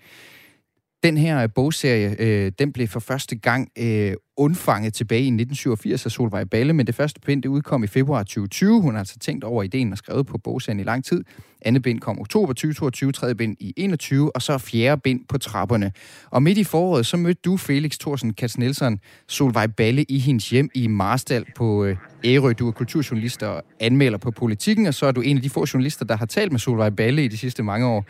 Den 1.07 1.16
her 1.16 1.42
øh, 1.42 1.49
bogserie, 1.55 2.16
øh, 2.19 2.53
den 2.59 2.73
blev 2.73 2.88
for 2.88 3.01
første 3.01 3.37
gang 3.37 3.69
øh, 3.79 4.14
undfanget 4.37 4.95
tilbage 4.95 5.21
i 5.21 5.27
1987 5.27 6.07
af 6.07 6.11
Solvej 6.12 6.45
Balle, 6.45 6.73
men 6.73 6.87
det 6.87 6.95
første 6.95 7.21
bind 7.21 7.42
det 7.42 7.49
udkom 7.49 7.85
i 7.85 7.87
februar 7.87 8.23
2020. 8.23 8.81
Hun 8.81 8.95
har 8.95 8.99
altså 8.99 9.19
tænkt 9.19 9.45
over 9.45 9.62
ideen 9.62 9.92
og 9.92 9.99
skrevet 9.99 10.27
på 10.27 10.38
bogserien 10.38 10.81
i 10.81 10.83
lang 10.83 11.05
tid. 11.05 11.25
Andet 11.62 11.83
bind 11.83 12.01
kom 12.01 12.21
oktober 12.21 12.53
2022, 12.53 13.12
tredje 13.12 13.35
bind 13.35 13.57
i 13.61 13.75
21, 13.77 14.37
og 14.37 14.42
så 14.42 14.59
fjerde 14.59 15.01
bind 15.01 15.21
på 15.29 15.38
trapperne. 15.38 15.92
Og 16.31 16.42
midt 16.42 16.59
i 16.59 16.64
foråret, 16.64 17.07
så 17.07 17.16
mødte 17.16 17.40
du 17.45 17.57
Felix 17.57 17.99
Thorsen 17.99 18.33
Kats 18.33 18.59
Nielsen 18.59 19.01
Solvej 19.29 19.66
Balle 19.66 20.03
i 20.03 20.19
hendes 20.19 20.51
hjem 20.51 20.71
i 20.75 20.87
Marstal 20.87 21.45
på 21.57 21.85
øh, 21.85 21.97
Ærø. 22.25 22.53
Du 22.53 22.69
er 22.69 22.73
kulturjournalist 22.73 23.42
og 23.42 23.62
anmelder 23.81 24.19
på 24.19 24.31
politikken, 24.31 24.87
og 24.87 24.95
så 24.95 25.07
er 25.07 25.12
du 25.12 25.21
en 25.21 25.37
af 25.37 25.42
de 25.42 25.51
få 25.51 25.66
journalister, 25.75 26.05
der 26.05 26.16
har 26.16 26.27
talt 26.27 26.53
med 26.53 26.61
Solvej 26.61 26.90
Balle 26.90 27.25
i 27.25 27.29
de 27.29 27.38
sidste 27.38 27.62
mange 27.62 27.87
år. 27.87 28.05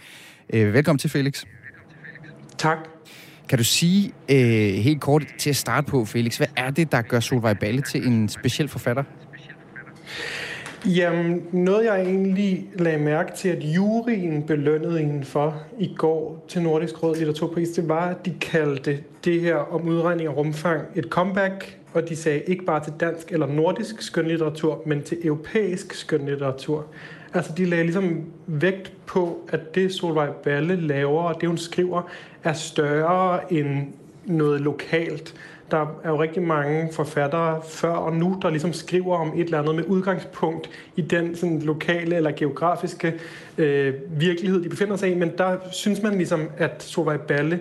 Øh, 0.53 0.75
velkommen 0.75 0.99
til, 0.99 1.11
Felix. 1.11 1.45
Tak. 2.59 2.79
Kan 3.49 3.59
du 3.59 3.65
sige 3.65 4.13
øh, 4.31 4.75
helt 4.75 5.01
kort 5.01 5.25
til 5.39 5.51
at 5.51 5.57
starte 5.57 5.87
på, 5.87 6.05
Felix, 6.05 6.37
hvad 6.37 6.47
er 6.57 6.71
det, 6.71 6.93
der 6.93 7.03
gør 7.03 7.21
Solvej 7.21 7.55
Balle 7.55 7.83
til 7.83 8.07
en 8.07 8.29
speciel 8.29 8.69
forfatter? 8.69 9.03
Jamen, 10.87 11.43
noget 11.53 11.85
jeg 11.85 12.03
egentlig 12.03 12.67
lagde 12.75 12.99
mærke 12.99 13.33
til, 13.37 13.49
at 13.49 13.63
juryen 13.63 14.43
belønnede 14.43 15.01
en 15.01 15.25
for 15.25 15.63
i 15.79 15.95
går 15.99 16.45
til 16.49 16.63
Nordisk 16.63 17.03
Råd 17.03 17.17
Litteraturpris, 17.17 17.69
det 17.69 17.89
var, 17.89 18.09
at 18.09 18.27
de 18.27 18.35
kaldte 18.41 18.99
det 19.25 19.41
her 19.41 19.57
om 19.57 19.89
udregning 19.89 20.29
af 20.29 20.37
rumfang 20.37 20.83
et 20.95 21.05
comeback, 21.05 21.79
og 21.95 22.09
de 22.09 22.17
sagde 22.17 22.41
ikke 22.41 22.65
bare 22.65 22.85
til 22.85 22.93
dansk 23.01 23.33
eller 23.33 23.47
nordisk 23.47 24.03
skønlitteratur, 24.03 24.83
men 24.87 25.03
til 25.03 25.19
europæisk 25.25 25.95
skønlitteratur. 25.95 26.87
Altså, 27.37 27.53
de 27.57 27.65
lagde 27.65 27.85
ligesom 27.85 28.25
vægt 28.47 28.93
på, 29.07 29.39
at 29.49 29.75
det 29.75 29.93
Solvej 29.93 30.31
Balle 30.31 30.77
laver, 30.77 31.23
og 31.23 31.41
det 31.41 31.49
hun 31.49 31.59
skriver, 31.59 32.03
er 32.45 32.53
større 32.53 33.53
end 33.53 33.87
noget 34.25 34.61
lokalt. 34.61 35.35
Der 35.71 36.01
er 36.05 36.09
jo 36.09 36.23
rigtig 36.23 36.43
mange 36.43 36.89
forfattere 36.93 37.63
før 37.69 37.91
og 37.91 38.13
nu, 38.17 38.39
der 38.43 38.51
ligesom 38.51 38.73
skriver 38.73 39.17
om 39.17 39.33
et 39.37 39.45
eller 39.45 39.59
andet 39.59 39.75
med 39.75 39.85
udgangspunkt 39.87 40.71
i 40.97 41.01
den 41.01 41.37
sådan, 41.37 41.63
lokale 41.63 42.17
eller 42.17 42.31
geografiske 42.31 43.15
øh, 43.59 43.95
virkelighed, 44.09 44.63
de 44.63 44.69
befinder 44.69 44.97
sig 44.97 45.11
i. 45.11 45.15
Men 45.15 45.31
der 45.39 45.57
synes 45.73 46.03
man 46.03 46.17
ligesom, 46.17 46.49
at 46.59 46.83
Solvej 46.83 47.17
Balle 47.17 47.61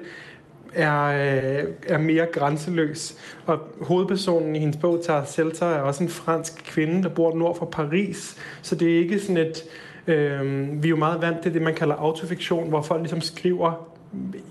er, 0.75 1.03
øh, 1.05 1.63
er 1.88 1.97
mere 1.97 2.25
grænseløs. 2.25 3.17
Og 3.45 3.59
hovedpersonen 3.81 4.55
i 4.55 4.59
hendes 4.59 4.77
bog, 4.77 5.03
Tara 5.03 5.25
Selter, 5.25 5.65
er 5.65 5.81
også 5.81 6.03
en 6.03 6.09
fransk 6.09 6.63
kvinde, 6.65 7.03
der 7.03 7.09
bor 7.09 7.35
nord 7.35 7.57
for 7.57 7.65
Paris. 7.65 8.38
Så 8.61 8.75
det 8.75 8.93
er 8.93 8.97
ikke 8.97 9.19
sådan 9.19 9.38
et... 9.38 9.63
Øh, 10.07 10.83
vi 10.83 10.88
er 10.88 10.89
jo 10.89 10.95
meget 10.95 11.21
vant 11.21 11.41
til 11.41 11.53
det, 11.53 11.61
man 11.61 11.75
kalder 11.75 11.95
autofiktion, 11.95 12.69
hvor 12.69 12.81
folk 12.81 13.01
ligesom 13.01 13.21
skriver 13.21 13.95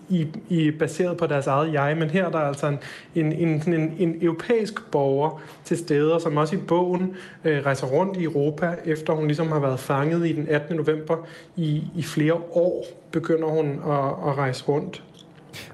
i, 0.09 0.27
i 0.49 0.71
baseret 0.71 1.17
på 1.17 1.27
deres 1.27 1.47
eget 1.47 1.73
jeg, 1.73 1.97
men 1.97 2.11
her 2.11 2.31
der 2.31 2.39
er 2.39 2.43
der 2.43 2.49
altså 2.49 2.67
en, 3.15 3.33
en, 3.33 3.49
en, 3.49 3.75
en, 3.75 3.95
en 3.99 4.19
europæisk 4.23 4.91
borger 4.91 5.43
til 5.65 5.79
steder, 5.79 6.19
som 6.19 6.37
også 6.37 6.57
i 6.57 6.59
bogen 6.59 7.17
øh, 7.45 7.65
rejser 7.67 7.87
rundt 7.87 8.17
i 8.17 8.25
Europa, 8.25 8.75
efter 8.85 9.13
hun 9.13 9.27
ligesom 9.27 9.49
har 9.49 9.61
været 9.61 9.81
fanget 9.81 10.27
i 10.27 10.33
den 10.33 10.49
18. 10.49 10.77
november 10.77 11.17
i, 11.57 11.83
i 11.97 12.03
flere 12.03 12.35
år, 12.35 12.87
begynder 13.11 13.49
hun 13.49 13.67
at, 13.67 14.31
at 14.31 14.39
rejse 14.39 14.65
rundt. 14.69 15.03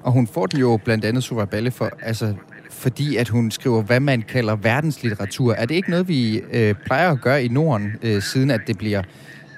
Og 0.03 0.13
hun 0.13 0.27
får 0.27 0.47
den 0.47 0.61
jo 0.61 0.81
blandt 0.85 1.05
andet 1.05 1.25
Sura 1.25 1.45
Balle 1.45 1.71
for, 1.71 1.91
altså, 2.03 2.35
fordi 2.71 3.17
at 3.17 3.29
hun 3.29 3.51
skriver, 3.51 3.83
hvad 3.83 4.01
man 4.01 4.23
kalder 4.23 4.57
verdenslitteratur. 4.57 5.53
Er 5.53 5.67
det 5.67 5.75
ikke 5.75 5.91
noget, 5.91 6.09
vi 6.09 6.43
øh, 6.53 6.75
plejer 6.87 7.11
at 7.11 7.21
gøre 7.21 7.45
i 7.45 7.49
Norden, 7.49 7.93
øh, 8.03 8.23
siden 8.23 8.51
at 8.51 8.61
det 8.67 8.79
bliver 8.79 9.03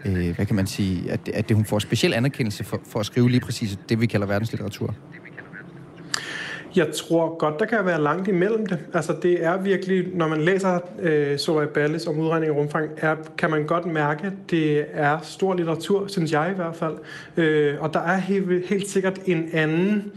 øh, 0.05 0.35
hvad 0.37 0.47
kan 0.47 0.57
man 0.57 0.67
sige, 0.67 1.11
at, 1.11 1.29
at 1.29 1.49
det, 1.49 1.57
hun 1.57 1.65
får 1.65 1.79
speciel 1.79 2.15
anerkendelse 2.15 2.65
for, 2.65 2.81
for 2.87 3.01
at 3.01 3.07
skrive 3.07 3.31
lige 3.31 3.41
præcis 3.41 3.79
det, 3.89 4.01
vi 4.01 4.07
kalder 4.07 4.27
verdenslitteratur? 4.27 4.95
Jeg 6.77 6.93
tror 6.95 7.39
godt, 7.39 7.59
der 7.59 7.67
kan 7.67 7.87
være 7.87 8.03
langt 8.03 8.29
imellem 8.29 8.67
det. 8.67 8.79
Altså 8.95 9.15
det 9.23 9.45
er 9.45 9.57
virkelig, 9.57 10.07
når 10.15 10.29
man 10.29 10.41
læser 10.41 10.79
øh, 11.01 11.39
Solvej 11.39 11.67
Balles 11.67 12.07
om 12.07 12.19
udregning 12.19 12.53
af 12.53 12.59
rumfang, 12.59 12.91
er, 12.97 13.17
kan 13.39 13.51
man 13.51 13.67
godt 13.67 13.87
mærke, 13.87 14.27
at 14.27 14.33
det 14.51 14.87
er 14.93 15.19
stor 15.23 15.55
litteratur, 15.55 16.07
synes 16.07 16.33
jeg 16.33 16.51
i 16.53 16.55
hvert 16.55 16.77
fald. 16.77 16.95
Øh, 17.37 17.75
og 17.81 17.95
der 17.95 18.01
er 18.01 18.17
helt, 18.17 18.67
helt 18.67 18.89
sikkert 18.89 19.19
en 19.27 19.49
anden 19.53 20.13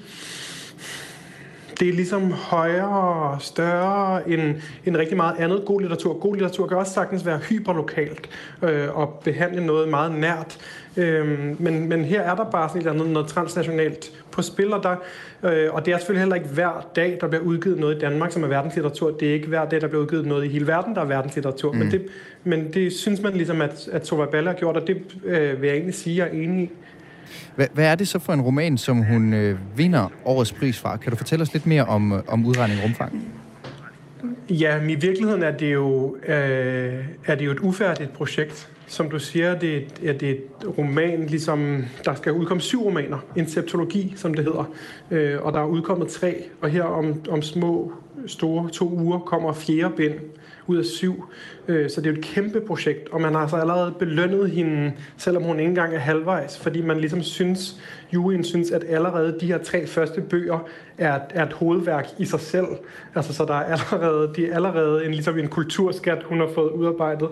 det 1.79 1.89
er 1.89 1.93
ligesom 1.93 2.31
højere 2.31 3.29
og 3.31 3.41
større 3.41 4.29
end, 4.29 4.55
end 4.85 4.97
rigtig 4.97 5.17
meget 5.17 5.35
andet 5.39 5.65
god 5.65 5.81
litteratur. 5.81 6.19
God 6.19 6.35
litteratur 6.35 6.67
kan 6.67 6.77
også 6.77 6.93
sagtens 6.93 7.25
være 7.25 7.37
hyperlokalt 7.37 8.29
øh, 8.61 8.97
og 8.97 9.21
behandle 9.23 9.65
noget 9.65 9.89
meget 9.89 10.11
nært. 10.11 10.57
Øh, 10.97 11.61
men, 11.61 11.89
men 11.89 12.05
her 12.05 12.21
er 12.21 12.35
der 12.35 12.43
bare 12.43 12.69
sådan 12.69 12.81
et 12.81 12.87
eller 12.87 13.01
andet 13.01 13.13
noget 13.13 13.27
transnationalt 13.27 14.11
på 14.31 14.41
spil, 14.41 14.73
og, 14.73 14.83
der, 14.83 14.95
øh, 15.43 15.73
og 15.73 15.85
det 15.85 15.93
er 15.93 15.97
selvfølgelig 15.97 16.21
heller 16.21 16.35
ikke 16.35 16.47
hver 16.47 16.89
dag, 16.95 17.17
der 17.21 17.27
bliver 17.27 17.43
udgivet 17.43 17.79
noget 17.79 17.95
i 17.95 17.99
Danmark, 17.99 18.31
som 18.31 18.43
er 18.43 18.47
verdenslitteratur. 18.47 19.11
Det 19.11 19.29
er 19.29 19.33
ikke 19.33 19.47
hver 19.47 19.65
dag, 19.65 19.81
der 19.81 19.87
bliver 19.87 20.01
udgivet 20.01 20.25
noget 20.25 20.45
i 20.45 20.47
hele 20.47 20.67
verden, 20.67 20.95
der 20.95 21.01
er 21.01 21.05
verdenslitteratur. 21.05 21.71
Mm. 21.71 21.77
Men, 21.77 21.91
det, 21.91 22.05
men 22.43 22.73
det 22.73 22.93
synes 22.93 23.21
man 23.21 23.33
ligesom, 23.33 23.61
at, 23.61 23.87
at 23.91 24.01
Tova 24.01 24.25
Balle 24.25 24.49
har 24.49 24.57
gjort, 24.57 24.77
og 24.77 24.87
det 24.87 24.97
øh, 25.25 25.61
vil 25.61 25.67
jeg 25.67 25.75
egentlig 25.75 25.95
sige, 25.95 26.17
jeg 26.17 26.27
er 26.27 26.43
enig 26.43 26.63
i. 26.63 26.69
Hvad, 27.55 27.67
hvad 27.73 27.85
er 27.85 27.95
det 27.95 28.07
så 28.07 28.19
for 28.19 28.33
en 28.33 28.41
roman, 28.41 28.77
som 28.77 28.97
hun 28.97 29.33
øh, 29.33 29.57
vinder 29.75 30.11
årets 30.25 30.53
pris 30.53 30.79
fra? 30.79 30.97
Kan 30.97 31.11
du 31.11 31.17
fortælle 31.17 31.43
os 31.43 31.53
lidt 31.53 31.65
mere 31.65 31.85
om, 31.85 32.23
om 32.27 32.45
udregning 32.45 32.83
rumfang? 32.83 33.27
Ja, 34.49 34.81
i 34.81 34.95
virkeligheden 34.95 35.43
er 35.43 35.51
det 35.51 35.73
jo, 35.73 36.17
øh, 36.27 37.05
er 37.25 37.35
det 37.35 37.45
jo 37.45 37.51
et 37.51 37.59
ufærdigt 37.59 38.13
projekt 38.13 38.69
som 38.87 39.09
du 39.09 39.19
siger, 39.19 39.59
det 39.59 39.87
er, 40.03 40.13
det 40.13 40.29
er 40.29 40.33
et 40.33 40.77
roman, 40.77 41.25
ligesom 41.25 41.85
der 42.05 42.15
skal 42.15 42.31
udkomme 42.33 42.61
syv 42.61 42.83
romaner, 42.83 43.17
en 43.35 43.47
septologi, 43.47 44.13
som 44.15 44.33
det 44.33 44.45
hedder, 44.45 44.73
øh, 45.11 45.41
og 45.41 45.53
der 45.53 45.59
er 45.59 45.65
udkommet 45.65 46.07
tre, 46.07 46.43
og 46.61 46.69
her 46.69 46.83
om, 46.83 47.21
om 47.29 47.41
små, 47.41 47.93
store 48.27 48.69
to 48.69 48.89
uger 48.89 49.19
kommer 49.19 49.53
fjerde 49.53 49.95
bind 49.95 50.13
ud 50.67 50.77
af 50.77 50.85
syv. 50.85 51.25
Øh, 51.67 51.89
så 51.89 52.01
det 52.01 52.07
er 52.07 52.11
jo 52.11 52.17
et 52.17 52.25
kæmpe 52.25 52.61
projekt, 52.61 53.09
og 53.11 53.21
man 53.21 53.33
har 53.33 53.41
altså 53.41 53.55
allerede 53.55 53.91
belønnet 53.99 54.51
hende, 54.51 54.93
selvom 55.17 55.43
hun 55.43 55.59
ikke 55.59 55.69
engang 55.69 55.95
er 55.95 55.99
halvvejs, 55.99 56.57
fordi 56.59 56.81
man 56.81 56.97
ligesom 56.97 57.23
synes, 57.23 57.81
juryen 58.13 58.43
synes, 58.43 58.71
at 58.71 58.83
allerede 58.89 59.37
de 59.39 59.45
her 59.45 59.57
tre 59.57 59.87
første 59.87 60.21
bøger 60.21 60.67
er, 60.97 61.19
er 61.29 61.45
et 61.45 61.53
hovedværk 61.53 62.07
i 62.17 62.25
sig 62.25 62.39
selv. 62.39 62.67
Altså, 63.15 63.33
så 63.33 63.45
der 63.45 63.53
er 63.53 63.63
allerede, 63.63 64.33
de 64.35 64.47
er 64.49 64.55
allerede 64.55 65.05
en, 65.05 65.11
ligesom 65.11 65.39
en 65.39 65.47
kulturskat, 65.47 66.23
hun 66.23 66.39
har 66.39 66.49
fået 66.55 66.71
udarbejdet. 66.71 67.29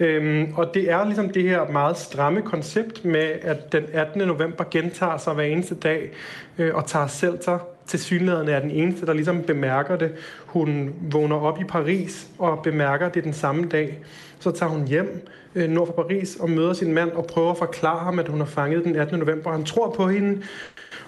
Øhm, 0.00 0.52
og 0.54 0.74
det 0.74 0.90
er 0.90 1.04
ligesom 1.04 1.30
det 1.30 1.42
her 1.42 1.70
meget 1.72 1.98
stramme 1.98 2.42
koncept 2.42 3.04
med, 3.04 3.32
at 3.42 3.72
den 3.72 3.84
18. 3.92 4.28
november 4.28 4.64
gentager 4.70 5.16
sig 5.16 5.34
hver 5.34 5.44
eneste 5.44 5.74
dag 5.74 6.10
øh, 6.58 6.74
og 6.74 6.86
tager 6.86 7.06
selv 7.06 7.42
sig 7.42 7.58
til 7.88 7.98
synligheden 7.98 8.48
er 8.48 8.60
den 8.60 8.70
eneste, 8.70 9.06
der 9.06 9.12
ligesom 9.12 9.42
bemærker 9.42 9.96
det. 9.96 10.12
Hun 10.46 10.94
vågner 11.12 11.36
op 11.36 11.60
i 11.60 11.64
Paris 11.64 12.28
og 12.38 12.62
bemærker 12.62 13.08
det 13.08 13.24
den 13.24 13.32
samme 13.32 13.68
dag. 13.68 13.98
Så 14.38 14.50
tager 14.50 14.70
hun 14.70 14.86
hjem 14.86 15.28
øh, 15.54 15.70
nord 15.70 15.86
for 15.86 16.02
Paris 16.02 16.36
og 16.36 16.50
møder 16.50 16.72
sin 16.72 16.94
mand 16.94 17.12
og 17.12 17.26
prøver 17.26 17.50
at 17.50 17.58
forklare 17.58 18.04
ham, 18.04 18.18
at 18.18 18.28
hun 18.28 18.38
har 18.38 18.46
fanget 18.46 18.84
den 18.84 18.96
18. 18.96 19.18
november. 19.18 19.52
Han 19.52 19.64
tror 19.64 19.90
på 19.90 20.08
hende, 20.08 20.42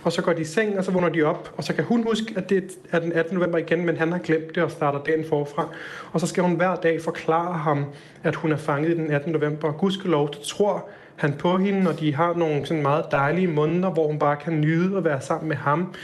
og 0.02 0.12
så 0.12 0.22
går 0.22 0.32
de 0.32 0.40
i 0.40 0.44
seng, 0.44 0.78
og 0.78 0.84
så 0.84 0.90
vågner 0.90 1.08
de 1.08 1.22
op, 1.22 1.52
og 1.56 1.64
så 1.64 1.74
kan 1.74 1.84
hun 1.84 2.02
huske, 2.02 2.34
at 2.36 2.50
det 2.50 2.64
er 2.90 2.98
den 2.98 3.12
18. 3.12 3.34
november 3.34 3.58
igen, 3.58 3.86
men 3.86 3.96
han 3.96 4.12
har 4.12 4.18
glemt 4.18 4.54
det 4.54 4.62
og 4.62 4.70
starter 4.70 5.02
dagen 5.02 5.24
forfra. 5.28 5.68
Og 6.12 6.20
så 6.20 6.26
skal 6.26 6.42
hun 6.42 6.54
hver 6.54 6.74
dag 6.74 7.02
forklare 7.02 7.58
ham, 7.58 7.84
at 8.22 8.34
hun 8.34 8.52
er 8.52 8.56
fanget 8.56 8.96
den 8.96 9.10
18. 9.10 9.32
november. 9.32 9.68
Og 9.68 9.78
gudskelov, 9.78 10.30
tror 10.44 10.88
han 11.20 11.32
på 11.32 11.56
hende, 11.56 11.90
og 11.90 12.00
de 12.00 12.14
har 12.14 12.34
nogle 12.34 12.66
sådan 12.66 12.82
meget 12.82 13.04
dejlige 13.10 13.46
måneder, 13.46 13.90
hvor 13.90 14.06
hun 14.06 14.18
bare 14.18 14.36
kan 14.36 14.60
nyde 14.60 14.96
at 14.96 15.04
være 15.04 15.20
sammen 15.20 15.48
med 15.48 15.56
ham 15.56 15.94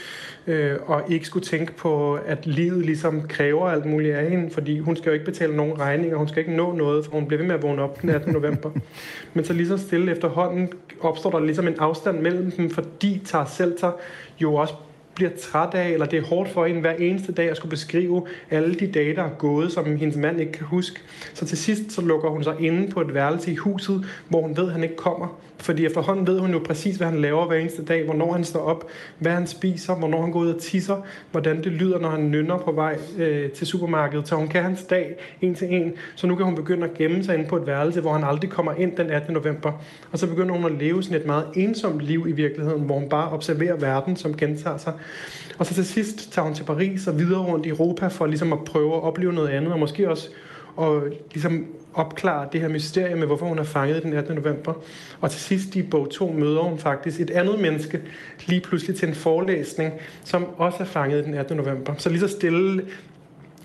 øh, 0.47 0.77
og 0.87 1.03
ikke 1.09 1.27
skulle 1.27 1.47
tænke 1.47 1.73
på, 1.73 2.15
at 2.15 2.47
livet 2.47 2.87
ligesom 2.87 3.23
kræver 3.29 3.69
alt 3.69 3.87
muligt 3.87 4.15
af 4.15 4.31
hende, 4.31 4.51
fordi 4.51 4.79
hun 4.79 4.97
skal 4.97 5.11
jo 5.11 5.13
ikke 5.15 5.25
betale 5.25 5.57
nogen 5.57 5.81
regninger, 5.81 6.17
hun 6.17 6.29
skal 6.29 6.41
ikke 6.41 6.57
nå 6.57 6.73
noget, 6.73 7.05
for 7.05 7.13
hun 7.13 7.27
bliver 7.27 7.39
ved 7.39 7.47
med 7.47 7.55
at 7.55 7.63
vågne 7.63 7.83
op 7.83 8.03
den 8.03 8.11
18. 8.11 8.33
november. 8.33 8.71
Men 9.35 9.45
så 9.45 9.53
lige 9.53 9.69
så 9.69 9.79
stille 9.79 10.13
efterhånden 10.13 10.73
opstår 11.01 11.31
der 11.31 11.41
ligesom 11.41 11.69
en 11.69 11.79
afstand 11.79 12.21
mellem 12.21 12.51
dem, 12.51 12.71
fordi 12.71 13.23
tager 13.25 13.45
selv 13.45 13.79
tager 13.79 13.93
jo 14.41 14.55
også 14.55 14.75
bliver 15.17 15.31
træt 15.41 15.75
af, 15.75 15.89
eller 15.89 16.07
det 16.07 16.19
er 16.19 16.23
hårdt 16.23 16.51
for 16.51 16.67
hende 16.67 16.81
hver 16.81 16.93
eneste 16.93 17.33
dag 17.33 17.51
at 17.51 17.57
skulle 17.57 17.71
beskrive 17.71 18.27
alle 18.51 18.75
de 18.75 18.87
dage, 18.87 19.17
der 19.17 19.23
er 19.23 19.35
gået, 19.39 19.73
som 19.73 19.97
hendes 19.97 20.17
mand 20.17 20.41
ikke 20.41 20.53
kan 20.53 20.67
huske. 20.67 21.01
Så 21.35 21.47
til 21.47 21.59
sidst 21.59 21.93
så 21.93 22.01
lukker 22.01 22.31
hun 22.31 22.45
sig 22.45 22.55
inde 22.61 22.91
på 22.91 23.01
et 23.01 23.15
værelse 23.15 23.53
i 23.53 23.57
huset, 23.57 24.05
hvor 24.29 24.43
hun 24.43 24.57
ved, 24.57 24.67
at 24.67 24.73
han 24.73 24.83
ikke 24.83 24.97
kommer. 24.97 25.41
Fordi 25.59 25.87
efterhånden 25.87 26.27
ved 26.27 26.39
hun 26.39 26.53
jo 26.53 26.59
præcis, 26.59 26.97
hvad 26.97 27.07
han 27.07 27.21
laver 27.21 27.47
hver 27.47 27.57
eneste 27.57 27.85
dag, 27.85 28.05
hvornår 28.05 28.33
han 28.33 28.45
står 28.45 28.61
op, 28.61 28.89
hvad 29.19 29.33
han 29.33 29.47
spiser, 29.47 29.95
hvornår 29.95 30.23
han 30.23 30.31
går 30.31 30.41
ud 30.41 30.55
og 30.55 30.61
tisser, 30.61 30.97
hvordan 31.31 31.65
det 31.65 31.73
lyder, 31.73 31.99
når 31.99 32.09
han 32.09 32.31
nynner 32.31 32.59
på 32.59 32.73
vej 32.73 32.99
øh, 33.19 33.51
til 33.51 33.67
supermarkedet. 33.67 34.29
Så 34.29 34.35
hun 34.35 34.49
kan 34.49 34.63
hans 34.63 34.83
dag 34.83 35.17
en 35.41 35.55
til 35.55 35.75
en. 35.75 35.93
Så 36.15 36.27
nu 36.27 36.35
kan 36.35 36.47
hun 36.47 36.55
begynde 36.55 36.85
at 36.85 36.95
gemme 36.95 37.25
sig 37.25 37.35
inde 37.35 37.49
på 37.49 37.57
et 37.57 37.67
værelse, 37.67 38.01
hvor 38.01 38.13
han 38.13 38.25
aldrig 38.25 38.51
kommer 38.51 38.73
ind 38.73 38.97
den 38.97 39.11
18. 39.11 39.35
november. 39.35 39.73
Og 40.13 40.19
så 40.19 40.27
begynder 40.27 40.55
hun 40.55 40.65
at 40.65 40.73
leve 40.73 41.03
sådan 41.03 41.21
et 41.21 41.27
meget 41.27 41.47
ensomt 41.55 42.01
liv 42.01 42.27
i 42.29 42.33
virkeligheden, 42.33 42.83
hvor 42.83 42.99
hun 42.99 43.09
bare 43.09 43.31
observerer 43.31 43.77
verden, 43.77 44.17
som 44.17 44.37
gentager 44.37 44.77
sig. 44.77 44.93
Og 45.59 45.67
så 45.67 45.75
til 45.75 45.87
sidst 45.87 46.33
tager 46.33 46.47
hun 46.47 46.55
til 46.55 46.65
Paris 46.65 47.07
og 47.07 47.19
videre 47.19 47.41
rundt 47.41 47.67
i 47.67 47.69
Europa 47.69 48.07
for 48.07 48.27
ligesom 48.27 48.53
at 48.53 48.65
prøve 48.65 48.97
at 48.97 49.03
opleve 49.03 49.33
noget 49.33 49.49
andet, 49.49 49.73
og 49.73 49.79
måske 49.79 50.11
også 50.11 50.29
og 50.77 51.03
ligesom 51.33 51.67
opklare 51.95 52.49
det 52.53 52.61
her 52.61 52.69
mysterie 52.69 53.17
med, 53.17 53.27
hvorfor 53.27 53.47
hun 53.47 53.59
er 53.59 53.65
fanget 53.65 54.03
den 54.03 54.13
18. 54.13 54.35
november. 54.35 54.73
Og 55.21 55.31
til 55.31 55.41
sidst 55.41 55.77
i 55.77 55.83
bog 55.83 56.11
2 56.11 56.33
møder 56.33 56.61
hun 56.61 56.79
faktisk 56.79 57.21
et 57.21 57.31
andet 57.31 57.61
menneske 57.61 58.01
lige 58.47 58.61
pludselig 58.61 58.97
til 58.97 59.09
en 59.09 59.15
forelæsning, 59.15 59.93
som 60.25 60.47
også 60.57 60.79
er 60.81 60.85
fanget 60.85 61.25
den 61.25 61.35
18. 61.35 61.57
november. 61.57 61.95
Så 61.99 62.09
lige 62.09 62.21
så 62.21 62.29
stille 62.29 62.83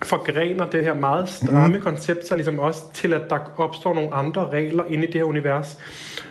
forgrener 0.04 0.69
det 0.69 0.84
her 0.84 0.93
meget 0.93 1.30
stramme 1.30 1.76
mm. 1.76 1.82
koncept 1.82 2.28
så 2.28 2.36
ligesom 2.36 2.60
også 2.60 2.82
til, 2.93 3.13
at 3.13 3.21
der 3.30 3.38
opstår 3.58 3.93
nogle 3.93 4.13
andre 4.13 4.50
regler 4.50 4.84
inde 4.89 5.04
i 5.04 5.08
det 5.08 5.15
her 5.15 5.24
univers. 5.24 5.78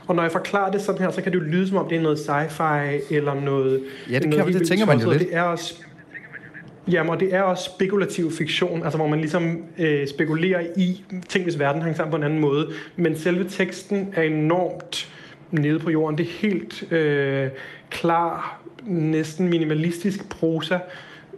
Og 0.07 0.15
når 0.15 0.23
jeg 0.23 0.33
forklarer 0.33 0.71
det 0.71 0.83
sådan 0.83 1.03
her, 1.03 1.11
så 1.11 1.23
kan 1.23 1.33
det 1.33 1.39
jo 1.39 1.45
lyde 1.45 1.69
som 1.69 1.77
om 1.77 1.89
det 1.89 1.99
er 1.99 2.03
noget 2.03 2.17
sci-fi 2.17 3.15
eller 3.15 3.35
noget... 3.35 3.83
Ja, 4.11 4.19
det, 4.19 4.29
noget 4.29 4.45
kan, 4.45 4.55
det 4.55 4.69
tænker 4.69 4.87
man 4.87 4.99
jo 4.99 5.11
lidt. 5.11 5.23
Det 5.23 5.29
er 5.33 5.43
også 5.43 5.75
Jamen, 6.89 7.11
og 7.11 7.21
det 7.21 7.35
er 7.35 7.43
også 7.43 7.65
spekulativ 7.65 8.33
fiktion, 8.33 8.83
altså 8.83 8.99
hvor 8.99 9.09
man 9.09 9.19
ligesom 9.21 9.65
øh, 9.79 10.09
spekulerer 10.09 10.61
i 10.77 11.05
ting, 11.29 11.45
hvis 11.45 11.59
verden 11.59 11.83
hænger 11.83 11.97
sammen 11.97 12.11
på 12.11 12.17
en 12.17 12.23
anden 12.23 12.39
måde. 12.39 12.69
Men 12.97 13.17
selve 13.17 13.49
teksten 13.49 14.15
er 14.17 14.23
enormt 14.23 15.13
nede 15.51 15.79
på 15.79 15.91
jorden. 15.91 16.19
Det 16.19 16.27
er 16.27 16.49
helt 16.49 16.93
øh, 16.93 17.49
klar, 17.91 18.61
næsten 18.87 19.49
minimalistisk 19.49 20.29
prosa. 20.29 20.79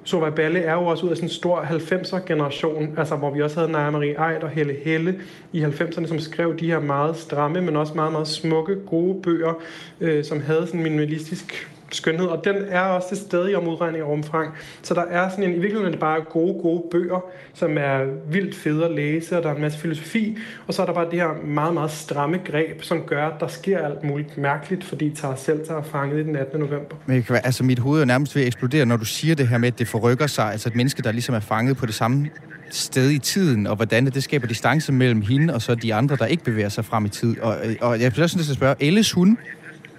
Sova 0.04 0.30
Balle 0.30 0.58
er 0.58 0.72
jo 0.72 0.86
også 0.86 1.06
ud 1.06 1.10
af 1.10 1.16
sådan 1.16 1.28
en 1.28 1.32
stor 1.32 1.62
90'er 1.62 2.26
generation, 2.26 2.94
altså 2.98 3.16
hvor 3.16 3.30
vi 3.30 3.42
også 3.42 3.60
havde 3.60 3.72
Naja 3.72 3.90
Marie 3.90 4.32
Eid 4.32 4.42
og 4.42 4.48
Helle 4.48 4.76
Helle 4.84 5.20
i 5.52 5.64
90'erne, 5.64 6.06
som 6.06 6.18
skrev 6.18 6.58
de 6.58 6.66
her 6.66 6.80
meget 6.80 7.16
stramme, 7.16 7.60
men 7.60 7.76
også 7.76 7.94
meget, 7.94 8.12
meget 8.12 8.28
smukke, 8.28 8.76
gode 8.86 9.22
bøger, 9.22 9.62
øh, 10.00 10.24
som 10.24 10.40
havde 10.40 10.66
sådan 10.66 10.80
en 10.80 10.84
minimalistisk 10.84 11.71
skønhed, 11.96 12.26
og 12.26 12.44
den 12.44 12.56
er 12.68 12.80
også 12.80 13.08
til 13.08 13.16
stede 13.16 13.54
om 13.54 13.68
udregning 13.68 14.04
og 14.04 14.12
omfang. 14.12 14.54
Så 14.82 14.94
der 14.94 15.02
er 15.02 15.28
sådan 15.28 15.44
en, 15.44 15.50
i 15.50 15.52
virkeligheden 15.52 15.86
er 15.86 15.90
det 15.90 16.00
bare 16.00 16.20
gode, 16.20 16.62
gode 16.62 16.84
bøger, 16.90 17.24
som 17.54 17.78
er 17.78 18.04
vildt 18.30 18.54
fede 18.54 18.84
at 18.84 18.90
læse, 18.90 19.36
og 19.36 19.42
der 19.42 19.50
er 19.50 19.54
en 19.54 19.60
masse 19.60 19.78
filosofi, 19.78 20.38
og 20.66 20.74
så 20.74 20.82
er 20.82 20.86
der 20.86 20.92
bare 20.92 21.10
det 21.10 21.20
her 21.20 21.46
meget, 21.46 21.74
meget 21.74 21.90
stramme 21.90 22.38
greb, 22.44 22.82
som 22.82 23.02
gør, 23.06 23.26
at 23.26 23.40
der 23.40 23.46
sker 23.46 23.78
alt 23.78 24.04
muligt 24.04 24.38
mærkeligt, 24.38 24.84
fordi 24.84 25.10
tager 25.10 25.34
selv 25.34 25.66
tager 25.66 25.82
fanget 25.82 26.20
i 26.20 26.22
den 26.22 26.36
18. 26.36 26.60
november. 26.60 26.96
Men 27.06 27.22
kan, 27.22 27.40
altså, 27.44 27.64
mit 27.64 27.78
hoved 27.78 28.00
er 28.00 28.04
nærmest 28.04 28.34
ved 28.34 28.42
at 28.42 28.46
eksplodere, 28.46 28.86
når 28.86 28.96
du 28.96 29.04
siger 29.04 29.34
det 29.34 29.48
her 29.48 29.58
med, 29.58 29.68
at 29.68 29.78
det 29.78 29.88
forrykker 29.88 30.26
sig, 30.26 30.52
altså 30.52 30.68
et 30.68 30.74
menneske, 30.74 31.02
der 31.02 31.12
ligesom 31.12 31.34
er 31.34 31.40
fanget 31.40 31.76
på 31.76 31.86
det 31.86 31.94
samme 31.94 32.30
sted 32.70 33.10
i 33.10 33.18
tiden, 33.18 33.66
og 33.66 33.76
hvordan 33.76 34.06
det 34.06 34.22
skaber 34.22 34.46
distance 34.46 34.92
mellem 34.92 35.20
hende 35.22 35.54
og 35.54 35.62
så 35.62 35.74
de 35.74 35.94
andre, 35.94 36.16
der 36.16 36.26
ikke 36.26 36.44
bevæger 36.44 36.68
sig 36.68 36.84
frem 36.84 37.04
i 37.04 37.08
tid. 37.08 37.40
Og, 37.40 37.56
og 37.80 38.00
jeg 38.00 38.12
bliver 38.12 38.26
sådan 38.26 38.40
at 38.40 38.56
spørge, 38.56 38.74
Elles 38.80 39.12
hun, 39.12 39.38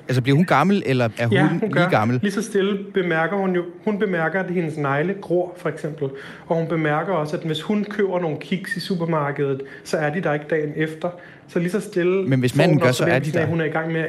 Altså 0.07 0.21
bliver 0.21 0.35
hun 0.35 0.45
gammel, 0.45 0.83
eller 0.85 1.09
er 1.17 1.27
hun, 1.27 1.33
ja, 1.33 1.47
hun 1.47 1.59
lige 1.59 1.89
gammel? 1.89 2.19
Lige 2.21 2.31
så 2.31 2.41
stille 2.41 2.79
bemærker 2.93 3.37
hun 3.37 3.55
jo, 3.55 3.63
hun 3.85 3.99
bemærker, 3.99 4.39
at 4.43 4.51
hendes 4.51 4.77
negle 4.77 5.15
gror, 5.21 5.53
for 5.57 5.69
eksempel. 5.69 6.09
Og 6.47 6.55
hun 6.55 6.67
bemærker 6.67 7.13
også, 7.13 7.37
at 7.37 7.43
hvis 7.43 7.61
hun 7.61 7.83
køber 7.83 8.19
nogle 8.19 8.37
kiks 8.41 8.77
i 8.77 8.79
supermarkedet, 8.79 9.61
så 9.83 9.97
er 9.97 10.13
de 10.13 10.21
der 10.21 10.33
ikke 10.33 10.45
dagen 10.49 10.73
efter. 10.75 11.09
Så 11.47 11.59
lige 11.59 11.71
så 11.71 11.81
stille... 11.81 12.27
Men 12.27 12.39
hvis 12.39 12.55
manden 12.55 12.79
gør, 12.79 12.91
så 12.91 13.05
er 13.05 13.19
de 13.19 13.31
der. 13.31 13.45
Hun 13.45 13.61
er 13.61 13.65
i 13.65 13.69
gang 13.69 13.91
med 13.91 14.05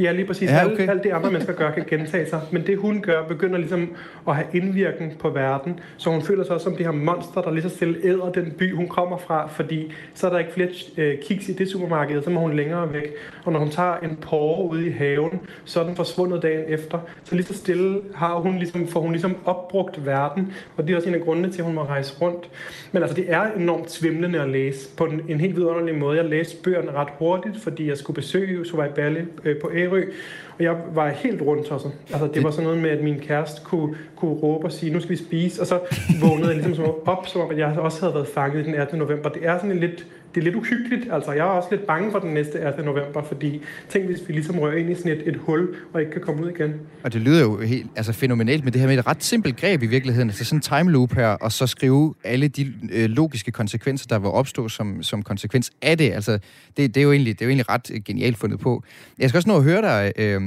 Ja, 0.00 0.12
lige 0.12 0.26
præcis. 0.26 0.50
Ja, 0.50 0.64
okay. 0.64 0.80
alt, 0.80 0.90
alt 0.90 1.04
det 1.04 1.10
andre 1.10 1.30
mennesker 1.30 1.52
gør, 1.52 1.70
kan 1.70 1.84
gentage 1.90 2.26
sig. 2.26 2.40
Men 2.52 2.66
det 2.66 2.78
hun 2.78 3.00
gør, 3.00 3.24
begynder 3.28 3.58
ligesom 3.58 3.96
at 4.28 4.34
have 4.34 4.46
indvirkning 4.52 5.18
på 5.18 5.30
verden. 5.30 5.80
Så 5.96 6.10
hun 6.10 6.22
føler 6.22 6.44
sig 6.44 6.54
også 6.54 6.64
som 6.64 6.76
det 6.76 6.86
her 6.86 6.92
monster, 6.92 7.40
der 7.40 7.50
lige 7.50 7.62
så 7.62 7.68
stille 7.68 7.96
æder 8.04 8.32
den 8.32 8.50
by, 8.58 8.74
hun 8.74 8.88
kommer 8.88 9.18
fra. 9.18 9.48
Fordi 9.48 9.92
så 10.14 10.26
er 10.26 10.30
der 10.30 10.38
ikke 10.38 10.52
flere 10.52 10.68
øh, 10.96 11.18
kiks 11.22 11.48
i 11.48 11.52
det 11.52 11.70
supermarked, 11.70 12.22
så 12.22 12.30
må 12.30 12.40
hun 12.40 12.56
længere 12.56 12.92
væk. 12.92 13.12
Og 13.44 13.52
når 13.52 13.60
hun 13.60 13.70
tager 13.70 13.96
en 13.96 14.16
porre 14.16 14.70
ude 14.70 14.86
i 14.86 14.90
haven, 14.90 15.40
så 15.64 15.80
er 15.80 15.84
den 15.84 15.96
forsvundet 15.96 16.42
dagen 16.42 16.64
efter. 16.68 16.98
Så 17.24 17.34
lige 17.34 17.46
så 17.46 17.54
stille 17.54 18.00
har 18.14 18.34
hun 18.34 18.58
ligesom, 18.58 18.88
får 18.88 19.00
hun 19.00 19.12
ligesom 19.12 19.36
opbrugt 19.44 20.06
verden. 20.06 20.52
Og 20.76 20.86
det 20.86 20.92
er 20.92 20.96
også 20.96 21.08
en 21.08 21.14
af 21.14 21.20
grundene 21.20 21.52
til, 21.52 21.58
at 21.58 21.64
hun 21.64 21.74
må 21.74 21.82
rejse 21.82 22.14
rundt. 22.22 22.50
Men 22.92 23.02
altså, 23.02 23.16
det 23.16 23.24
er 23.28 23.52
enormt 23.52 23.90
svimlende 23.90 24.40
at 24.40 24.48
læse 24.48 24.88
på 24.96 25.04
en, 25.04 25.20
en 25.28 25.40
helt 25.40 25.56
vidunderlig 25.56 25.94
måde. 25.94 26.16
Jeg 26.16 26.24
læste 26.24 26.56
bøgerne 26.62 26.92
ret 26.92 27.08
hurtigt, 27.18 27.60
fordi 27.62 27.88
jeg 27.88 27.98
skulle 27.98 28.14
besøge 28.14 28.66
Sovej 28.66 28.90
Balle 28.90 29.26
øh, 29.44 29.60
på 29.60 29.70
Ærø, 29.88 30.04
og 30.58 30.64
jeg 30.64 30.76
var 30.94 31.08
helt 31.08 31.42
rundt 31.42 31.70
også. 31.70 31.88
Altså, 32.12 32.28
det 32.34 32.44
var 32.44 32.50
sådan 32.50 32.64
noget 32.64 32.82
med, 32.82 32.90
at 32.90 33.04
min 33.04 33.20
kæreste 33.20 33.60
kunne, 33.64 33.96
kunne 34.16 34.34
råbe 34.34 34.66
og 34.66 34.72
sige, 34.72 34.92
nu 34.92 35.00
skal 35.00 35.10
vi 35.10 35.16
spise, 35.16 35.60
og 35.60 35.66
så 35.66 35.80
vågnede 36.22 36.54
jeg 36.54 36.62
ligesom 36.62 36.84
op, 37.06 37.26
som 37.26 37.40
om 37.40 37.50
at 37.50 37.58
jeg 37.58 37.78
også 37.78 38.00
havde 38.00 38.14
været 38.14 38.28
fanget 38.28 38.64
den 38.64 38.74
18. 38.74 38.98
november. 38.98 39.28
Det 39.28 39.46
er 39.46 39.56
sådan 39.56 39.70
en 39.70 39.80
lidt 39.80 40.06
det 40.34 40.40
er 40.40 40.44
lidt 40.44 40.54
uhyggeligt. 40.54 41.12
Altså, 41.12 41.32
jeg 41.32 41.40
er 41.40 41.50
også 41.50 41.68
lidt 41.70 41.86
bange 41.86 42.12
for 42.12 42.18
den 42.18 42.34
næste 42.34 42.60
18. 42.60 42.84
november, 42.84 43.22
fordi 43.22 43.62
tænk, 43.88 44.06
hvis 44.06 44.28
vi 44.28 44.32
ligesom 44.32 44.58
rører 44.58 44.76
ind 44.76 44.90
i 44.90 44.94
sådan 44.94 45.12
et, 45.12 45.28
et 45.28 45.36
hul, 45.36 45.76
og 45.92 46.00
ikke 46.00 46.12
kan 46.12 46.20
komme 46.20 46.42
ud 46.44 46.50
igen. 46.50 46.74
Og 47.02 47.12
det 47.12 47.20
lyder 47.20 47.40
jo 47.40 47.60
helt 47.60 47.90
altså, 47.96 48.12
fænomenalt 48.12 48.64
med 48.64 48.72
det 48.72 48.80
her 48.80 48.88
med 48.88 48.98
et 48.98 49.06
ret 49.06 49.24
simpelt 49.24 49.56
greb 49.56 49.82
i 49.82 49.86
virkeligheden. 49.86 50.28
Altså 50.28 50.44
sådan 50.44 50.58
en 50.58 50.62
time 50.62 50.92
loop 50.92 51.12
her, 51.12 51.28
og 51.28 51.52
så 51.52 51.66
skrive 51.66 52.14
alle 52.24 52.48
de 52.48 52.72
øh, 52.92 53.10
logiske 53.10 53.50
konsekvenser, 53.50 54.06
der 54.06 54.18
vil 54.18 54.28
opstå 54.28 54.68
som, 54.68 55.02
som 55.02 55.22
konsekvens 55.22 55.70
af 55.82 55.98
det. 55.98 56.12
Altså, 56.12 56.38
det, 56.76 56.94
det, 56.94 56.96
er 56.96 57.04
jo 57.04 57.12
egentlig, 57.12 57.38
det 57.38 57.44
er 57.44 57.46
jo 57.46 57.50
egentlig 57.50 57.68
ret 57.68 57.90
øh, 57.94 58.00
genialt 58.04 58.38
fundet 58.38 58.60
på. 58.60 58.82
Jeg 59.18 59.28
skal 59.28 59.38
også 59.38 59.48
nå 59.48 59.56
at 59.56 59.62
høre 59.62 59.82
dig, 59.82 60.12
øh, 60.18 60.42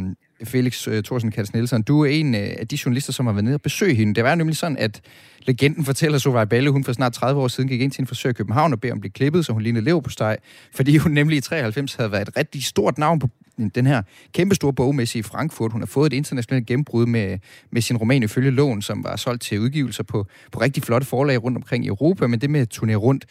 Felix 0.45 0.87
uh, 0.87 0.93
Thorsen 0.93 1.31
Kats 1.31 1.53
Nielsen. 1.53 1.81
Du 1.81 2.01
er 2.01 2.09
en 2.09 2.35
uh, 2.35 2.41
af 2.41 2.67
de 2.67 2.77
journalister, 2.85 3.13
som 3.13 3.25
har 3.25 3.33
været 3.33 3.43
nede 3.43 3.55
og 3.55 3.61
besøge 3.61 3.95
hende. 3.95 4.15
Det 4.15 4.23
var 4.23 4.35
nemlig 4.35 4.57
sådan, 4.57 4.77
at 4.77 5.01
legenden 5.39 5.85
fortæller 5.85 6.17
Sovej 6.17 6.45
Balle, 6.45 6.69
hun 6.69 6.83
for 6.83 6.93
snart 6.93 7.13
30 7.13 7.41
år 7.41 7.47
siden 7.47 7.69
gik 7.69 7.81
ind 7.81 7.91
til 7.91 8.01
en 8.01 8.07
frisør 8.07 8.29
i 8.29 8.33
København 8.33 8.73
og 8.73 8.81
beder 8.81 8.93
om 8.93 8.97
at 8.97 9.01
blive 9.01 9.11
klippet, 9.11 9.45
så 9.45 9.53
hun 9.53 9.61
lignede 9.61 9.85
lever 9.85 10.01
på 10.01 10.09
steg, 10.09 10.37
fordi 10.75 10.97
hun 10.97 11.11
nemlig 11.11 11.37
i 11.37 11.41
93 11.41 11.95
havde 11.95 12.11
været 12.11 12.27
et 12.27 12.37
rigtig 12.37 12.63
stort 12.63 12.97
navn 12.97 13.19
på 13.19 13.29
den 13.75 13.87
her 13.87 14.01
kæmpestore 14.33 14.73
bogmesse 14.73 15.19
i 15.19 15.21
Frankfurt. 15.21 15.71
Hun 15.71 15.81
har 15.81 15.85
fået 15.85 16.13
et 16.13 16.17
internationalt 16.17 16.67
gennembrud 16.67 17.05
med, 17.05 17.39
med 17.71 17.81
sin 17.81 17.97
roman 17.97 18.23
ifølge 18.23 18.51
lån, 18.51 18.81
som 18.81 19.03
var 19.03 19.15
solgt 19.15 19.41
til 19.41 19.59
udgivelser 19.59 20.03
på, 20.03 20.27
på 20.51 20.61
rigtig 20.61 20.83
flotte 20.83 21.07
forlag 21.07 21.43
rundt 21.43 21.57
omkring 21.57 21.85
i 21.85 21.87
Europa, 21.87 22.27
men 22.27 22.41
det 22.41 22.49
med 22.49 22.61
at 22.61 22.69
turnere 22.69 22.97
rundt, 22.97 23.25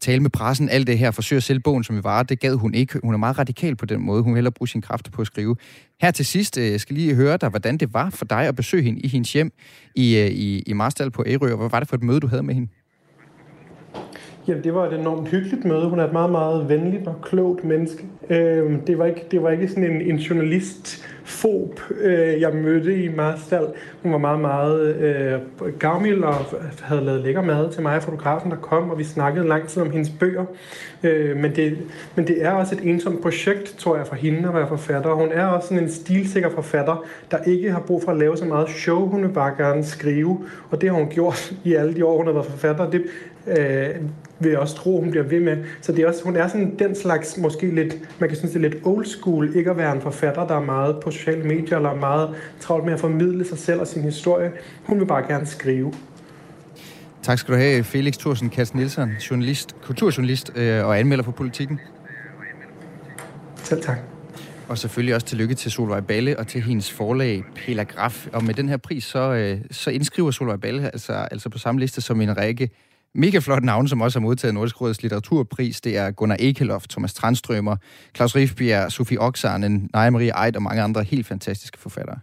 tale 0.00 0.20
med 0.20 0.30
pressen, 0.30 0.68
alt 0.68 0.86
det 0.86 0.98
her, 0.98 1.10
forsøge 1.10 1.36
at 1.36 1.42
sælge 1.42 1.60
bogen, 1.60 1.84
som 1.84 1.96
vi 1.96 2.04
var. 2.04 2.22
Det 2.22 2.40
gad 2.40 2.54
hun 2.54 2.74
ikke. 2.74 3.00
Hun 3.04 3.14
er 3.14 3.18
meget 3.18 3.38
radikal 3.38 3.76
på 3.76 3.86
den 3.86 4.00
måde. 4.00 4.22
Hun 4.22 4.32
vil 4.32 4.36
hellere 4.36 4.52
bruge 4.52 4.68
sine 4.68 4.82
kræfter 4.82 5.10
på 5.10 5.20
at 5.20 5.26
skrive. 5.26 5.56
Her 6.00 6.10
til 6.10 6.26
sidst 6.26 6.58
øh, 6.58 6.80
skal 6.80 6.96
lige 6.96 7.14
høre 7.14 7.36
dig, 7.36 7.48
hvordan 7.48 7.78
det 7.78 7.94
var 7.94 8.10
for 8.10 8.24
dig 8.24 8.46
at 8.46 8.56
besøge 8.56 8.82
hende 8.82 9.00
i 9.00 9.08
hendes 9.08 9.32
hjem 9.32 9.52
i, 9.94 10.16
øh, 10.18 10.26
i, 10.26 10.62
i 10.66 10.72
Marstal 10.72 11.10
på 11.10 11.24
Ærø, 11.26 11.52
og 11.52 11.58
hvad 11.58 11.70
var 11.70 11.80
det 11.80 11.88
for 11.88 11.96
et 11.96 12.02
møde, 12.02 12.20
du 12.20 12.26
havde 12.26 12.42
med 12.42 12.54
hende? 12.54 12.68
Jamen, 14.48 14.64
det 14.64 14.74
var 14.74 14.86
et 14.86 15.00
enormt 15.00 15.28
hyggeligt 15.28 15.64
møde. 15.64 15.88
Hun 15.88 16.00
er 16.00 16.04
et 16.04 16.12
meget, 16.12 16.30
meget 16.30 16.68
venligt 16.68 17.06
og 17.06 17.14
klogt 17.22 17.64
menneske. 17.64 18.04
Øh, 18.30 18.72
det, 18.86 18.98
var 18.98 19.06
ikke, 19.06 19.26
det 19.30 19.42
var 19.42 19.50
ikke 19.50 19.68
sådan 19.68 19.84
en, 19.84 20.00
en 20.00 20.16
journalist 20.16 21.04
fob, 21.24 21.80
øh, 22.00 22.40
jeg 22.40 22.54
mødte 22.54 23.04
i 23.04 23.08
Marstal. 23.08 23.66
Hun 24.02 24.12
var 24.12 24.18
meget, 24.18 24.40
meget 24.40 24.96
øh, 24.96 25.72
gavmild 25.78 26.22
og 26.22 26.34
havde 26.82 27.04
lavet 27.04 27.20
lækker 27.20 27.42
mad 27.42 27.72
til 27.72 27.82
mig 27.82 27.96
og 27.96 28.02
fotografen, 28.02 28.50
der 28.50 28.56
kom, 28.56 28.90
og 28.90 28.98
vi 28.98 29.04
snakkede 29.04 29.48
lang 29.48 29.68
tid 29.68 29.82
om 29.82 29.90
hendes 29.90 30.10
bøger. 30.10 30.44
Øh, 31.02 31.36
men, 31.36 31.56
det, 31.56 31.78
men 32.14 32.26
det 32.26 32.44
er 32.44 32.50
også 32.50 32.74
et 32.74 32.80
ensomt 32.90 33.22
projekt, 33.22 33.74
tror 33.78 33.96
jeg, 33.96 34.06
for 34.06 34.14
hende 34.14 34.48
at 34.48 34.54
være 34.54 34.68
forfatter. 34.68 35.10
Hun 35.10 35.28
er 35.32 35.46
også 35.46 35.68
sådan 35.68 35.84
en 35.84 35.90
stilsikker 35.90 36.50
forfatter, 36.50 37.04
der 37.30 37.38
ikke 37.46 37.72
har 37.72 37.80
brug 37.80 38.02
for 38.02 38.12
at 38.12 38.18
lave 38.18 38.36
så 38.36 38.44
meget 38.44 38.68
show. 38.68 39.08
Hun 39.08 39.22
vil 39.22 39.28
bare 39.28 39.54
gerne 39.58 39.84
skrive, 39.84 40.38
og 40.70 40.80
det 40.80 40.90
har 40.90 40.96
hun 40.96 41.08
gjort 41.08 41.52
i 41.64 41.74
alle 41.74 41.94
de 41.94 42.04
år, 42.04 42.16
hun 42.16 42.26
har 42.26 42.32
været 42.32 42.46
forfatter. 42.46 42.90
Det, 42.90 43.02
øh, 43.46 43.94
vil 44.40 44.50
jeg 44.50 44.58
også 44.58 44.76
tro, 44.76 45.00
hun 45.00 45.10
bliver 45.10 45.24
ved 45.24 45.40
med. 45.40 45.64
Så 45.80 45.92
det 45.92 46.02
er 46.04 46.08
også, 46.08 46.24
hun 46.24 46.36
er 46.36 46.48
sådan 46.48 46.74
den 46.78 46.94
slags, 46.94 47.36
måske 47.38 47.74
lidt, 47.74 47.98
man 48.20 48.28
kan 48.28 48.38
synes, 48.38 48.52
det 48.52 48.64
er 48.64 48.68
lidt 48.68 48.82
old 48.84 49.06
school, 49.06 49.56
ikke 49.56 49.70
at 49.70 49.76
være 49.76 49.94
en 49.94 50.00
forfatter, 50.00 50.46
der 50.46 50.54
er 50.54 50.64
meget 50.64 50.96
på 51.02 51.10
sociale 51.10 51.42
medier, 51.42 51.76
eller 51.76 51.94
meget 51.94 52.34
travlt 52.60 52.84
med 52.84 52.92
at 52.92 53.00
formidle 53.00 53.44
sig 53.44 53.58
selv 53.58 53.80
og 53.80 53.86
sin 53.86 54.02
historie. 54.02 54.52
Hun 54.84 55.00
vil 55.00 55.06
bare 55.06 55.22
gerne 55.28 55.46
skrive. 55.46 55.92
Tak 57.22 57.38
skal 57.38 57.54
du 57.54 57.58
have, 57.58 57.84
Felix 57.84 58.16
Thorsen 58.16 58.50
Kast 58.50 58.74
Nielsen, 58.74 59.10
journalist, 59.30 59.76
kulturjournalist 59.82 60.52
øh, 60.56 60.86
og 60.86 60.98
anmelder 60.98 61.24
for 61.24 61.32
politikken. 61.32 61.80
Selv 63.56 63.82
tak. 63.82 63.98
Og 64.68 64.78
selvfølgelig 64.78 65.14
også 65.14 65.26
tillykke 65.26 65.54
til 65.54 65.70
Solvej 65.70 66.00
Balle 66.00 66.38
og 66.38 66.46
til 66.46 66.62
hendes 66.62 66.92
forlag 66.92 67.44
Pelagraf. 67.54 68.26
Og 68.32 68.44
med 68.44 68.54
den 68.54 68.68
her 68.68 68.76
pris, 68.76 69.04
så, 69.04 69.32
øh, 69.32 69.58
så 69.70 69.90
indskriver 69.90 70.30
Solvej 70.30 70.56
Balle 70.56 70.84
altså, 70.84 71.12
altså 71.12 71.48
på 71.48 71.58
samme 71.58 71.80
liste 71.80 72.00
som 72.00 72.20
en 72.20 72.36
række 72.36 72.70
mega 73.14 73.38
flotte 73.38 73.66
navne, 73.66 73.88
som 73.88 74.00
også 74.00 74.18
har 74.18 74.22
modtaget 74.22 74.54
Nordisk 74.54 74.80
Råds 74.80 75.02
litteraturpris. 75.02 75.80
Det 75.80 75.96
er 75.96 76.10
Gunnar 76.10 76.36
Ekelof, 76.38 76.86
Thomas 76.88 77.14
Tranströmer, 77.14 77.76
Claus 78.16 78.36
Rifbjerg, 78.36 78.92
Sofie 78.92 79.20
Oksanen, 79.20 79.90
Naja 79.92 80.10
Marie 80.10 80.44
Eid 80.44 80.56
og 80.56 80.62
mange 80.62 80.82
andre 80.82 81.02
helt 81.02 81.26
fantastiske 81.26 81.78
forfattere. 81.78 82.18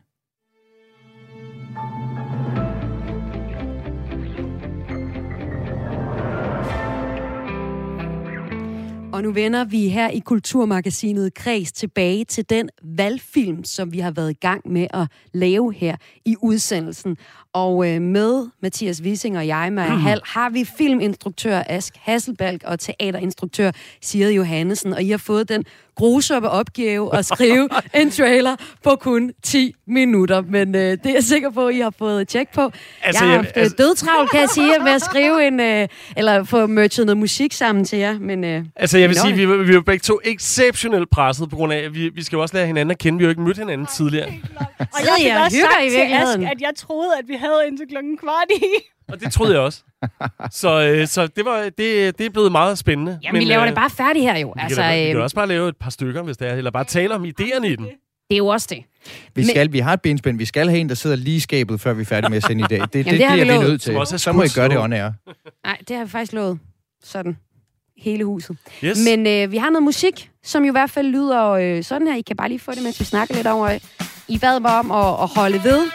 Og 9.15 9.23
nu 9.23 9.31
vender 9.31 9.63
vi 9.63 9.87
her 9.87 10.09
i 10.09 10.19
Kulturmagasinet 10.19 11.33
Kreds 11.33 11.71
tilbage 11.71 12.25
til 12.25 12.49
den 12.49 12.69
valgfilm, 12.83 13.63
som 13.63 13.93
vi 13.93 13.99
har 13.99 14.11
været 14.11 14.31
i 14.31 14.37
gang 14.41 14.71
med 14.71 14.87
at 14.93 15.07
lave 15.33 15.73
her 15.73 15.95
i 16.25 16.35
udsendelsen. 16.41 17.17
Og 17.55 17.89
øh, 17.89 18.01
med 18.01 18.47
Mathias 18.61 19.01
Wissing 19.01 19.37
og 19.37 19.47
jeg, 19.47 19.73
Maja 19.73 19.95
Hall, 19.95 20.21
har 20.25 20.49
vi 20.49 20.65
filminstruktør 20.77 21.63
Ask 21.67 21.93
Hasselbalg 22.01 22.65
og 22.65 22.79
teaterinstruktør 22.79 23.71
Sigrid 24.01 24.31
Johannesen. 24.31 24.93
Og 24.93 25.03
I 25.03 25.09
har 25.09 25.17
fået 25.17 25.49
den 25.49 25.65
grusomme 25.95 26.49
opgave 26.49 27.15
at 27.15 27.25
skrive 27.25 27.69
en 28.01 28.11
trailer 28.11 28.55
på 28.83 28.95
kun 28.95 29.31
10 29.43 29.75
minutter. 29.87 30.41
Men 30.41 30.75
øh, 30.75 30.81
det 30.81 31.05
er 31.05 31.13
jeg 31.13 31.23
sikker 31.23 31.49
på, 31.49 31.67
at 31.67 31.75
I 31.75 31.79
har 31.79 31.93
fået 31.99 32.27
tjek 32.27 32.53
på. 32.53 32.71
Altså, 33.01 33.25
jeg 33.25 33.31
har 33.31 33.37
haft 33.37 33.57
altså... 33.57 33.75
dødtravl, 33.77 34.27
kan 34.27 34.39
jeg 34.39 34.49
sige, 34.49 34.79
med 34.83 34.91
at 34.91 35.01
skrive 35.01 35.47
en... 35.47 35.59
Øh, 35.59 35.87
eller 36.17 36.43
få 36.43 36.67
merchet 36.67 37.05
noget 37.05 37.17
musik 37.17 37.53
sammen 37.53 37.85
til 37.85 37.99
jer. 37.99 38.19
Men, 38.19 38.43
øh, 38.43 38.63
altså, 38.75 38.97
jeg 38.97 39.09
vil 39.09 39.17
sige, 39.17 39.33
vi, 39.33 39.45
vi 39.45 39.75
er 39.75 39.81
begge 39.81 40.03
to 40.03 40.19
exceptionelt 40.23 41.09
presset, 41.09 41.49
på 41.49 41.55
grund 41.55 41.73
af, 41.73 41.77
at 41.77 41.93
vi, 41.93 42.09
vi 42.09 42.23
skal 42.23 42.37
jo 42.37 42.41
også 42.41 42.55
lære 42.55 42.67
hinanden 42.67 42.91
at 42.91 42.97
kende. 42.97 43.17
Vi 43.17 43.23
har 43.23 43.27
jo 43.27 43.29
ikke 43.29 43.41
mødt 43.41 43.57
hinanden 43.57 43.87
tidligere. 43.87 44.27
Og 44.79 44.99
jeg 45.05 45.15
fik 45.19 45.31
også 45.45 45.57
sagt 45.61 45.85
i 45.85 45.89
til 45.89 45.97
Ask, 45.97 46.39
at 46.39 46.61
jeg 46.61 46.71
troede, 46.77 47.09
at 47.19 47.27
vi 47.27 47.33
havde 47.33 47.44
indtil 47.67 47.87
klokken 47.87 48.17
kvart 48.17 48.47
i. 48.55 48.63
Og 49.13 49.19
det 49.19 49.33
troede 49.33 49.53
jeg 49.53 49.61
også. 49.61 49.83
Så, 50.51 50.87
øh, 50.87 51.07
så 51.07 51.27
det, 51.27 51.45
var, 51.45 51.61
det, 51.63 52.17
det 52.17 52.25
er 52.25 52.29
blevet 52.29 52.51
meget 52.51 52.77
spændende. 52.77 53.19
Jamen, 53.23 53.33
men, 53.33 53.39
vi 53.39 53.45
laver 53.45 53.61
øh, 53.61 53.67
det 53.67 53.75
bare 53.75 53.89
færdigt 53.89 54.25
her 54.25 54.37
jo. 54.37 54.47
Vi, 54.55 54.61
altså, 54.61 54.81
kan 54.81 54.91
da, 54.91 54.99
vi 54.99 55.07
kan 55.07 55.17
øh, 55.17 55.23
også 55.23 55.35
bare 55.35 55.47
lave 55.47 55.69
et 55.69 55.77
par 55.77 55.89
stykker, 55.89 56.21
hvis 56.21 56.37
det 56.37 56.47
er. 56.47 56.55
Eller 56.55 56.71
bare 56.71 56.83
tale 56.83 57.15
om 57.15 57.25
idéerne 57.25 57.65
i 57.65 57.75
den. 57.75 57.85
Det 57.85 58.35
er 58.35 58.37
jo 58.37 58.47
også 58.47 58.67
det. 58.69 58.83
Vi, 59.35 59.45
skal, 59.45 59.67
men, 59.67 59.73
vi 59.73 59.79
har 59.79 59.93
et 59.93 60.01
benspænd. 60.01 60.37
Vi 60.37 60.45
skal 60.45 60.69
have 60.69 60.79
en, 60.79 60.89
der 60.89 60.95
sidder 60.95 61.15
lige 61.15 61.37
i 61.37 61.39
skabet, 61.39 61.81
før 61.81 61.93
vi 61.93 62.01
er 62.01 62.05
færdige 62.05 62.29
med 62.29 62.37
at 62.37 62.43
sende 62.43 62.63
i 62.63 62.67
dag. 62.69 62.81
Det, 62.81 62.93
Jamen, 62.93 62.93
det, 62.93 63.05
det, 63.05 63.19
det 63.19 63.25
er 63.25 63.59
vi 63.61 63.67
nødt 63.67 63.81
til. 63.81 64.19
Så 64.19 64.31
må 64.31 64.43
I 64.43 64.47
gøre 64.55 64.69
det 64.69 64.77
on 64.77 64.93
air. 64.93 65.11
Nej, 65.63 65.77
det 65.87 65.97
har 65.97 66.03
vi 66.03 66.09
faktisk 66.09 66.33
lovet. 66.33 66.59
Sådan. 67.03 67.37
Hele 67.97 68.25
huset. 68.25 68.57
Yes. 68.83 68.97
Men 69.09 69.27
øh, 69.27 69.51
vi 69.51 69.57
har 69.57 69.69
noget 69.69 69.83
musik, 69.83 70.29
som 70.43 70.63
jo 70.63 70.71
i 70.71 70.71
hvert 70.71 70.89
fald 70.89 71.07
lyder 71.07 71.49
øh, 71.49 71.83
sådan 71.83 72.07
her. 72.07 72.15
I 72.15 72.21
kan 72.21 72.35
bare 72.35 72.49
lige 72.49 72.59
få 72.59 72.71
det, 72.71 72.83
mens 72.83 72.99
vi 72.99 73.05
snakker 73.05 73.35
lidt 73.35 73.47
over. 73.47 73.77
I 74.27 74.37
bad 74.37 74.59
mig 74.59 74.79
om 74.79 74.91
at, 74.91 75.23
at 75.23 75.27
holde 75.35 75.63
ved 75.63 75.89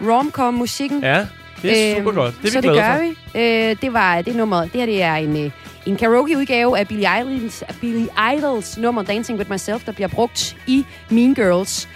romcom-musikken. 0.00 1.02
Ja. 1.02 1.26
Det 1.62 1.90
er 1.92 1.96
super 1.96 2.12
godt. 2.12 2.34
Det 2.42 2.48
er 2.48 2.52
så 2.52 2.60
vi 2.60 2.68
det 2.68 2.76
gør 2.76 2.96
for. 2.96 3.02
vi. 3.02 3.40
Øh, 3.70 3.76
det 3.82 3.92
var 3.92 4.22
det 4.22 4.36
nummer. 4.36 4.60
Det 4.60 4.70
her 4.72 4.86
det 4.86 5.02
er 5.02 5.14
en, 5.14 5.44
øh, 5.44 5.50
en 5.86 5.96
karaoke-udgave 5.96 6.78
af 6.78 6.88
Billy 6.88 7.04
Idols, 7.20 7.64
Billy 7.80 8.06
Idols 8.36 8.78
nummer 8.78 9.02
Dancing 9.02 9.38
With 9.38 9.50
Myself, 9.50 9.84
der 9.84 9.92
bliver 9.92 10.08
brugt 10.08 10.56
i 10.66 10.86
Mean 11.10 11.34
Girls. 11.34 11.88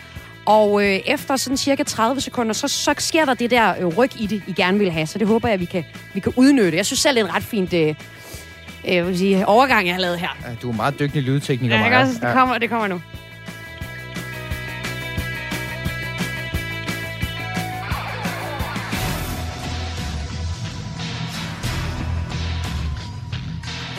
Og 0.46 0.84
øh, 0.86 1.01
efter 1.07 1.36
sådan 1.36 1.57
cirka 1.57 1.82
30 1.82 2.20
sekunder, 2.20 2.53
så, 2.53 2.68
så 2.68 2.94
sker 2.98 3.24
der 3.24 3.34
det 3.34 3.51
der 3.51 3.74
øh, 3.80 3.86
ryg 3.86 4.11
i 4.20 4.26
det, 4.26 4.42
I 4.46 4.53
gerne 4.53 4.78
vil 4.78 4.90
have. 4.90 5.07
Så 5.07 5.18
det 5.18 5.26
håber 5.26 5.48
jeg, 5.48 5.61
vi 5.61 5.64
kan, 5.64 5.84
vi 6.14 6.20
kan 6.20 6.32
udnytte. 6.36 6.76
Jeg 6.76 6.86
synes 6.86 7.01
selv, 7.01 7.16
det 7.16 7.22
er 7.22 7.26
en 7.28 7.34
ret 7.34 7.42
fint 7.42 7.72
øh, 7.72 7.94
øh, 8.88 9.07
vil 9.09 9.18
sige, 9.18 9.46
overgang, 9.46 9.86
jeg 9.86 9.94
har 9.94 10.01
lavet 10.01 10.18
her. 10.18 10.28
Ja, 10.48 10.55
du 10.62 10.70
er 10.70 10.74
meget 10.74 10.98
dygtig 10.98 11.22
lydtekniker, 11.22 11.76
ja, 11.76 11.90
Maja. 11.90 12.05
det, 12.07 12.20
kommer, 12.32 12.59
det 12.59 12.70
kommer 12.70 12.86
nu. 12.86 13.01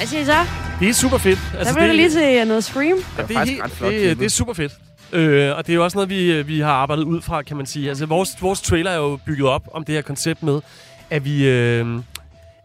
Hvad 0.01 0.07
siger 0.07 0.21
I 0.21 0.25
så? 0.25 0.45
Det 0.79 0.89
er 0.89 0.93
super 0.93 1.17
fedt. 1.17 1.39
Altså, 1.57 1.73
der 1.73 1.79
blev 1.79 1.87
det, 1.87 1.95
lige 1.95 2.09
til 2.09 2.47
noget 2.47 2.63
Scream. 2.63 2.97
Ja, 3.17 3.23
det, 3.23 3.35
er 3.35 3.43
helt, 3.43 3.63
ret 3.63 3.71
flot, 3.71 3.91
det, 3.91 4.19
det 4.19 4.25
er 4.25 4.29
super 4.29 4.53
fedt. 4.53 4.71
Øh, 5.11 5.57
og 5.57 5.67
det 5.67 5.73
er 5.73 5.75
jo 5.75 5.83
også 5.83 5.97
noget, 5.97 6.09
vi, 6.09 6.41
vi 6.41 6.59
har 6.59 6.71
arbejdet 6.71 7.03
ud 7.03 7.21
fra, 7.21 7.41
kan 7.41 7.57
man 7.57 7.65
sige. 7.65 7.89
Altså, 7.89 8.05
vores, 8.05 8.41
vores 8.41 8.61
trailer 8.61 8.91
er 8.91 8.95
jo 8.95 9.19
bygget 9.25 9.47
op 9.47 9.69
om 9.73 9.83
det 9.83 9.95
her 9.95 10.01
koncept 10.01 10.43
med, 10.43 10.61
at 11.09 11.25
vi, 11.25 11.47
øh, 11.47 11.99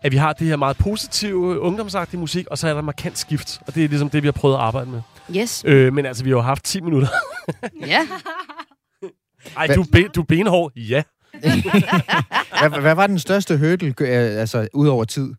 at 0.02 0.12
vi 0.12 0.16
har 0.16 0.32
det 0.32 0.46
her 0.46 0.56
meget 0.56 0.76
positive, 0.76 1.60
ungdomsagtige 1.60 2.20
musik, 2.20 2.46
og 2.46 2.58
så 2.58 2.68
er 2.68 2.74
der 2.74 2.80
markant 2.80 3.18
skift. 3.18 3.60
Og 3.66 3.74
det 3.74 3.84
er 3.84 3.88
ligesom 3.88 4.10
det, 4.10 4.22
vi 4.22 4.26
har 4.26 4.32
prøvet 4.32 4.54
at 4.54 4.60
arbejde 4.60 4.90
med. 4.90 5.00
Yes. 5.36 5.64
Øh, 5.66 5.92
men 5.92 6.06
altså, 6.06 6.24
vi 6.24 6.30
har 6.30 6.36
jo 6.36 6.42
haft 6.42 6.64
10 6.64 6.80
minutter. 6.80 7.08
ja. 7.86 8.00
Ej, 9.56 9.66
du, 9.66 9.84
be, 9.92 10.08
du 10.08 10.20
er 10.20 10.26
benhård. 10.26 10.72
Ja. 10.76 11.02
hvad, 12.60 12.80
hvad 12.80 12.94
var 12.94 13.06
den 13.06 13.18
største 13.18 13.58
hurdle, 13.58 14.06
altså, 14.06 14.68
ud 14.74 14.88
over 14.88 15.04
tid? 15.04 15.34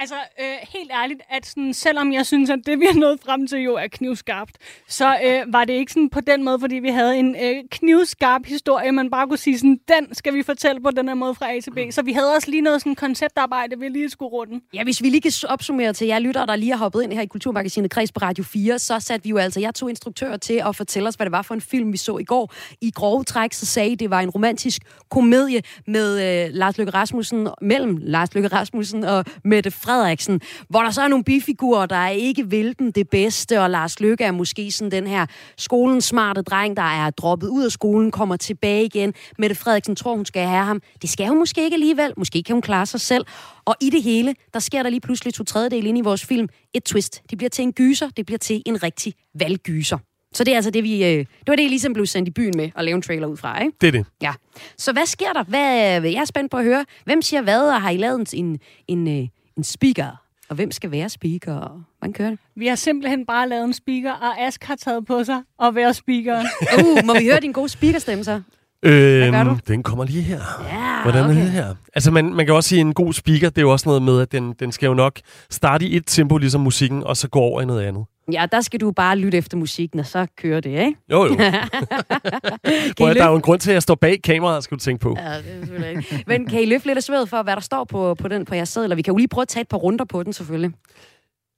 Altså, 0.00 0.14
øh, 0.40 0.56
helt 0.74 0.90
ærligt, 1.02 1.20
at 1.30 1.46
sådan, 1.46 1.74
selvom 1.74 2.12
jeg 2.12 2.26
synes, 2.26 2.50
at 2.50 2.58
det, 2.66 2.80
vi 2.80 2.84
har 2.92 3.00
nået 3.00 3.20
frem 3.24 3.46
til, 3.46 3.58
jo 3.58 3.74
er 3.74 3.86
knivskarpt, 3.88 4.52
så 4.88 5.16
øh, 5.24 5.52
var 5.52 5.64
det 5.64 5.72
ikke 5.72 5.92
sådan 5.92 6.10
på 6.10 6.20
den 6.20 6.44
måde, 6.44 6.60
fordi 6.60 6.74
vi 6.74 6.88
havde 6.88 7.16
en 7.16 7.36
øh, 7.36 7.56
knivskarp 7.70 8.46
historie, 8.46 8.92
man 8.92 9.10
bare 9.10 9.26
kunne 9.26 9.38
sige 9.38 9.58
sådan, 9.58 9.80
den 9.88 10.14
skal 10.14 10.34
vi 10.34 10.42
fortælle 10.42 10.80
på 10.82 10.90
den 10.90 11.08
her 11.08 11.14
måde 11.14 11.34
fra 11.34 11.52
A 11.52 11.60
til 11.60 11.70
B. 11.70 11.78
Så 11.90 12.02
vi 12.02 12.12
havde 12.12 12.34
også 12.34 12.50
lige 12.50 12.60
noget 12.60 12.80
sådan 12.80 12.94
konceptarbejde, 12.94 13.78
vi 13.78 13.88
lige 13.88 14.10
skulle 14.10 14.28
runde. 14.28 14.60
Ja, 14.74 14.84
hvis 14.84 15.02
vi 15.02 15.08
lige 15.08 15.20
kan 15.20 15.32
opsummere 15.48 15.92
til 15.92 16.06
jer 16.06 16.18
lyttere, 16.18 16.46
der 16.46 16.56
lige 16.56 16.72
har 16.72 16.78
hoppet 16.78 17.02
ind 17.02 17.12
her 17.12 17.20
i 17.20 17.26
Kulturmagasinet 17.26 17.90
Kreds 17.90 18.12
på 18.12 18.20
Radio 18.22 18.44
4, 18.44 18.78
så 18.78 19.00
satte 19.00 19.24
vi 19.24 19.30
jo 19.30 19.36
altså 19.36 19.60
jeg 19.60 19.74
to 19.74 19.88
instruktører 19.88 20.36
til 20.36 20.62
at 20.66 20.76
fortælle 20.76 21.08
os, 21.08 21.14
hvad 21.14 21.26
det 21.26 21.32
var 21.32 21.42
for 21.42 21.54
en 21.54 21.60
film, 21.60 21.92
vi 21.92 21.96
så 21.96 22.18
i 22.18 22.24
går. 22.24 22.54
I 22.80 22.90
grove 22.90 23.24
træk, 23.24 23.52
så 23.52 23.66
sagde 23.66 23.96
det 23.96 24.10
var 24.10 24.20
en 24.20 24.30
romantisk 24.30 24.82
komedie 25.10 25.62
med 25.86 26.44
øh, 26.46 26.54
Lars 26.54 26.78
Løkke 26.78 26.92
Rasmussen, 26.92 27.48
mellem 27.62 27.96
Lars 27.96 28.34
Løkke 28.34 28.48
Rasmussen 28.48 29.04
og 29.04 29.24
Mette 29.44 29.70
Frederiksen, 29.88 30.40
hvor 30.68 30.82
der 30.82 30.90
så 30.90 31.02
er 31.02 31.08
nogle 31.08 31.24
bifigurer, 31.24 31.86
der 31.86 31.96
er 31.96 32.08
ikke 32.08 32.50
vil 32.50 32.78
den 32.78 32.90
det 32.90 33.08
bedste, 33.10 33.60
og 33.60 33.70
Lars 33.70 34.00
Løkke 34.00 34.24
er 34.24 34.32
måske 34.32 34.72
sådan 34.72 34.90
den 34.90 35.06
her 35.06 35.26
skolens 35.56 36.04
smarte 36.04 36.42
dreng, 36.42 36.76
der 36.76 36.82
er 36.82 37.10
droppet 37.10 37.48
ud 37.48 37.64
af 37.64 37.72
skolen, 37.72 38.10
kommer 38.10 38.36
tilbage 38.36 38.84
igen. 38.84 39.14
Mette 39.38 39.56
Frederiksen 39.56 39.96
tror, 39.96 40.16
hun 40.16 40.24
skal 40.24 40.46
have 40.46 40.64
ham. 40.64 40.82
Det 41.02 41.10
skal 41.10 41.28
hun 41.28 41.38
måske 41.38 41.64
ikke 41.64 41.74
alligevel. 41.74 42.12
Måske 42.16 42.42
kan 42.42 42.54
hun 42.54 42.62
klare 42.62 42.86
sig 42.86 43.00
selv. 43.00 43.26
Og 43.64 43.74
i 43.80 43.90
det 43.90 44.02
hele, 44.02 44.34
der 44.54 44.60
sker 44.60 44.82
der 44.82 44.90
lige 44.90 45.00
pludselig 45.00 45.34
to 45.34 45.44
tredjedel 45.44 45.86
ind 45.86 45.98
i 45.98 46.00
vores 46.00 46.26
film 46.26 46.48
et 46.74 46.84
twist. 46.84 47.22
Det 47.30 47.38
bliver 47.38 47.50
til 47.50 47.62
en 47.62 47.72
gyser, 47.72 48.08
det 48.16 48.26
bliver 48.26 48.38
til 48.38 48.62
en 48.66 48.82
rigtig 48.82 49.14
valggyser. 49.34 49.98
Så 50.34 50.44
det 50.44 50.52
er 50.52 50.56
altså 50.56 50.70
det, 50.70 50.84
vi... 50.84 51.04
Øh, 51.04 51.18
det 51.18 51.26
var 51.46 51.56
det, 51.56 51.62
I 51.62 51.68
ligesom 51.68 51.92
blev 51.92 52.06
sendt 52.06 52.28
i 52.28 52.30
byen 52.30 52.52
med 52.56 52.70
at 52.76 52.84
lave 52.84 52.94
en 52.94 53.02
trailer 53.02 53.26
ud 53.26 53.36
fra, 53.36 53.62
ikke? 53.62 53.76
Det 53.80 53.86
er 53.86 53.92
det. 53.92 54.06
Ja. 54.22 54.32
Så 54.78 54.92
hvad 54.92 55.06
sker 55.06 55.32
der? 55.32 55.44
Hvad, 55.44 56.02
jeg 56.02 56.20
er 56.20 56.24
spændt 56.24 56.50
på 56.50 56.56
at 56.56 56.64
høre. 56.64 56.84
Hvem 57.04 57.22
siger 57.22 57.42
hvad, 57.42 57.60
og 57.60 57.82
har 57.82 57.90
I 57.90 57.96
lavet 57.96 58.34
en, 58.34 58.58
en, 58.88 59.06
en, 59.06 59.30
en 59.58 59.64
speaker? 59.64 60.24
Og 60.48 60.54
hvem 60.54 60.70
skal 60.70 60.90
være 60.90 61.08
speaker? 61.08 61.84
Hvordan 61.98 62.12
kører 62.12 62.30
det? 62.30 62.38
Vi 62.54 62.66
har 62.66 62.74
simpelthen 62.74 63.26
bare 63.26 63.48
lavet 63.48 63.64
en 63.64 63.72
speaker, 63.72 64.12
og 64.12 64.40
Ask 64.40 64.64
har 64.64 64.76
taget 64.76 65.06
på 65.06 65.24
sig 65.24 65.42
at 65.62 65.74
være 65.74 65.94
speaker. 65.94 66.40
uh, 66.78 67.06
må 67.06 67.14
vi 67.18 67.24
høre 67.24 67.40
din 67.40 67.52
gode 67.52 67.68
speakerstemme 67.68 68.24
så? 68.24 68.42
Øhm, 68.82 69.32
gør 69.32 69.44
du? 69.44 69.58
Den 69.68 69.82
kommer 69.82 70.04
lige 70.04 70.22
her. 70.22 70.40
Ja, 70.68 71.02
Hvordan 71.02 71.24
okay. 71.24 71.36
er 71.36 71.42
det 71.42 71.50
her? 71.50 71.74
Altså, 71.94 72.10
man, 72.10 72.34
man 72.34 72.46
kan 72.46 72.54
også 72.54 72.68
sige, 72.68 72.80
en 72.80 72.94
god 72.94 73.12
speaker, 73.12 73.48
det 73.48 73.58
er 73.58 73.62
jo 73.62 73.72
også 73.72 73.88
noget 73.88 74.02
med, 74.02 74.20
at 74.20 74.32
den, 74.32 74.52
den 74.52 74.72
skal 74.72 74.86
jo 74.86 74.94
nok 74.94 75.18
starte 75.50 75.86
i 75.86 75.96
et 75.96 76.02
tempo, 76.06 76.36
ligesom 76.36 76.60
musikken, 76.60 77.04
og 77.04 77.16
så 77.16 77.28
gå 77.28 77.38
over 77.38 77.62
i 77.62 77.64
noget 77.64 77.82
andet. 77.82 78.04
Ja, 78.32 78.46
der 78.52 78.60
skal 78.60 78.80
du 78.80 78.92
bare 78.92 79.16
lytte 79.16 79.38
efter 79.38 79.56
musikken, 79.56 80.00
og 80.00 80.06
så 80.06 80.26
kører 80.36 80.60
det, 80.60 80.70
ikke? 80.70 80.94
Jo, 81.10 81.24
jo. 81.24 81.34
Prøv, 82.98 83.08
at 83.08 83.16
der 83.16 83.24
er 83.24 83.28
jo 83.28 83.36
en 83.36 83.42
grund 83.42 83.60
til, 83.60 83.70
at 83.70 83.74
jeg 83.74 83.82
står 83.82 83.94
bag 83.94 84.22
kameraet, 84.22 84.64
skal 84.64 84.76
du 84.76 84.80
tænke 84.80 85.02
på. 85.02 85.16
Ja, 85.18 85.36
det 85.38 85.84
er 85.84 85.88
ikke. 85.88 86.24
Men 86.26 86.46
kan 86.46 86.62
I 86.62 86.66
løfte 86.66 86.86
lidt 86.86 86.96
af 86.96 87.02
sved 87.02 87.26
for, 87.26 87.42
hvad 87.42 87.54
der 87.54 87.62
står 87.62 87.84
på, 87.84 88.14
på 88.14 88.28
den 88.28 88.44
på 88.44 88.54
jeres 88.54 88.68
seddel? 88.68 88.96
Vi 88.96 89.02
kan 89.02 89.12
jo 89.12 89.16
lige 89.16 89.28
prøve 89.28 89.42
at 89.42 89.48
tage 89.48 89.60
et 89.60 89.68
par 89.68 89.76
runder 89.78 90.04
på 90.04 90.22
den, 90.22 90.32
selvfølgelig. 90.32 90.70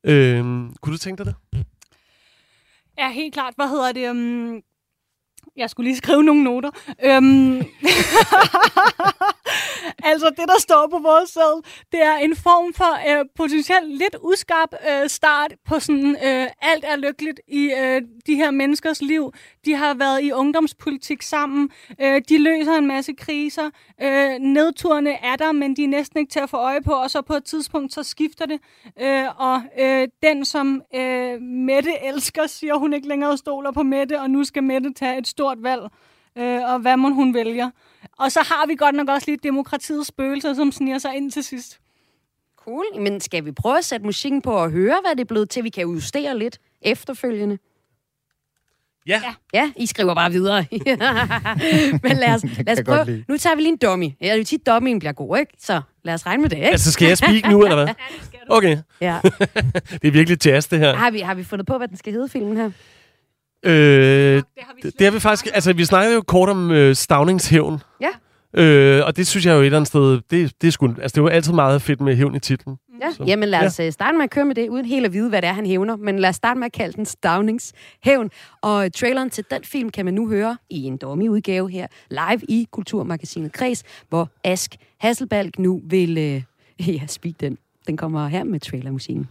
Øhm, 0.07 0.75
kunne 0.83 0.93
du 0.93 0.99
tænke 0.99 1.25
dig 1.25 1.27
det? 1.27 1.65
Ja, 2.99 3.11
helt 3.11 3.35
klart. 3.35 3.55
Hvad 3.57 3.69
hedder 3.69 3.93
det? 3.93 4.11
Um... 4.11 4.61
Jeg 5.57 5.71
skulle 5.71 5.91
lige 5.91 5.97
skrive 5.97 6.23
nogle 6.25 6.45
noter. 6.45 6.71
Øhm... 7.05 7.63
altså, 10.11 10.31
det, 10.31 10.49
der 10.49 10.59
står 10.59 10.89
på 10.91 10.99
vores 10.99 11.31
sæd, 11.31 11.63
det 11.93 12.03
er 12.03 12.17
en 12.17 12.37
form 12.37 12.75
for 12.75 12.93
øh, 13.11 13.25
potentielt 13.37 13.89
lidt 13.99 14.17
uskarp 14.21 14.75
øh, 14.91 15.09
start 15.09 15.55
på 15.69 15.81
sådan, 15.81 16.17
øh, 16.25 16.47
alt 16.63 16.85
er 16.85 16.97
lykkeligt 16.97 17.41
i 17.49 17.73
øh, 17.81 18.03
de 18.27 18.35
her 18.35 18.51
menneskers 18.51 19.03
liv. 19.03 19.33
De 19.65 19.75
har 19.75 19.95
været 19.95 20.23
i 20.23 20.33
ungdomspolitik 20.33 21.23
sammen. 21.23 21.71
Øh, 22.01 22.23
de 22.29 22.39
løser 22.39 22.73
en 22.73 22.87
masse 22.87 23.13
kriser. 23.13 23.71
Øh, 24.03 24.39
nedturene 24.39 25.11
er 25.11 25.37
der, 25.37 25.53
men 25.53 25.77
de 25.77 25.85
er 25.85 25.89
næsten 25.89 26.19
ikke 26.19 26.31
til 26.31 26.41
at 26.41 26.51
få 26.51 26.57
øje 26.57 26.83
på, 26.83 26.93
og 26.93 27.11
så 27.11 27.23
på 27.23 27.35
et 27.35 27.45
tidspunkt, 27.45 27.93
så 27.93 28.03
skifter 28.03 28.47
det. 28.47 28.61
Øh, 29.01 29.41
og 29.41 29.63
øh, 29.79 30.09
den, 30.23 30.45
som 30.45 30.83
øh, 30.95 31.41
Mette 31.41 31.91
elsker, 32.05 32.47
siger 32.47 32.75
hun 32.75 32.93
ikke 32.93 33.09
længere 33.09 33.37
stoler 33.39 33.71
på 33.71 33.83
Mette, 33.83 34.21
og 34.21 34.31
nu 34.31 34.45
skal 34.45 34.63
Mette 34.63 34.93
tage 34.93 35.19
et 35.19 35.29
stort 35.29 35.63
valg. 35.63 35.83
Øh, 36.39 36.73
og 36.73 36.79
hvad 36.79 36.97
må 36.97 37.09
hun 37.09 37.35
vælger? 37.35 37.71
Og 38.19 38.33
så 38.33 38.41
har 38.41 38.67
vi 38.67 38.75
godt 38.75 38.95
nok 38.95 39.09
også 39.09 39.31
lidt 39.31 39.43
demokratiets 39.43 40.09
spøgelser, 40.09 40.55
som 40.55 40.73
sniger 40.73 40.99
sig 40.99 41.17
ind 41.17 41.31
til 41.31 41.45
sidst. 41.45 41.81
Cool. 42.57 42.85
Men 43.01 43.21
skal 43.21 43.45
vi 43.45 43.53
prøve 43.53 43.79
at 43.79 43.85
sætte 43.85 44.07
musikken 44.07 44.43
på 44.43 44.53
og 44.53 44.71
høre, 44.71 44.99
hvad 45.03 45.11
det 45.11 45.21
er 45.21 45.25
blevet 45.25 45.51
til? 45.51 45.65
Vi 45.65 45.69
kan 45.69 45.83
justere 45.83 46.39
lidt 46.39 46.59
efterfølgende. 46.83 47.59
Ja. 49.07 49.23
Ja, 49.55 49.73
I 49.77 49.87
skriver 49.87 50.15
bare 50.15 50.31
videre. 50.31 50.67
Men 52.03 52.17
lad 52.17 52.35
os, 52.35 52.45
lad 52.67 52.79
os 52.79 52.85
prøve. 52.85 53.25
Nu 53.29 53.37
tager 53.37 53.57
vi 53.57 53.63
lige 53.63 53.73
en 53.73 53.79
dummy. 53.79 54.05
Ja, 54.21 54.27
det 54.27 54.33
er 54.33 54.37
jo 54.37 54.45
tit, 54.45 54.67
dummyen 54.67 54.99
bliver 54.99 55.13
god, 55.13 55.39
ikke? 55.39 55.53
Så 55.59 55.81
lad 56.05 56.15
os 56.15 56.27
regne 56.27 56.43
med 56.43 56.51
det, 56.51 56.57
ikke? 56.57 56.69
Altså, 56.69 56.93
skal 56.93 57.09
jeg 57.09 57.19
speak 57.19 57.51
nu, 57.51 57.63
eller 57.65 57.85
hvad? 57.85 57.95
Okay. 58.49 58.79
Ja. 59.01 59.19
Det 60.03 60.09
er 60.09 60.11
virkelig 60.11 60.47
jazz, 60.47 60.69
det 60.69 60.79
her. 60.79 60.95
Har, 60.95 61.11
vi, 61.11 61.21
har 61.21 61.35
vi 61.35 61.45
fundet 61.45 61.67
på, 61.67 61.79
hvad 61.79 61.89
den 61.89 61.97
skal 61.97 62.13
hedde, 62.13 62.29
filmen 62.29 62.57
her? 62.57 62.71
Øh, 63.65 63.73
Det 63.73 64.45
har 64.59 64.75
vi 64.83 64.91
det, 64.91 65.05
har 65.07 65.11
vi 65.13 65.21
faktisk... 65.21 65.49
Altså, 65.55 65.73
vi 65.73 65.85
snakkede 65.85 66.15
jo 66.15 66.23
kort 66.27 66.49
om 66.49 66.71
øh, 66.71 66.95
Stavningshævn. 66.95 67.83
Ja. 68.01 68.09
Øh, 68.63 69.07
og 69.07 69.17
det 69.17 69.27
synes 69.27 69.47
jeg 69.47 69.55
jo 69.55 69.61
et 69.61 69.67
eller 69.67 69.79
andet 69.79 69.89
sted... 69.89 70.21
Det, 70.31 70.53
det, 70.63 70.69
er 70.69 70.71
sgu, 70.73 70.87
altså, 70.89 71.03
det 71.15 71.19
er 71.19 71.23
jo 71.23 71.29
altid 71.29 71.53
meget 71.53 71.83
fedt 71.83 72.01
med 72.01 72.17
hævn 72.17 72.35
i 72.35 72.39
titlen. 72.39 72.77
Ja. 73.03 73.11
Så- 73.13 73.25
Jamen 73.25 73.49
lad 73.49 73.67
os 73.67 73.81
ja. 73.81 73.91
starte 73.91 74.17
med 74.17 74.25
at 74.25 74.31
køre 74.31 74.45
med 74.45 74.55
det, 74.55 74.69
uden 74.69 74.85
helt 74.85 75.07
at 75.07 75.13
vide, 75.13 75.29
hvad 75.29 75.43
det 75.43 75.49
er, 75.49 75.53
han 75.53 75.67
hævner. 75.67 75.97
Men 75.97 76.19
lad 76.19 76.29
os 76.29 76.37
starte 76.37 76.59
med 76.61 76.67
at 76.67 76.73
kalde 76.73 76.97
den 76.97 77.07
Stavnings 77.07 77.73
Hævn. 78.05 78.31
Og 78.63 78.85
øh, 78.85 78.91
traileren 78.91 79.31
til 79.31 79.45
den 79.51 79.65
film 79.65 79.91
kan 79.91 80.05
man 80.05 80.15
nu 80.15 80.29
høre 80.29 80.57
i 80.71 80.83
en 80.83 80.97
dummy-udgave 80.97 81.69
her, 81.71 81.87
live 82.11 82.41
i 82.49 82.67
Kulturmagasinet 82.73 83.53
Kreds, 83.53 83.83
hvor 84.09 84.29
Ask 84.45 84.75
Hasselbalg 85.01 85.59
nu 85.59 85.81
vil... 85.85 86.19
Øh, 86.19 86.43
ja, 86.95 87.07
speak 87.07 87.35
den. 87.41 87.59
Den 87.87 87.97
kommer 87.97 88.29
her 88.29 88.45
med 88.45 88.61
trailermusikken. 88.61 89.29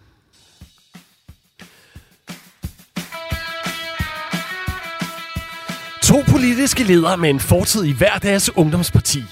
To 6.10 6.24
politiske 6.32 6.84
ledere 6.84 7.18
med 7.18 7.30
en 7.30 7.40
fortid 7.40 7.84
i 7.84 7.92
hver 7.92 8.18
deres 8.18 8.58
ungdomsparti. 8.58 9.24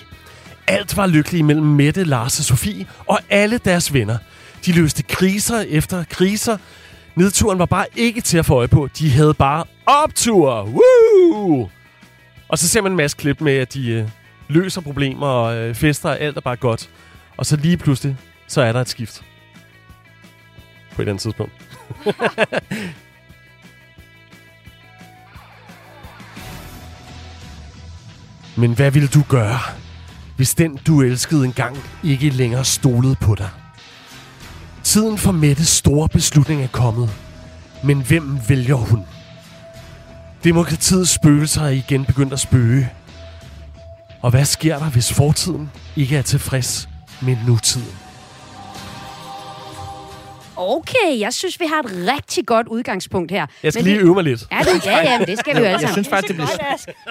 Alt 0.68 0.98
var 0.98 1.08
lykkeligt 1.08 1.46
mellem 1.46 1.66
Mette, 1.66 2.04
Lars 2.04 2.40
og 2.40 2.46
Sofie 2.46 2.88
og 3.08 3.20
alle 3.30 3.58
deres 3.58 3.94
venner. 3.94 4.18
De 4.66 4.72
løste 4.72 5.04
kriser 5.04 5.60
efter 5.60 6.04
kriser. 6.10 6.58
Nedturen 7.16 7.60
var 7.60 7.66
bare 7.66 7.86
ikke 7.96 8.22
til 8.22 8.38
at 8.38 8.46
få 8.46 8.56
øje 8.56 8.68
på. 8.68 8.88
De 9.00 9.12
havde 9.12 9.34
bare 9.34 9.64
optur. 9.86 10.64
Woo! 10.64 11.70
Og 12.48 12.58
så 12.58 12.68
ser 12.68 12.82
man 12.82 12.92
en 12.92 12.98
masse 12.98 13.18
klip 13.18 13.42
med, 13.42 13.54
at 13.58 13.74
de 13.74 13.90
øh, 13.90 14.10
løser 14.48 14.82
problemer 14.82 15.28
og 15.28 15.58
øh, 15.58 15.76
fester, 15.76 16.10
og 16.10 16.20
alt 16.20 16.38
er 16.38 16.42
bare 16.42 16.56
godt. 16.56 16.90
Og 17.38 17.46
så 17.46 17.56
lige 17.56 17.78
pludselig, 17.78 18.18
så 18.48 18.62
er 18.62 18.72
der 18.72 18.82
et 18.82 18.90
skift. 18.90 19.24
På 20.96 21.02
et 21.02 21.08
andet 21.08 21.22
tidspunkt. 21.22 21.54
Men 28.58 28.74
hvad 28.74 28.92
ville 28.92 29.08
du 29.08 29.24
gøre, 29.30 29.60
hvis 30.36 30.56
den, 30.56 30.80
du 30.88 31.02
elskede 31.02 31.46
engang, 31.46 31.78
ikke 32.04 32.30
længere 32.30 32.66
stolede 32.66 33.16
på 33.16 33.36
dig? 33.36 33.50
Tiden 34.84 35.18
for 35.18 35.32
Mettes 35.32 35.68
store 35.68 36.10
beslutning 36.10 36.64
er 36.64 36.68
kommet. 36.68 37.10
Men 37.84 38.02
hvem 38.02 38.40
vælger 38.48 38.76
hun? 38.76 39.04
Demokratiets 40.44 41.12
spøgelser 41.12 41.62
er 41.62 41.70
igen 41.70 42.06
begyndt 42.06 42.34
at 42.34 42.40
spøge. 42.40 42.90
Og 44.22 44.32
hvad 44.32 44.46
sker 44.46 44.80
der, 44.80 44.90
hvis 44.90 45.14
fortiden 45.14 45.72
ikke 45.96 46.18
er 46.18 46.22
tilfreds 46.22 46.90
med 47.22 47.38
nutiden? 47.48 48.07
Okay, 50.58 51.20
jeg 51.20 51.34
synes, 51.34 51.60
vi 51.60 51.66
har 51.66 51.80
et 51.80 51.92
rigtig 52.16 52.46
godt 52.46 52.68
udgangspunkt 52.68 53.32
her. 53.32 53.46
Jeg 53.64 53.74
skal 53.74 53.84
Men 53.86 53.94
lige 53.94 54.04
øve 54.04 54.14
mig 54.14 54.24
lidt. 54.24 54.44
Ja, 54.52 54.60
det, 54.60 54.86
ja, 54.86 54.98
ja, 55.12 55.18
men 55.20 55.28
det 55.28 55.40
skal 55.40 55.56
vi 55.56 55.60
jo 55.62 55.66
alle 55.66 55.80
Jeg 55.82 55.90
synes 55.90 56.08
faktisk, 56.08 56.28
det 56.28 56.36
blev, 56.36 56.48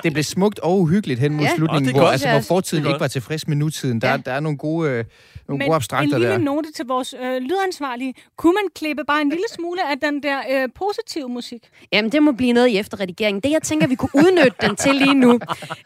det 0.02 0.12
blev 0.12 0.24
smukt 0.24 0.58
og 0.58 0.80
uhyggeligt 0.80 1.20
hen 1.20 1.32
mod 1.32 1.44
Ja. 1.44 1.50
slutningen, 1.56 1.94
hvor, 1.96 2.06
altså, 2.08 2.30
hvor 2.30 2.40
fortiden 2.40 2.86
ikke 2.86 3.00
var 3.00 3.08
tilfreds 3.08 3.48
med 3.48 3.56
nutiden. 3.56 4.00
Der, 4.00 4.10
Ja. 4.10 4.16
der 4.16 4.32
er 4.32 4.40
nogle 4.40 4.58
gode, 4.58 4.90
øh, 4.90 4.94
nogle 4.96 5.04
Men 5.48 5.58
gode 5.58 5.66
en 5.66 5.72
abstrakter 5.74 6.18
lille 6.18 6.32
der. 6.32 6.38
note 6.38 6.72
til 6.72 6.84
vores 6.86 7.14
øh, 7.24 7.36
lydansvarlige. 7.42 8.14
Kunne 8.36 8.52
man 8.52 8.68
klippe 8.74 9.04
bare 9.04 9.20
en 9.20 9.28
lille 9.28 9.44
smule 9.54 9.90
af 9.90 9.96
den 10.02 10.22
der 10.22 10.38
øh, 10.50 10.68
positive 10.74 11.28
musik? 11.28 11.60
Jamen, 11.92 12.12
det 12.12 12.22
må 12.22 12.32
blive 12.32 12.52
noget 12.52 12.68
i 12.68 12.78
efterredigeringen. 12.78 13.40
Det, 13.40 13.50
jeg 13.50 13.62
tænker, 13.62 13.86
vi 13.86 13.94
kunne 13.94 14.10
udnytte 14.14 14.56
den 14.60 14.76
til 14.76 14.94
lige 14.94 15.14
nu, 15.14 15.40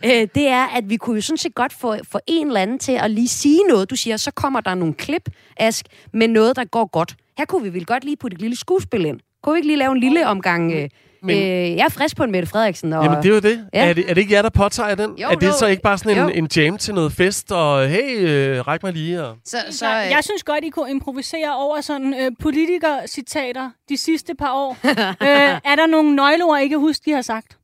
øh, 0.05 0.11
det 0.35 0.49
er, 0.49 0.67
at 0.67 0.91
vi 0.91 0.97
kunne 0.97 1.17
jo 1.17 1.23
sådan 1.23 1.39
set 1.39 1.55
godt 1.55 1.73
få, 1.73 1.95
få 2.11 2.19
en 2.27 2.47
eller 2.47 2.61
anden 2.61 2.79
til 2.79 2.93
at 2.93 3.11
lige 3.11 3.29
sige 3.29 3.61
noget. 3.69 3.91
Du 3.91 3.97
siger, 3.97 4.17
så 4.17 4.31
kommer 4.31 4.61
der 4.61 4.75
nogle 4.75 4.95
klip, 4.95 5.29
Ask, 5.57 5.87
med 6.13 6.29
noget, 6.29 6.57
der 6.57 6.65
går 6.65 6.87
godt. 6.87 7.15
Her 7.39 7.45
kunne 7.45 7.63
vi 7.63 7.75
vel 7.75 7.87
godt 7.87 8.05
lige 8.05 8.17
putte 8.17 8.35
et 8.35 8.41
lille 8.41 8.57
skuespil 8.57 9.05
ind. 9.07 9.21
Kunne 9.43 9.53
vi 9.55 9.59
ikke 9.59 9.67
lige 9.67 9.77
lave 9.79 9.93
en 9.93 10.01
lille 10.01 10.27
omgang... 10.27 10.73
Øh, 10.73 10.89
Men- 11.23 11.37
øh, 11.37 11.77
jeg 11.77 11.85
er 11.85 11.89
frisk 11.89 12.17
på 12.17 12.25
en 12.25 12.31
Mette 12.31 12.49
Frederiksen. 12.49 12.93
Og, 12.93 13.05
Jamen, 13.05 13.19
det 13.23 13.27
er 13.31 13.35
jo 13.35 13.41
det. 13.41 13.67
Ja. 13.75 13.89
Er, 13.89 13.93
det 13.93 14.05
er 14.11 14.15
det 14.15 14.21
ikke 14.21 14.35
jer, 14.35 14.43
der 14.43 14.51
påtager 14.51 14.95
den? 14.95 15.11
Jo, 15.19 15.29
er 15.29 15.35
det 15.35 15.47
jo. 15.47 15.53
så 15.53 15.67
ikke 15.67 15.83
bare 15.83 15.99
sådan 15.99 16.17
Jo. 16.17 16.29
en, 16.29 16.45
en 16.45 16.49
jam 16.57 16.79
til 16.79 16.95
noget 16.95 17.13
fest, 17.13 17.53
og 17.53 17.89
hey, 17.89 18.29
øh, 18.29 18.67
ræk 18.67 18.83
mig 18.83 18.93
lige? 18.93 19.25
Og... 19.25 19.37
så, 19.45 19.57
så, 19.71 19.79
Så, 19.79 19.87
øh, 19.87 19.93
jeg 19.93 20.19
synes 20.23 20.43
godt, 20.43 20.65
I 20.65 20.69
kunne 20.69 20.91
improvisere 20.91 21.57
over 21.57 21.81
sådan 21.81 22.15
øh, 22.21 22.31
politikercitater 22.41 23.71
de 23.89 23.97
sidste 23.97 24.35
par 24.35 24.53
år. 24.53 24.77
øh, 25.23 25.61
er 25.65 25.77
der 25.77 25.87
nogle 25.87 26.17
nøgleord, 26.17 26.61
I 26.61 26.69
kan 26.69 26.79
huske, 26.79 27.03
de 27.05 27.13
har 27.13 27.23
sagt? 27.23 27.57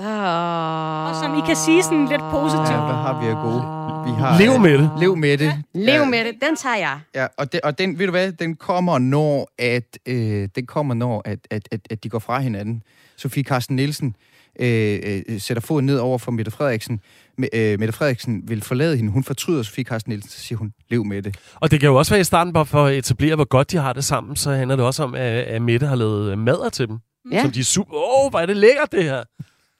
Øh, 0.00 1.06
Og 1.08 1.16
som 1.22 1.38
I 1.38 1.40
kan 1.46 1.56
sige 1.56 1.82
sådan 1.82 2.06
lidt 2.08 2.22
positivt. 2.30 2.68
Ja, 2.70 2.84
hvad 2.84 2.94
har 2.94 3.20
vi 3.20 3.26
af 3.26 3.34
gode? 3.34 3.62
Vi 4.06 4.10
har, 4.20 4.38
Lev 4.38 4.52
øh, 4.54 4.60
med 4.60 4.78
det. 4.78 4.90
Lev 5.00 5.16
med 5.16 5.38
det. 5.38 5.62
Lev 5.74 6.06
med 6.06 6.24
det. 6.24 6.34
Den 6.48 6.56
tager 6.56 6.76
jeg. 6.76 6.98
Ja, 7.14 7.26
og, 7.38 7.52
det, 7.52 7.60
og 7.60 7.78
den, 7.78 7.98
ved 7.98 8.06
du 8.06 8.10
hvad, 8.10 8.32
den 8.32 8.56
kommer, 8.56 8.98
når, 8.98 9.50
at, 9.58 9.98
øh, 10.06 10.48
den 10.54 10.66
kommer, 10.66 10.94
når 10.94 11.22
at, 11.24 11.38
at, 11.50 11.68
at, 11.72 11.80
at 11.90 12.04
de 12.04 12.08
går 12.08 12.18
fra 12.18 12.40
hinanden. 12.40 12.82
Sofie 13.16 13.44
Carsten 13.44 13.76
Nielsen 13.76 14.16
øh, 14.60 15.22
øh, 15.28 15.40
sætter 15.40 15.60
foden 15.60 15.86
ned 15.86 15.98
over 15.98 16.18
for 16.18 16.32
Mette 16.32 16.50
Frederiksen. 16.50 17.00
Me, 17.38 17.54
øh, 17.54 17.78
Mette 17.78 17.92
Frederiksen 17.92 18.42
vil 18.48 18.62
forlade 18.62 18.96
hende. 18.96 19.12
Hun 19.12 19.24
fortryder 19.24 19.62
Sofie 19.62 19.84
Carsten 19.84 20.10
Nielsen, 20.10 20.30
så 20.30 20.40
siger 20.40 20.58
hun, 20.58 20.72
lev 20.90 21.04
med 21.04 21.22
det. 21.22 21.36
Og 21.54 21.70
det 21.70 21.80
kan 21.80 21.88
jo 21.88 21.96
også 21.96 22.12
være 22.12 22.20
i 22.20 22.24
starten, 22.24 22.52
bare 22.52 22.66
for 22.66 22.86
at 22.86 22.94
etablere, 22.94 23.34
hvor 23.34 23.44
godt 23.44 23.70
de 23.70 23.76
har 23.76 23.92
det 23.92 24.04
sammen, 24.04 24.36
så 24.36 24.50
handler 24.50 24.76
det 24.76 24.84
også 24.84 25.02
om, 25.02 25.14
at, 25.14 25.20
at 25.20 25.62
Mette 25.62 25.86
har 25.86 25.96
lavet 25.96 26.38
madder 26.38 26.68
til 26.68 26.88
dem. 26.88 26.98
Ja. 27.30 27.36
Ja. 27.36 27.42
Som 27.42 27.50
de 27.50 27.60
er 27.60 27.64
super... 27.64 27.94
Åh, 27.94 28.24
oh, 28.24 28.30
hvor 28.30 28.38
er 28.40 28.46
det 28.46 28.56
lækkert, 28.56 28.92
det 28.92 29.04
her. 29.04 29.22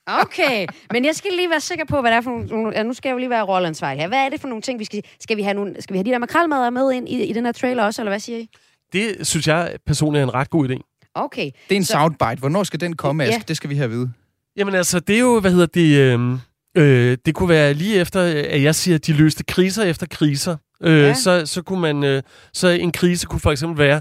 Okay, 0.07 0.67
men 0.93 1.05
jeg 1.05 1.15
skal 1.15 1.31
lige 1.37 1.51
være 1.51 1.61
sikker 1.61 1.85
på, 1.85 2.01
hvad 2.01 2.11
det 2.11 2.17
er 2.17 2.21
for 2.21 2.31
nogle... 2.51 2.73
Ja, 2.77 2.83
nu 2.83 2.93
skal 2.93 3.09
jeg 3.09 3.13
jo 3.15 3.19
lige 3.19 3.31
være 3.31 3.43
rollansvarlig 3.43 4.01
her. 4.01 4.09
Hvad 4.09 4.19
er 4.19 4.29
det 4.29 4.41
for 4.41 4.49
nogle 4.49 4.63
ting, 4.63 4.79
vi 4.79 4.85
skal... 4.85 5.03
Skal 5.21 5.37
vi 5.37 5.43
have, 5.43 5.55
nogle, 5.55 5.83
skal 5.83 5.95
vi 5.95 5.99
have 5.99 6.05
de 6.05 6.11
der 6.11 6.19
makrelmadder 6.19 6.71
med 6.71 6.93
ind 6.93 7.09
i, 7.09 7.25
i 7.25 7.33
den 7.33 7.45
her 7.45 7.53
trailer 7.53 7.83
også, 7.85 8.03
eller 8.03 8.11
hvad 8.11 8.21
siger 8.21 8.39
I? 8.39 8.49
Det 8.93 9.27
synes 9.27 9.47
jeg 9.49 9.77
personligt 9.87 10.21
er 10.21 10.27
en 10.27 10.35
ret 10.35 10.51
god 10.51 10.69
idé. 10.69 11.09
Okay. 11.15 11.45
Det 11.45 11.75
er 11.75 11.77
en 11.77 11.85
Så- 11.85 11.93
soundbite. 11.93 12.37
Hvornår 12.39 12.63
skal 12.65 12.81
den 12.81 12.97
komme, 12.97 13.25
Ja. 13.25 13.29
Ask? 13.37 13.49
Det 13.49 13.57
skal 13.57 13.71
vi 13.71 13.75
have 13.75 13.85
at 13.85 13.91
vide. 13.91 14.13
Jamen 14.57 14.75
altså, 14.75 15.01
det 15.01 15.17
er 15.17 15.21
jo, 15.21 15.41
hvad 15.41 15.51
hedder 15.51 15.67
det... 15.67 15.97
Øh, 15.99 16.33
øh, 16.77 17.19
det 17.27 17.35
kunne 17.35 17.49
være 17.49 17.75
lige 17.75 17.97
efter, 18.01 18.23
at 18.51 18.63
jeg 18.63 18.75
siger, 18.75 18.95
at 18.95 19.07
de 19.07 19.13
løste 19.13 19.45
kriser 19.45 19.83
efter 19.85 20.07
kriser. 20.11 20.57
Øh, 20.83 21.01
Ja. 21.01 21.07
ja. 21.07 21.15
så, 21.15 21.47
så 21.47 21.63
kunne 21.63 21.81
man... 21.81 22.05
Øh, 22.05 22.23
så 22.53 22.69
en 22.69 22.93
krise 22.93 23.27
kunne 23.27 23.41
for 23.41 23.53
eksempel 23.53 23.79
være, 23.79 24.01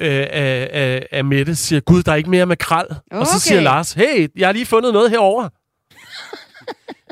øh, 0.00 0.26
at, 0.30 0.68
at, 0.68 1.06
at 1.10 1.24
Mette 1.24 1.56
siger, 1.56 1.80
Gud, 1.80 2.02
der 2.02 2.12
er 2.12 2.16
ikke 2.16 2.30
mere 2.30 2.46
makrel. 2.46 2.86
Okay. 2.90 3.20
Og 3.20 3.26
så 3.26 3.40
siger 3.40 3.60
Lars, 3.60 3.92
hey, 3.92 4.28
jeg 4.36 4.48
har 4.48 4.52
lige 4.52 4.66
fundet 4.66 4.92
noget 4.92 5.10
herover. 5.10 5.48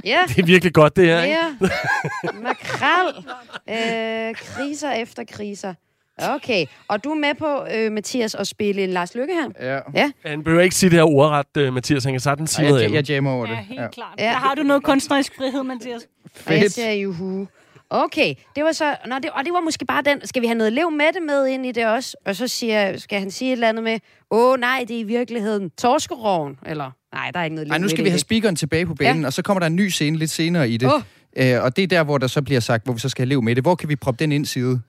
Ja, 0.04 0.18
Det 0.28 0.38
er 0.38 0.46
virkelig 0.46 0.74
godt, 0.74 0.96
det 0.96 1.06
her, 1.06 1.22
ikke? 1.22 1.36
ja. 1.36 2.30
Makrel. 2.42 3.24
Øh, 3.68 4.34
kriser 4.34 4.90
efter 4.92 5.24
kriser. 5.32 5.74
Okay, 6.18 6.66
og 6.88 7.04
du 7.04 7.10
er 7.10 7.14
med 7.14 7.34
på, 7.38 7.64
øh, 7.74 7.92
Mathias, 7.92 8.34
at 8.34 8.46
spille 8.46 8.86
Lars 8.86 9.14
Lykke 9.14 9.34
her? 9.34 9.72
Ja. 9.74 9.80
Ja. 9.94 10.10
Han 10.26 10.44
behøver 10.44 10.62
ikke 10.62 10.74
sige 10.76 10.90
det 10.90 10.98
her 10.98 11.04
ordret, 11.04 11.68
uh, 11.68 11.74
Mathias. 11.74 12.04
Han 12.04 12.12
kan 12.12 12.20
sagtens 12.20 12.50
sige 12.50 12.68
noget 12.68 12.82
jeg, 12.82 12.92
jeg 12.92 13.08
jammer 13.10 13.30
over 13.32 13.46
det. 13.46 13.52
Ja, 13.52 13.60
helt 13.60 13.80
ja. 13.80 13.88
klart. 13.88 14.14
Ja. 14.18 14.24
Der 14.24 14.30
har 14.30 14.54
du 14.54 14.62
noget 14.62 14.82
kunstnerisk 14.82 15.36
frihed, 15.36 15.62
Mathias. 15.62 16.02
Og 16.46 16.52
jeg 16.52 16.60
Fedt. 16.62 16.72
siger 16.72 16.92
juhu. 16.92 17.46
Okay, 17.90 18.34
det 18.56 18.64
var 18.64 18.72
så... 18.72 18.96
Nå, 19.06 19.14
det, 19.14 19.30
og 19.30 19.44
det 19.44 19.52
var 19.52 19.60
måske 19.60 19.84
bare 19.84 20.02
den... 20.02 20.26
Skal 20.26 20.42
vi 20.42 20.46
have 20.46 20.58
noget 20.58 20.72
lev 20.72 20.90
med 20.90 21.06
det 21.14 21.22
med 21.22 21.46
ind 21.46 21.66
i 21.66 21.72
det 21.72 21.86
også? 21.86 22.16
Og 22.26 22.36
så 22.36 22.48
siger, 22.48 22.96
skal 22.98 23.18
han 23.18 23.30
sige 23.30 23.48
et 23.48 23.52
eller 23.52 23.68
andet 23.68 23.84
med, 23.84 23.98
åh 24.30 24.60
nej, 24.60 24.84
det 24.88 24.96
er 24.96 25.00
i 25.00 25.02
virkeligheden 25.02 25.70
torskeroven. 25.70 26.58
Eller, 26.66 26.90
nej, 27.12 27.30
der 27.30 27.40
er 27.40 27.44
ikke 27.44 27.54
noget 27.54 27.68
lev 27.68 27.72
Ej, 27.72 27.78
nu 27.78 27.88
skal 27.88 28.04
vi 28.04 28.08
have 28.08 28.18
speakeren 28.18 28.56
tilbage 28.56 28.86
på 28.86 28.94
banen, 28.94 29.20
ja. 29.22 29.26
og 29.26 29.32
så 29.32 29.42
kommer 29.42 29.58
der 29.58 29.66
en 29.66 29.76
ny 29.76 29.88
scene 29.88 30.16
lidt 30.16 30.30
senere 30.30 30.70
i 30.70 30.76
det. 30.76 30.92
Åh. 30.94 31.02
Øh, 31.36 31.62
og 31.62 31.76
det 31.76 31.82
er 31.82 31.86
der, 31.86 32.04
hvor 32.04 32.18
der 32.18 32.26
så 32.26 32.42
bliver 32.42 32.60
sagt, 32.60 32.84
hvor 32.84 32.92
vi 32.92 33.00
så 33.00 33.08
skal 33.08 33.22
have 33.22 33.28
lev 33.28 33.42
med 33.42 33.54
det. 33.54 33.64
Hvor 33.64 33.74
kan 33.74 33.88
vi 33.88 33.96
proppe 33.96 34.24
den 34.24 34.32
ind 34.32 34.46
side? 34.46 34.80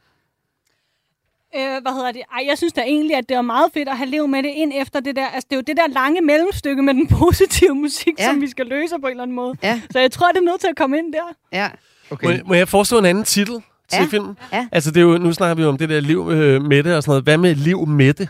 Øh, 1.55 1.81
hvad 1.81 1.91
hedder 1.93 2.11
det? 2.11 2.21
Ej, 2.31 2.45
jeg 2.47 2.57
synes 2.57 2.73
da 2.73 2.81
egentlig, 2.81 3.15
at 3.17 3.29
det 3.29 3.37
er 3.37 3.41
meget 3.41 3.71
fedt 3.73 3.89
at 3.89 3.97
have 3.97 4.09
levet 4.09 4.29
med 4.29 4.43
det 4.43 4.49
ind 4.49 4.71
efter 4.75 4.99
det 4.99 5.15
der. 5.15 5.27
Altså, 5.27 5.47
det 5.49 5.55
er 5.55 5.57
jo 5.57 5.63
det 5.67 5.77
der 5.77 5.87
lange 5.87 6.21
mellemstykke 6.21 6.83
med 6.83 6.93
den 6.93 7.07
positive 7.19 7.75
musik, 7.75 8.19
ja. 8.19 8.25
som 8.25 8.41
vi 8.41 8.47
skal 8.47 8.65
løse 8.65 8.95
på 9.01 9.07
en 9.07 9.11
eller 9.11 9.23
anden 9.23 9.35
måde. 9.35 9.55
Ja, 9.63 9.81
Så 9.91 9.99
jeg 9.99 10.11
tror, 10.11 10.27
det 10.31 10.37
er 10.37 10.41
nødt 10.41 10.61
til 10.61 10.67
at 10.67 10.75
komme 10.75 10.97
ind 10.97 11.13
der. 11.13 11.35
ja. 11.53 11.69
Okay. 12.11 12.25
Må, 12.27 12.31
jeg- 12.31 12.41
må 12.45 12.53
jeg 12.53 12.67
foreslå 12.67 12.99
en 12.99 13.05
anden 13.05 13.23
titel 13.23 13.53
til 13.89 13.99
Ja. 13.99 14.05
filmen? 14.09 14.37
Ja. 14.53 14.67
Altså, 14.71 14.91
det 14.91 14.97
er 14.97 15.01
jo, 15.01 15.17
nu 15.17 15.33
snakker 15.33 15.55
vi 15.55 15.61
jo 15.61 15.69
om 15.69 15.77
det 15.77 15.89
der 15.89 15.99
liv 15.99 16.29
øh, 16.31 16.61
med 16.63 16.83
det 16.83 16.95
og 16.95 17.03
sådan 17.03 17.11
noget. 17.11 17.23
Hvad 17.23 17.37
med 17.37 17.55
liv 17.55 17.87
med 17.87 18.13
det? 18.13 18.29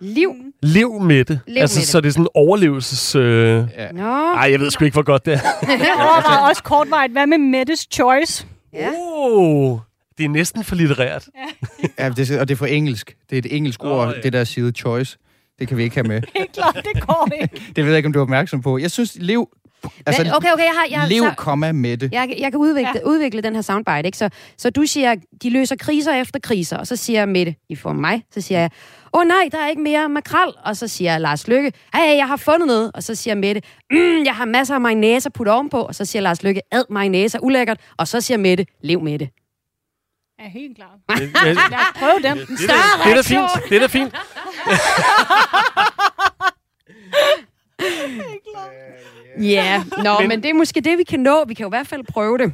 Liv. 0.00 0.34
Liv 0.62 1.00
med 1.00 1.24
det. 1.24 1.40
Liv 1.46 1.60
altså, 1.60 1.76
med 1.76 1.80
det. 1.82 1.88
så 1.88 2.00
det 2.00 2.08
er 2.08 2.12
sådan 2.12 2.26
overlevelses... 2.34 3.14
Øh... 3.14 3.64
Ja. 3.76 3.92
Nå. 3.92 4.02
Ej, 4.34 4.50
jeg 4.50 4.60
ved 4.60 4.70
sgu 4.70 4.84
ikke, 4.84 4.94
hvor 4.94 5.02
godt 5.02 5.26
det 5.26 5.34
er. 5.34 5.38
Jeg 5.68 5.94
overvejer 5.98 6.48
også 6.48 6.62
kortvarigt, 6.62 7.12
hvad 7.12 7.26
med 7.26 7.38
Mettes 7.38 7.88
Choice? 7.92 8.46
Ja. 8.72 8.90
Oh, 8.96 9.78
det 10.18 10.24
er 10.24 10.28
næsten 10.28 10.64
for 10.64 10.74
litterært. 10.74 11.28
Ja, 11.98 12.08
det, 12.16 12.30
er- 12.30 12.40
og 12.40 12.48
det 12.48 12.54
er 12.54 12.58
for 12.58 12.66
engelsk. 12.66 13.16
Det 13.30 13.36
er 13.36 13.38
et 13.38 13.56
engelsk 13.56 13.84
Åh, 13.84 13.90
ord, 13.90 14.14
ja. 14.14 14.20
det 14.20 14.32
der 14.32 14.44
side 14.44 14.72
choice. 14.72 15.18
Det 15.58 15.68
kan 15.68 15.76
vi 15.76 15.82
ikke 15.82 15.96
have 15.96 16.08
med. 16.08 16.22
Helt 16.36 16.52
klart, 16.52 16.74
det 16.94 17.06
går 17.06 17.28
ikke. 17.42 17.62
Det 17.76 17.84
ved 17.84 17.90
jeg 17.92 17.96
ikke, 17.96 18.06
om 18.06 18.12
du 18.12 18.18
er 18.18 18.22
opmærksom 18.22 18.62
på. 18.62 18.78
Jeg 18.78 18.90
synes, 18.90 19.16
lev... 19.20 19.48
Altså, 20.06 20.22
okay, 20.36 20.52
okay, 20.52 20.64
jeg 20.64 20.72
har... 20.74 20.86
Jeg, 20.90 21.00
har- 21.00 21.08
lev, 21.08 21.22
så, 21.22 21.34
komma 21.36 21.72
med 21.72 21.96
det. 21.96 22.12
jeg, 22.12 22.34
jeg 22.38 22.52
kan 22.52 22.60
udvikle, 22.60 22.90
ja. 22.94 23.00
Udvikle 23.10 23.40
den 23.42 23.54
her 23.54 23.62
soundbite, 23.62 24.02
ikke? 24.06 24.18
Så, 24.18 24.28
så 24.58 24.70
du 24.70 24.82
siger, 24.86 25.14
de 25.42 25.50
løser 25.50 25.76
kriser 25.76 26.12
efter 26.14 26.40
kriser, 26.40 26.76
og 26.76 26.86
så 26.86 26.96
siger 26.96 27.20
jeg 27.20 27.28
Mette, 27.28 27.54
i 27.68 27.76
form 27.76 27.96
mig, 27.96 28.22
så 28.34 28.40
siger 28.40 28.60
jeg, 28.60 28.70
åh 29.12 29.20
oh, 29.20 29.26
nej, 29.26 29.48
der 29.52 29.58
er 29.58 29.68
ikke 29.68 29.82
mere 29.82 30.08
makrel, 30.08 30.52
og 30.64 30.76
så 30.76 30.88
siger 30.88 31.18
Lars 31.18 31.48
Lykke, 31.48 31.72
hey, 31.94 32.16
jeg 32.16 32.26
har 32.28 32.36
fundet 32.36 32.66
noget, 32.66 32.90
og 32.94 33.02
så 33.02 33.14
siger 33.14 33.34
Mette, 33.34 33.62
mm, 33.90 34.24
jeg 34.24 34.34
har 34.34 34.44
masser 34.44 34.74
af 34.74 34.80
mayonnaise 34.80 35.26
at 35.26 35.32
putte 35.32 35.50
ovenpå, 35.50 35.80
og 35.80 35.94
så 35.94 36.04
siger 36.04 36.22
Lars 36.22 36.42
Lykke, 36.42 36.60
ad 36.72 36.82
mayonnaise 36.90 37.36
er 37.38 37.40
ulækkert, 37.42 37.80
og 37.96 38.08
så 38.08 38.20
siger 38.20 38.38
Mette, 38.38 38.66
lev 38.82 39.00
med 39.02 39.18
det. 39.18 39.28
Ja, 40.40 40.48
helt 40.48 40.76
klart. 40.76 40.98
Det, 41.08 41.18
det, 41.44 41.44
Lad 41.44 41.56
os 41.56 41.98
prøve 41.98 42.22
dem. 42.22 42.38
det, 42.38 42.48
det, 42.48 42.58
det 43.04 43.10
er 43.10 43.14
da 43.14 43.20
fint. 43.22 43.50
Det 43.68 43.76
er 43.76 43.80
da 43.80 43.86
fint. 43.86 44.14
Ja, 49.40 49.82
nå, 50.04 50.18
men, 50.20 50.28
men 50.28 50.42
det 50.42 50.50
er 50.50 50.54
måske 50.54 50.80
det, 50.80 50.98
vi 50.98 51.04
kan 51.04 51.20
nå. 51.20 51.44
Vi 51.48 51.54
kan 51.54 51.64
jo 51.64 51.68
i 51.68 51.76
hvert 51.76 51.86
fald 51.86 52.02
prøve 52.12 52.38
det. 52.38 52.52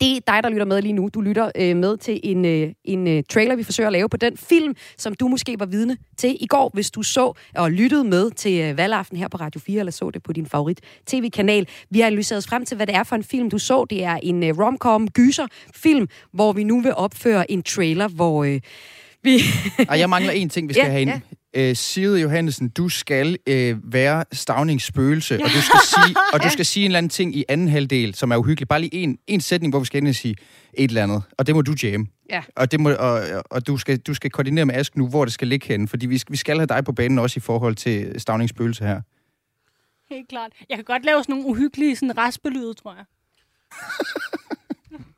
Det 0.00 0.16
er 0.16 0.20
dig, 0.26 0.42
der 0.42 0.48
lytter 0.48 0.64
med 0.66 0.82
lige 0.82 0.92
nu. 0.92 1.08
Du 1.14 1.20
lytter 1.20 1.50
øh, 1.56 1.76
med 1.76 1.96
til 1.96 2.20
en, 2.22 2.44
øh, 2.44 2.72
en 2.84 3.06
øh, 3.08 3.22
trailer, 3.30 3.56
vi 3.56 3.62
forsøger 3.62 3.88
at 3.88 3.92
lave 3.92 4.08
på 4.08 4.16
den 4.16 4.36
film, 4.36 4.74
som 4.98 5.14
du 5.14 5.28
måske 5.28 5.56
var 5.58 5.66
vidne 5.66 5.96
til 6.16 6.36
i 6.40 6.46
går, 6.46 6.70
hvis 6.74 6.90
du 6.90 7.02
så 7.02 7.32
og 7.54 7.70
lyttede 7.70 8.04
med 8.04 8.30
til 8.30 8.60
øh, 8.60 8.76
valgaften 8.78 9.16
her 9.18 9.28
på 9.28 9.36
Radio 9.36 9.60
4, 9.60 9.78
eller 9.78 9.92
så 9.92 10.10
det 10.10 10.22
på 10.22 10.32
din 10.32 10.46
favorit 10.46 10.80
tv-kanal. 11.06 11.68
Vi 11.90 12.00
har 12.00 12.06
analyseret 12.06 12.38
os 12.38 12.46
frem 12.46 12.64
til, 12.64 12.76
hvad 12.76 12.86
det 12.86 12.94
er 12.94 13.02
for 13.02 13.16
en 13.16 13.24
film, 13.24 13.50
du 13.50 13.58
så. 13.58 13.84
Det 13.90 14.04
er 14.04 14.18
en 14.22 14.42
øh, 14.42 14.58
rom-com 14.58 15.08
gyser-film, 15.08 16.08
hvor 16.32 16.52
vi 16.52 16.64
nu 16.64 16.80
vil 16.80 16.94
opføre 16.94 17.50
en 17.50 17.62
trailer, 17.62 18.08
hvor 18.08 18.44
øh, 18.44 18.60
vi... 19.22 19.40
Og 19.88 19.98
jeg 19.98 20.10
mangler 20.10 20.32
en 20.32 20.48
ting, 20.48 20.68
vi 20.68 20.74
skal 20.74 20.84
Ja, 20.84 20.90
have 20.90 21.02
ind. 21.02 21.10
Øh, 21.54 21.76
Side 21.76 22.20
Johannesen, 22.20 22.68
du 22.68 22.88
skal 22.88 23.38
øh, 23.46 23.92
være 23.92 24.24
Stavnings 24.32 24.84
spøgelse, 24.84 25.34
og 25.34 25.50
du 25.50 25.60
skal 25.60 25.80
sige, 25.94 26.16
og 26.32 26.42
du 26.42 26.48
skal 26.48 26.66
sige 26.66 26.84
en 26.84 26.90
eller 26.90 26.98
anden 26.98 27.10
ting 27.10 27.36
i 27.36 27.44
anden 27.48 27.68
halvdel, 27.68 28.14
som 28.14 28.30
er 28.30 28.36
uhyggelig. 28.36 28.68
Bare 28.68 28.80
lige 28.80 28.94
en, 28.94 29.18
en 29.26 29.40
sætning, 29.40 29.72
hvor 29.72 29.80
vi 29.80 29.86
skal 29.86 29.98
ind 29.98 30.08
og 30.08 30.14
sige 30.14 30.36
et 30.74 30.88
eller 30.88 31.02
andet. 31.02 31.22
Og 31.38 31.46
det 31.46 31.54
må 31.54 31.62
du 31.62 31.74
jamme. 31.82 32.06
Ja. 32.30 32.42
Og, 32.56 32.72
det 32.72 32.80
må, 32.80 32.90
og, 32.90 33.22
og 33.50 33.66
du, 33.66 33.76
skal, 33.76 33.98
du 33.98 34.14
skal 34.14 34.30
koordinere 34.30 34.66
med 34.66 34.74
Ask 34.74 34.96
nu, 34.96 35.08
hvor 35.08 35.24
det 35.24 35.34
skal 35.34 35.48
ligge 35.48 35.66
henne, 35.66 35.88
fordi 35.88 36.06
vi 36.06 36.18
skal, 36.18 36.32
vi 36.32 36.36
skal 36.36 36.56
have 36.56 36.66
dig 36.66 36.84
på 36.84 36.92
banen 36.92 37.18
også 37.18 37.38
i 37.38 37.40
forhold 37.40 37.74
til 37.74 38.20
Stavnings 38.20 38.50
spøgelse 38.50 38.84
her. 38.84 39.00
Helt 40.10 40.28
klart. 40.28 40.52
Jeg 40.68 40.76
kan 40.76 40.84
godt 40.84 41.04
lave 41.04 41.22
sådan 41.22 41.32
nogle 41.32 41.48
uhyggelige 41.48 41.96
sådan 41.96 42.18
raspelyde, 42.18 42.74
tror 42.74 42.94
jeg. 42.94 43.04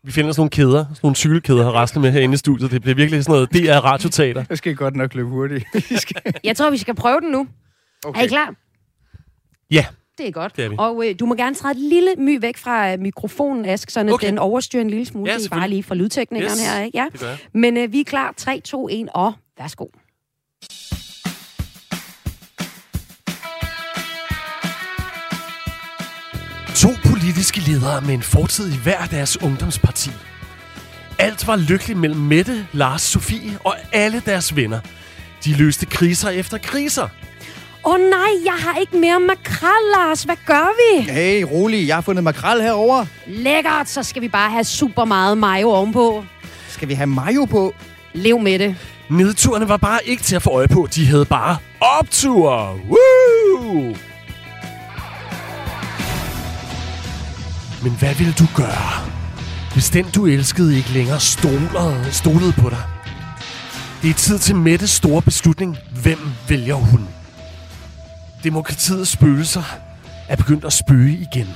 Vi 0.07 0.13
finder 0.13 0.33
sådan 0.33 0.41
nogle 0.41 0.51
kæder, 0.51 0.85
sådan 0.85 0.97
nogle 1.03 1.17
cykelkæder 1.17 1.69
at 1.69 1.75
rasle 1.75 2.01
med 2.01 2.11
herinde 2.13 2.35
i 2.35 2.37
studiet. 2.37 2.71
Det 2.71 2.83
bliver 2.83 2.95
virkelig 2.95 3.25
sådan 3.25 3.33
noget 3.33 3.53
DR 3.53 3.77
radioteater. 3.85 4.45
Jeg 4.49 4.59
skal 4.59 4.75
godt 4.77 4.97
nok 4.97 5.15
løbe 5.15 5.29
hurtigt. 5.29 5.65
Jeg 6.45 6.57
tror, 6.57 6.71
vi 6.71 6.77
skal 6.77 6.95
prøve 6.95 7.21
den 7.21 7.31
nu. 7.31 7.47
Okay. 8.05 8.21
Er 8.21 8.25
I 8.25 8.29
klar? 8.29 8.55
Ja, 9.71 9.85
Det 10.19 10.29
er 10.29 10.31
godt. 10.31 10.57
Det 10.57 10.65
er 10.65 10.69
vi. 10.69 10.77
Og 10.79 11.05
øh, 11.09 11.15
du 11.21 11.27
må 11.27 11.35
gerne 11.35 11.55
træde 11.55 11.73
et 11.73 11.81
lille 11.91 12.15
my 12.19 12.41
væk 12.41 12.57
fra 12.57 12.93
øh, 12.93 12.99
mikrofonen, 13.01 13.65
Ask, 13.65 13.91
så 13.91 14.09
Okay. 14.13 14.27
den 14.27 14.39
overstyrer 14.39 14.81
en 14.83 14.91
lille 14.91 15.05
smule. 15.07 15.33
Ja, 15.33 15.39
det 15.39 15.47
er 15.53 15.57
bare 15.57 15.69
lige 15.69 15.83
fra 15.83 15.95
lydteknikeren 15.95 16.53
Yes. 16.53 16.69
her, 16.73 16.83
ikke? 16.83 16.99
Ja. 16.99 17.07
det 17.13 17.21
gør 17.21 17.29
jeg. 17.29 17.39
Men 17.55 17.77
øh, 17.77 17.93
vi 17.93 18.01
er 18.01 18.05
klar. 18.05 18.35
3, 18.37 18.61
2, 18.61 18.89
1 18.91 19.09
og 19.15 19.33
værsgo. 19.59 19.87
Politiske 27.47 27.71
ledere 27.71 28.01
med 28.01 28.15
en 28.15 28.23
fortid 28.23 28.73
i 28.73 28.77
hver 28.77 29.07
deres 29.07 29.43
ungdomsparti. 29.43 30.11
Alt 31.19 31.47
var 31.47 31.57
lykkeligt 31.57 31.99
mellem 31.99 32.21
Mette, 32.21 32.67
Lars, 32.73 33.03
Sofie 33.03 33.59
og 33.65 33.75
alle 33.93 34.23
deres 34.27 34.57
venner. 34.57 34.81
De 35.45 35.55
løste 35.55 35.87
kriser 35.87 36.29
efter 36.31 36.59
kriser. 36.59 37.09
Åh 37.85 37.95
oh, 37.95 38.01
nej, 38.01 38.31
jeg 38.45 38.53
har 38.53 38.79
ikke 38.81 38.97
mere 38.97 39.21
makrel, 39.21 39.85
Lars. 39.97 40.23
Hvad 40.23 40.37
gør 40.47 40.69
vi? 40.77 41.11
Hey, 41.11 41.43
rolig, 41.43 41.89
jeg 41.89 41.97
har 41.97 42.01
fundet 42.01 42.25
makrel 42.25 42.63
herover. 42.63 43.07
Lækkert, 43.27 43.89
så 43.89 44.03
skal 44.03 44.23
vi 44.23 44.29
bare 44.29 44.51
have 44.51 44.65
super 44.65 45.05
meget 45.05 45.39
mayo 45.39 45.69
ovenpå. 45.71 46.25
Skal 46.69 46.89
vi 46.89 46.95
have 46.95 47.07
mayo 47.07 47.45
på? 47.45 47.75
Lev 48.13 48.41
med 48.41 48.59
det. 48.59 48.77
Nedturene 49.11 49.69
var 49.69 49.77
bare 49.77 50.01
ikke 50.05 50.23
til 50.23 50.37
at 50.37 50.43
få 50.43 50.51
øje 50.51 50.69
på. 50.69 50.89
De 50.95 51.07
havde 51.07 51.25
bare 51.25 51.57
opture. 51.81 52.75
Woo! 52.75 53.97
Men 57.87 57.95
hvad 57.99 58.15
ville 58.15 58.33
du 58.33 58.45
gøre, 58.57 59.11
hvis 59.73 59.91
den 59.91 60.07
du 60.15 60.27
elskede 60.27 60.77
ikke 60.77 60.89
længere 60.89 61.21
stolede, 61.21 62.13
stolede 62.13 62.53
på 62.53 62.71
dig? 62.71 62.83
Det 64.03 64.11
er 64.11 64.15
tid 64.15 64.39
til 64.39 64.57
Mettes 64.57 64.91
store 64.91 65.23
beslutning. 65.23 65.77
Hvem 66.03 66.19
vælger 66.49 66.75
hun? 66.75 67.09
Demokratiets 68.45 69.11
spøgelser 69.11 69.63
er 70.29 70.37
begyndt 70.37 70.65
at 70.65 70.73
spøge 70.73 71.27
igen. 71.33 71.49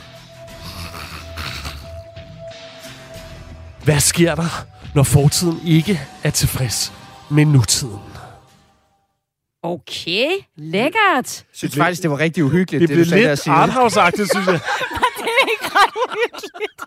Hvad 3.84 4.00
sker 4.00 4.34
der, 4.34 4.66
når 4.94 5.02
fortiden 5.02 5.60
ikke 5.66 6.00
er 6.22 6.30
tilfreds 6.30 6.92
med 7.30 7.44
nutiden? 7.44 8.00
Okay, 9.62 10.26
lækkert. 10.56 10.96
Jeg 11.16 11.44
synes 11.52 11.76
faktisk, 11.76 12.02
det 12.02 12.10
var 12.10 12.18
rigtig 12.18 12.44
uhyggeligt, 12.44 12.80
Det 12.80 12.88
det, 12.88 12.96
blev 12.96 13.04
du 13.04 13.08
sagde 13.10 13.24
der, 13.24 13.30
lidt 13.30 13.40
Signe. 13.40 14.60
synes 16.38 16.60
jeg. 16.60 16.86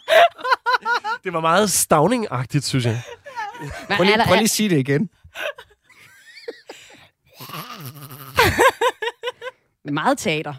Det 1.24 1.34
var 1.34 1.40
meget 1.40 1.70
stavning-agtigt, 1.72 2.66
synes 2.66 2.86
jeg. 2.86 3.02
Men 3.60 3.70
Prøv 3.88 3.98
er 4.00 4.04
lige, 4.04 4.24
prøv 4.26 4.36
lige 4.36 4.44
at 4.44 4.50
sige 4.50 4.70
det 4.70 4.78
igen. 4.80 5.10
Meget 9.92 10.18
teater. 10.18 10.54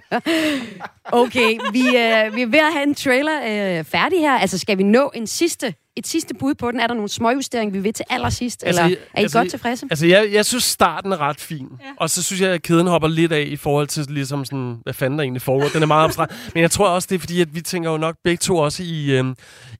okay, 1.22 1.60
vi, 1.72 1.80
øh, 1.80 2.34
vi 2.36 2.42
er 2.42 2.46
ved 2.46 2.58
at 2.58 2.72
have 2.72 2.82
en 2.82 2.94
trailer 2.94 3.40
øh, 3.78 3.84
færdig 3.84 4.20
her. 4.20 4.32
Altså, 4.38 4.58
skal 4.58 4.78
vi 4.78 4.82
nå 4.82 5.10
en 5.14 5.26
sidste, 5.26 5.74
et 5.96 6.06
sidste 6.06 6.34
bud 6.34 6.54
på 6.54 6.70
den? 6.70 6.80
Er 6.80 6.86
der 6.86 6.94
nogle 6.94 7.08
småjusteringer, 7.08 7.72
vi 7.72 7.78
vil 7.78 7.92
til 7.92 8.04
allersidst? 8.10 8.64
Altså, 8.66 8.82
eller 8.82 8.96
er 8.96 9.20
I 9.20 9.22
altså, 9.22 9.38
godt 9.38 9.50
tilfredse? 9.50 9.86
Altså, 9.90 10.06
jeg, 10.06 10.28
jeg 10.32 10.46
synes, 10.46 10.64
starten 10.64 11.12
er 11.12 11.20
ret 11.20 11.40
fin. 11.40 11.68
Ja. 11.80 11.86
Og 11.96 12.10
så 12.10 12.22
synes 12.22 12.40
jeg, 12.40 12.50
at 12.50 12.62
kæden 12.62 12.86
hopper 12.86 13.08
lidt 13.08 13.32
af 13.32 13.44
i 13.48 13.56
forhold 13.56 13.86
til, 13.86 14.06
ligesom 14.08 14.44
sådan, 14.44 14.78
hvad 14.82 14.94
fanden 14.94 15.18
der 15.18 15.22
egentlig 15.22 15.42
foregår. 15.42 15.68
Den 15.68 15.82
er 15.82 15.86
meget 15.86 16.04
abstrakt. 16.04 16.32
Men 16.54 16.62
jeg 16.62 16.70
tror 16.70 16.88
også, 16.88 17.06
det 17.10 17.14
er 17.14 17.18
fordi, 17.18 17.40
at 17.40 17.54
vi 17.54 17.60
tænker 17.60 17.90
jo 17.90 17.96
nok 17.96 18.16
begge 18.24 18.40
to 18.40 18.56
også 18.56 18.82
i, 18.82 19.18
øh, 19.18 19.24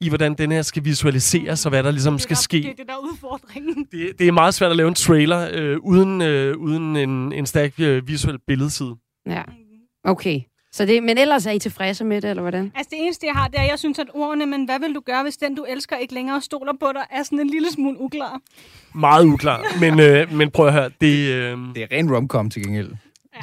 i 0.00 0.08
hvordan 0.08 0.34
den 0.34 0.52
her 0.52 0.62
skal 0.62 0.84
visualiseres, 0.84 1.66
og 1.66 1.70
hvad 1.70 1.82
der 1.82 1.90
ligesom 1.90 2.18
skal 2.18 2.36
det, 2.36 2.44
ske. 2.44 2.56
Det 2.56 2.66
er 2.66 2.74
det, 2.74 2.86
der 2.86 2.92
er 2.92 3.12
udfordringen. 3.12 3.86
Det, 3.92 4.18
det 4.18 4.28
er 4.28 4.32
meget 4.32 4.54
svært 4.54 4.70
at 4.70 4.76
lave 4.76 4.88
en 4.88 4.94
trailer 4.94 5.48
øh, 5.52 5.78
uden, 5.82 6.22
øh, 6.22 6.56
uden 6.56 6.96
en, 6.96 7.32
en 7.32 7.46
stærk 7.46 7.72
øh, 7.80 8.08
visuel 8.08 8.38
billedside. 8.46 8.96
Ja. 9.26 9.42
Okay. 10.04 10.40
Så 10.74 10.86
det, 10.86 11.02
men 11.02 11.18
ellers 11.18 11.46
er 11.46 11.50
I 11.50 11.58
tilfredse 11.58 12.04
med 12.04 12.20
det, 12.20 12.30
eller 12.30 12.42
hvordan? 12.42 12.72
Altså 12.74 12.88
det 12.90 12.98
eneste, 13.02 13.26
jeg 13.26 13.34
har, 13.34 13.48
det 13.48 13.58
er, 13.58 13.62
at 13.62 13.70
jeg 13.70 13.78
synes, 13.78 13.98
at 13.98 14.06
ordene, 14.14 14.46
men 14.46 14.64
hvad 14.64 14.78
vil 14.80 14.94
du 14.94 15.00
gøre, 15.00 15.22
hvis 15.22 15.36
den, 15.36 15.54
du 15.54 15.64
elsker, 15.68 15.96
ikke 15.96 16.14
længere 16.14 16.40
stoler 16.40 16.72
på 16.80 16.86
dig, 16.94 17.02
er 17.10 17.22
sådan 17.22 17.40
en 17.40 17.46
lille 17.50 17.70
smule 17.72 18.00
uklar. 18.00 18.40
Meget 18.94 19.24
uklar. 19.24 19.60
Men, 19.80 20.00
øh, 20.00 20.32
men 20.32 20.50
prøv 20.50 20.66
at 20.66 20.72
høre, 20.72 20.90
det... 21.00 21.28
Øh, 21.34 21.58
Det 21.74 21.82
er 21.82 21.86
ren 21.92 22.14
romcom 22.16 22.50
til 22.50 22.62
gengæld. 22.62 22.88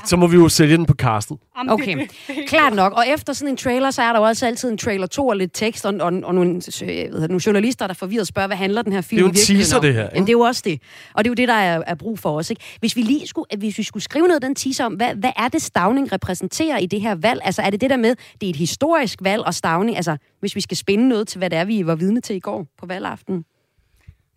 Så 0.06 0.18
må 0.18 0.28
vi 0.28 0.36
jo 0.36 0.50
sælge 0.50 0.78
den 0.78 0.86
på 0.86 0.94
castet. 0.94 1.38
Jamen, 1.58 1.74
Okay, 1.74 2.08
klart 2.48 2.74
nok. 2.74 2.94
Og 2.94 3.08
efter 3.08 3.34
sådan 3.34 3.54
en 3.54 3.58
trailer, 3.58 3.92
så 3.92 4.02
er 4.02 4.14
der 4.14 4.20
jo 4.20 4.26
også 4.26 4.46
altid 4.46 4.70
en 4.70 4.78
trailer 4.78 5.08
2 5.08 5.28
og 5.28 5.38
lidt 5.38 5.52
tekst, 5.54 5.86
og, 5.86 5.94
og, 5.94 6.14
og 6.24 6.36
nogle, 6.36 6.52
øh, 6.52 6.88
hedder 6.88 7.20
det, 7.20 7.30
nogle 7.30 7.42
journalister, 7.46 7.88
der 7.88 7.94
forvirret 7.94 8.28
spørger, 8.28 8.48
hvad 8.48 8.58
handler 8.58 8.82
den 8.82 8.94
her 8.94 9.02
film 9.02 9.18
Det 9.18 9.24
er 9.24 9.54
jo 9.54 9.56
en 9.56 9.60
teaser, 9.60 9.78
om? 9.78 9.82
det 9.82 9.94
her, 9.94 10.04
ikke? 10.04 10.16
Men 10.16 10.24
det 10.24 10.30
er 10.30 10.34
jo 10.34 10.40
også 10.40 10.62
det. 10.66 10.82
Og 11.14 11.24
det 11.24 11.30
er 11.30 11.32
jo 11.32 11.36
det, 11.36 11.48
der 11.48 11.54
er, 11.54 11.84
er 11.88 11.96
brug 11.96 12.20
for 12.20 12.38
os. 12.38 12.50
Ikke? 12.50 12.62
Hvis 12.80 12.96
vi 12.96 13.02
lige 13.02 13.28
skulle, 13.28 13.46
hvis 13.58 13.78
vi 13.78 13.84
skulle 13.84 14.04
skrive 14.04 14.28
noget 14.28 14.36
af 14.36 14.42
den 14.42 14.56
teaser 14.56 14.86
om, 14.86 14.94
hvad, 14.94 15.16
hvad 15.16 15.32
er 15.38 15.48
det, 15.48 15.62
Stavning 15.62 16.12
repræsenterer 16.12 16.78
i 16.78 16.86
det 16.86 17.02
her 17.02 17.16
valg? 17.16 17.42
Altså 17.44 17.62
er 17.62 17.70
det 17.70 17.82
det 17.82 17.90
der 17.90 17.98
med, 17.98 18.16
det 18.42 18.48
er 18.48 18.50
et 18.50 18.56
historisk 18.56 19.20
valg, 19.22 19.44
og 19.46 19.54
Stavning, 19.54 19.98
altså 19.98 20.18
hvis 20.40 20.56
vi 20.56 20.62
skal 20.62 20.78
spænde 20.78 21.08
noget 21.08 21.28
til, 21.28 21.38
hvad 21.38 21.50
det 21.50 21.60
er, 21.60 21.66
vi 21.66 21.86
var 21.86 21.96
vidne 21.96 22.22
til 22.22 22.36
i 22.36 22.40
går 22.40 22.66
på 22.80 22.86
valgaften. 22.86 23.46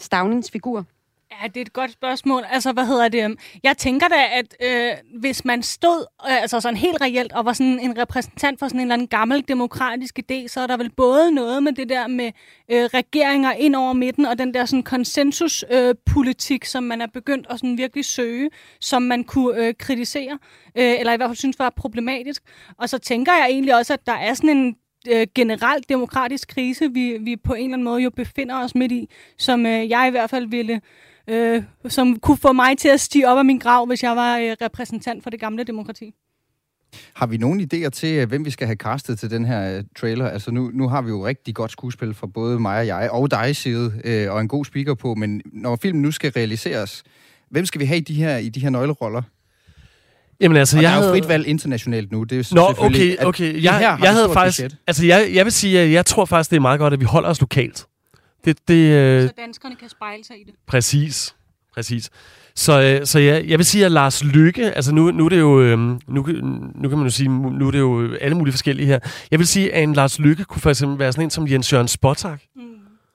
Stavnings 0.00 0.50
figur. 0.50 0.84
Ja, 1.40 1.48
det 1.48 1.56
er 1.56 1.60
et 1.60 1.72
godt 1.72 1.92
spørgsmål. 1.92 2.42
Altså, 2.50 2.72
hvad 2.72 2.86
hedder 2.86 3.08
det? 3.08 3.36
Jeg 3.62 3.76
tænker 3.76 4.08
da, 4.08 4.24
at 4.32 4.56
øh, 4.62 5.20
hvis 5.20 5.44
man 5.44 5.62
stod 5.62 6.06
øh, 6.28 6.42
altså 6.42 6.60
sådan 6.60 6.76
helt 6.76 7.00
reelt 7.00 7.32
og 7.32 7.44
var 7.44 7.52
sådan 7.52 7.80
en 7.80 7.98
repræsentant 7.98 8.58
for 8.58 8.68
sådan 8.68 8.80
en 8.80 8.86
eller 8.86 8.94
anden 8.94 9.08
gammel 9.08 9.44
demokratisk 9.48 10.18
idé, 10.18 10.48
så 10.48 10.60
er 10.60 10.66
der 10.66 10.76
vel 10.76 10.90
både 10.90 11.32
noget 11.32 11.62
med 11.62 11.72
det 11.72 11.88
der 11.88 12.06
med 12.06 12.30
øh, 12.70 12.84
regeringer 12.84 13.52
ind 13.52 13.76
over 13.76 13.92
midten 13.92 14.26
og 14.26 14.38
den 14.38 14.54
der 14.54 14.64
sådan 14.64 14.82
konsensuspolitik, 14.82 16.62
øh, 16.62 16.66
som 16.66 16.84
man 16.84 17.00
er 17.00 17.06
begyndt 17.06 17.46
at 17.50 17.58
sådan 17.58 17.78
virkelig 17.78 18.04
søge, 18.04 18.50
som 18.80 19.02
man 19.02 19.24
kunne 19.24 19.66
øh, 19.66 19.74
kritisere, 19.78 20.38
øh, 20.78 21.00
eller 21.00 21.12
i 21.12 21.16
hvert 21.16 21.28
fald 21.28 21.36
synes 21.36 21.58
var 21.58 21.70
problematisk. 21.70 22.42
Og 22.78 22.88
så 22.88 22.98
tænker 22.98 23.32
jeg 23.32 23.46
egentlig 23.50 23.76
også, 23.76 23.92
at 23.92 24.06
der 24.06 24.12
er 24.12 24.34
sådan 24.34 24.56
en 24.56 24.76
øh, 25.10 25.26
generelt 25.34 25.88
demokratisk 25.88 26.48
krise, 26.48 26.92
vi, 26.92 27.16
vi 27.20 27.36
på 27.36 27.54
en 27.54 27.64
eller 27.64 27.74
anden 27.74 27.84
måde 27.84 28.02
jo 28.02 28.10
befinder 28.10 28.64
os 28.64 28.74
midt 28.74 28.92
i, 28.92 29.08
som 29.38 29.66
øh, 29.66 29.90
jeg 29.90 30.08
i 30.08 30.10
hvert 30.10 30.30
fald 30.30 30.46
ville, 30.46 30.80
øh, 31.28 31.62
som 31.88 32.18
kunne 32.18 32.36
få 32.36 32.52
mig 32.52 32.78
til 32.78 32.88
at 32.88 33.00
stige 33.00 33.28
op 33.28 33.38
af 33.38 33.44
min 33.44 33.58
grav, 33.58 33.86
hvis 33.86 34.02
jeg 34.02 34.16
var 34.16 34.38
øh, 34.38 34.56
repræsentant 34.62 35.22
for 35.22 35.30
det 35.30 35.40
gamle 35.40 35.64
demokrati. 35.64 36.14
Har 37.14 37.26
vi 37.26 37.36
nogle 37.36 37.68
idéer 37.72 37.88
til, 37.88 38.14
øh, 38.14 38.28
hvem 38.28 38.44
vi 38.44 38.50
skal 38.50 38.66
have 38.66 38.76
castet 38.76 39.18
til 39.18 39.30
den 39.30 39.44
her 39.44 39.76
øh, 39.76 39.84
trailer? 39.98 40.28
Altså 40.28 40.50
nu, 40.50 40.70
nu 40.74 40.88
har 40.88 41.02
vi 41.02 41.08
jo 41.08 41.26
rigtig 41.26 41.54
godt 41.54 41.70
skuespil 41.70 42.14
fra 42.14 42.26
både 42.26 42.58
mig 42.58 42.78
og 42.78 42.86
jeg, 42.86 43.10
og 43.10 43.30
dig 43.30 43.56
side, 43.56 43.92
øh, 44.04 44.32
og 44.32 44.40
en 44.40 44.48
god 44.48 44.64
speaker 44.64 44.94
på, 44.94 45.14
men 45.14 45.42
når 45.52 45.76
filmen 45.82 46.02
nu 46.02 46.10
skal 46.10 46.32
realiseres, 46.32 47.02
hvem 47.50 47.66
skal 47.66 47.80
vi 47.80 47.84
have 47.84 47.98
i 47.98 48.00
de 48.00 48.14
her, 48.14 48.36
i 48.36 48.48
de 48.48 48.60
her 48.60 48.70
nøgleroller? 48.70 49.22
Jamen 50.40 50.56
altså, 50.56 50.76
Og 50.76 50.82
jeg 50.82 50.88
der 50.90 50.96
er 50.96 51.00
jo 51.00 51.02
havde... 51.02 51.20
frit 51.20 51.28
valg 51.28 51.46
internationalt 51.46 52.12
nu. 52.12 52.24
Det 52.24 52.32
er 52.38 52.54
Nå, 52.54 52.68
selvfølgelig, 52.68 53.12
okay, 53.12 53.20
at 53.20 53.26
okay. 53.26 53.54
det 53.54 53.64
Jeg, 53.64 53.78
her 53.78 53.90
har 53.90 53.98
jeg 54.02 54.12
havde 54.12 54.30
faktisk... 54.32 54.58
budget. 54.58 54.76
Altså, 54.86 55.06
jeg, 55.06 55.30
jeg 55.34 55.44
vil 55.44 55.52
sige, 55.52 55.80
at 55.80 55.92
jeg 55.92 56.06
tror 56.06 56.24
faktisk, 56.24 56.50
det 56.50 56.56
er 56.56 56.60
meget 56.60 56.78
godt, 56.78 56.92
at 56.92 57.00
vi 57.00 57.04
holder 57.04 57.28
os 57.28 57.40
lokalt. 57.40 57.86
Det, 58.44 58.58
det, 58.68 58.92
øh, 58.92 59.22
Så 59.28 59.34
danskerne 59.38 59.76
kan 59.76 59.88
spejle 59.88 60.24
sig 60.24 60.36
i 60.40 60.44
det. 60.44 60.54
Præcis. 60.66 61.34
Præcis. 61.74 62.10
Så, 62.54 62.82
øh, 63.00 63.06
så 63.06 63.18
jeg, 63.18 63.44
jeg 63.48 63.58
vil 63.58 63.66
sige, 63.66 63.84
at 63.86 63.92
Lars 63.92 64.24
Lykke, 64.24 64.70
altså 64.72 64.94
nu, 64.94 65.10
nu 65.10 65.24
er 65.24 65.28
det 65.28 65.38
jo, 65.40 65.60
øh, 65.62 65.78
nu, 65.78 65.98
nu 66.08 66.22
kan 66.88 66.98
man 66.98 67.02
jo 67.02 67.10
sige, 67.10 67.28
nu 67.28 67.66
er 67.66 67.70
det 67.70 67.78
jo 67.78 68.14
alle 68.20 68.36
mulige 68.36 68.52
forskellige 68.52 68.86
her. 68.86 68.98
Jeg 69.30 69.38
vil 69.38 69.46
sige, 69.46 69.74
at 69.74 69.82
en 69.82 69.92
Lars 69.92 70.18
Lykke 70.18 70.44
kunne 70.44 70.60
for 70.60 70.70
eksempel 70.70 70.98
være 70.98 71.12
sådan 71.12 71.24
en 71.26 71.30
som 71.30 71.48
Jens 71.48 71.72
Jørgen 71.72 71.88
Spottak. 71.88 72.42
Mm. 72.56 72.62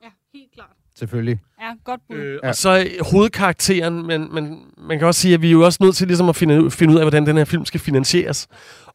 Ja, 0.04 0.08
helt 0.34 0.52
klart. 0.56 0.68
Selvfølgelig. 0.96 1.40
Ja, 1.62 1.74
godt 1.84 2.02
bud. 2.10 2.16
Øh, 2.16 2.40
Ja. 2.44 2.50
Og 2.50 2.56
så 2.56 2.88
hovedkarakteren, 3.12 4.08
men, 4.08 4.34
men 4.34 4.60
man 4.78 4.98
kan 5.00 5.08
også 5.08 5.22
sige, 5.22 5.34
at 5.34 5.42
vi 5.42 5.48
er 5.48 5.52
jo 5.52 5.66
også 5.66 5.78
nødt 5.82 5.96
til 5.96 6.08
ligesom 6.08 6.30
at 6.30 6.36
finde, 6.36 6.64
ud- 6.64 6.72
finde 6.72 6.94
ud 6.94 7.00
af, 7.00 7.04
hvordan 7.04 7.26
den 7.26 7.38
her 7.38 7.46
film 7.46 7.66
skal 7.66 7.80
finansieres. 7.80 8.48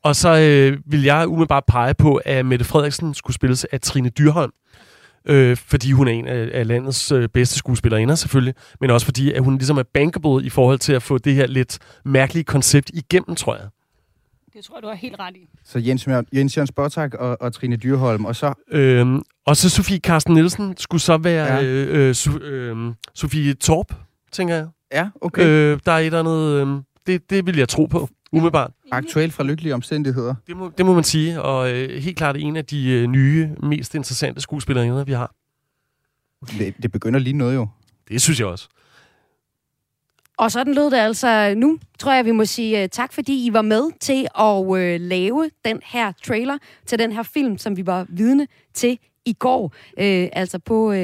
Og 0.03 0.17
så 0.17 0.37
øh, 0.39 0.79
vil 0.87 1.03
jeg 1.03 1.29
umiddelbart 1.29 1.65
pege 1.69 1.95
på, 1.95 2.21
at 2.25 2.47
Mette 2.47 2.65
Frederiksen 2.65 3.15
skulle 3.15 3.35
spilles 3.35 3.65
af 3.65 3.81
Trine 3.81 4.09
Dyrholm. 4.09 4.53
Øh, 5.25 5.57
fordi 5.57 5.93
hun 5.93 6.09
er 6.09 6.13
en 6.13 6.27
af, 6.27 6.51
af 6.53 6.67
landets 6.67 7.13
øh, 7.13 7.29
bedste 7.29 7.57
skuespillerinder 7.59 8.15
selvfølgelig, 8.15 8.55
men 8.81 8.91
også 8.91 9.05
fordi, 9.05 9.33
at 9.33 9.45
hun 9.45 9.55
ligesom 9.59 9.79
er 9.79 9.83
bankable 9.95 10.45
i 10.45 10.49
forhold 10.51 10.79
til 10.79 10.93
at 10.93 11.03
få 11.03 11.19
det 11.19 11.35
her 11.35 11.47
lidt 11.47 11.79
mærkelige 12.05 12.45
koncept 12.45 12.91
igennem, 12.95 13.37
tror 13.37 13.57
jeg. 13.57 13.65
Det 14.55 14.65
tror 14.65 14.77
jeg, 14.77 14.83
du 14.83 14.89
har 14.89 14.95
helt 14.95 15.17
ret 15.19 15.37
i. 15.37 15.49
Så 15.65 15.79
Jens, 15.79 16.09
Jens 16.35 16.57
Jørgen 16.57 16.67
Spottak 16.67 17.15
og, 17.15 17.37
og 17.41 17.53
Trine 17.53 17.77
Dyrholm, 17.77 18.25
og 18.25 18.37
så 18.37 18.55
Øhm, 18.71 19.23
og 19.47 19.57
så 19.57 19.71
Sofie 19.71 19.99
Carsten 19.99 20.35
Nielsen 20.35 20.77
skulle 20.77 21.03
så 21.03 21.17
være 21.17 21.55
Ja. 21.55 21.63
øh, 21.65 22.09
øh, 22.09 22.15
so, 22.15 22.39
øh, 22.39 22.95
Sofie 23.15 23.55
Torp, 23.55 23.95
tænker 24.33 24.55
jeg. 24.55 24.67
Ja, 24.93 25.09
okay. 25.21 25.43
Okay. 25.43 25.47
Øh, 25.49 25.81
der 25.87 25.93
er 25.93 25.99
et 25.99 26.07
eller 26.07 26.19
andet... 26.21 26.67
Øh, 26.67 26.83
det, 27.07 27.31
det 27.31 27.47
vil 27.47 27.57
jeg 27.57 27.69
tro 27.69 27.87
på, 27.87 28.09
umiddelbart. 28.33 28.71
Aktuelt 28.91 29.33
fra 29.33 29.45
lykkelige 29.45 29.75
omstændigheder. 29.75 30.35
Det 30.47 30.57
må, 30.57 30.73
det 30.79 30.87
må 30.87 30.95
man 30.95 31.05
sige, 31.05 31.43
og 31.43 31.73
øh, 31.73 32.03
helt 32.03 32.17
klart 32.17 32.37
en 32.37 32.57
af 32.57 32.65
de 32.65 32.91
øh, 32.91 33.07
nye, 33.07 33.51
mest 33.63 33.95
interessante 33.95 34.41
skuespillerinder, 34.41 35.05
vi 35.05 35.13
har. 35.13 35.35
Det, 36.59 36.75
det 36.83 36.93
begynder 36.93 37.21
lige 37.21 37.37
noget 37.37 37.55
jo. 37.55 37.69
Det 38.09 38.23
synes 38.23 38.41
jeg 38.41 38.47
også. 38.47 38.69
Og 40.39 40.53
sådan 40.53 40.75
lød 40.75 40.91
det 40.91 40.97
altså 40.97 41.55
nu. 41.57 41.79
Tror 41.99 42.13
jeg, 42.13 42.25
vi 42.25 42.31
må 42.31 42.45
sige 42.45 42.83
uh, 42.83 42.89
tak, 42.89 43.13
fordi 43.13 43.47
I 43.47 43.53
var 43.53 43.63
med 43.63 43.91
til 44.01 44.27
at 44.39 44.65
uh, 44.67 45.01
lave 45.09 45.51
den 45.65 45.81
her 45.85 46.13
trailer 46.25 46.59
til 46.87 46.99
den 46.99 47.13
her 47.13 47.23
film, 47.23 47.59
som 47.59 47.77
vi 47.77 47.87
var 47.87 48.07
vidne 48.09 48.47
til 48.75 48.99
i 49.25 49.33
går. 49.33 49.65
Uh, 49.65 50.29
altså 50.33 50.59
på 50.59 50.89
uh, 50.89 50.97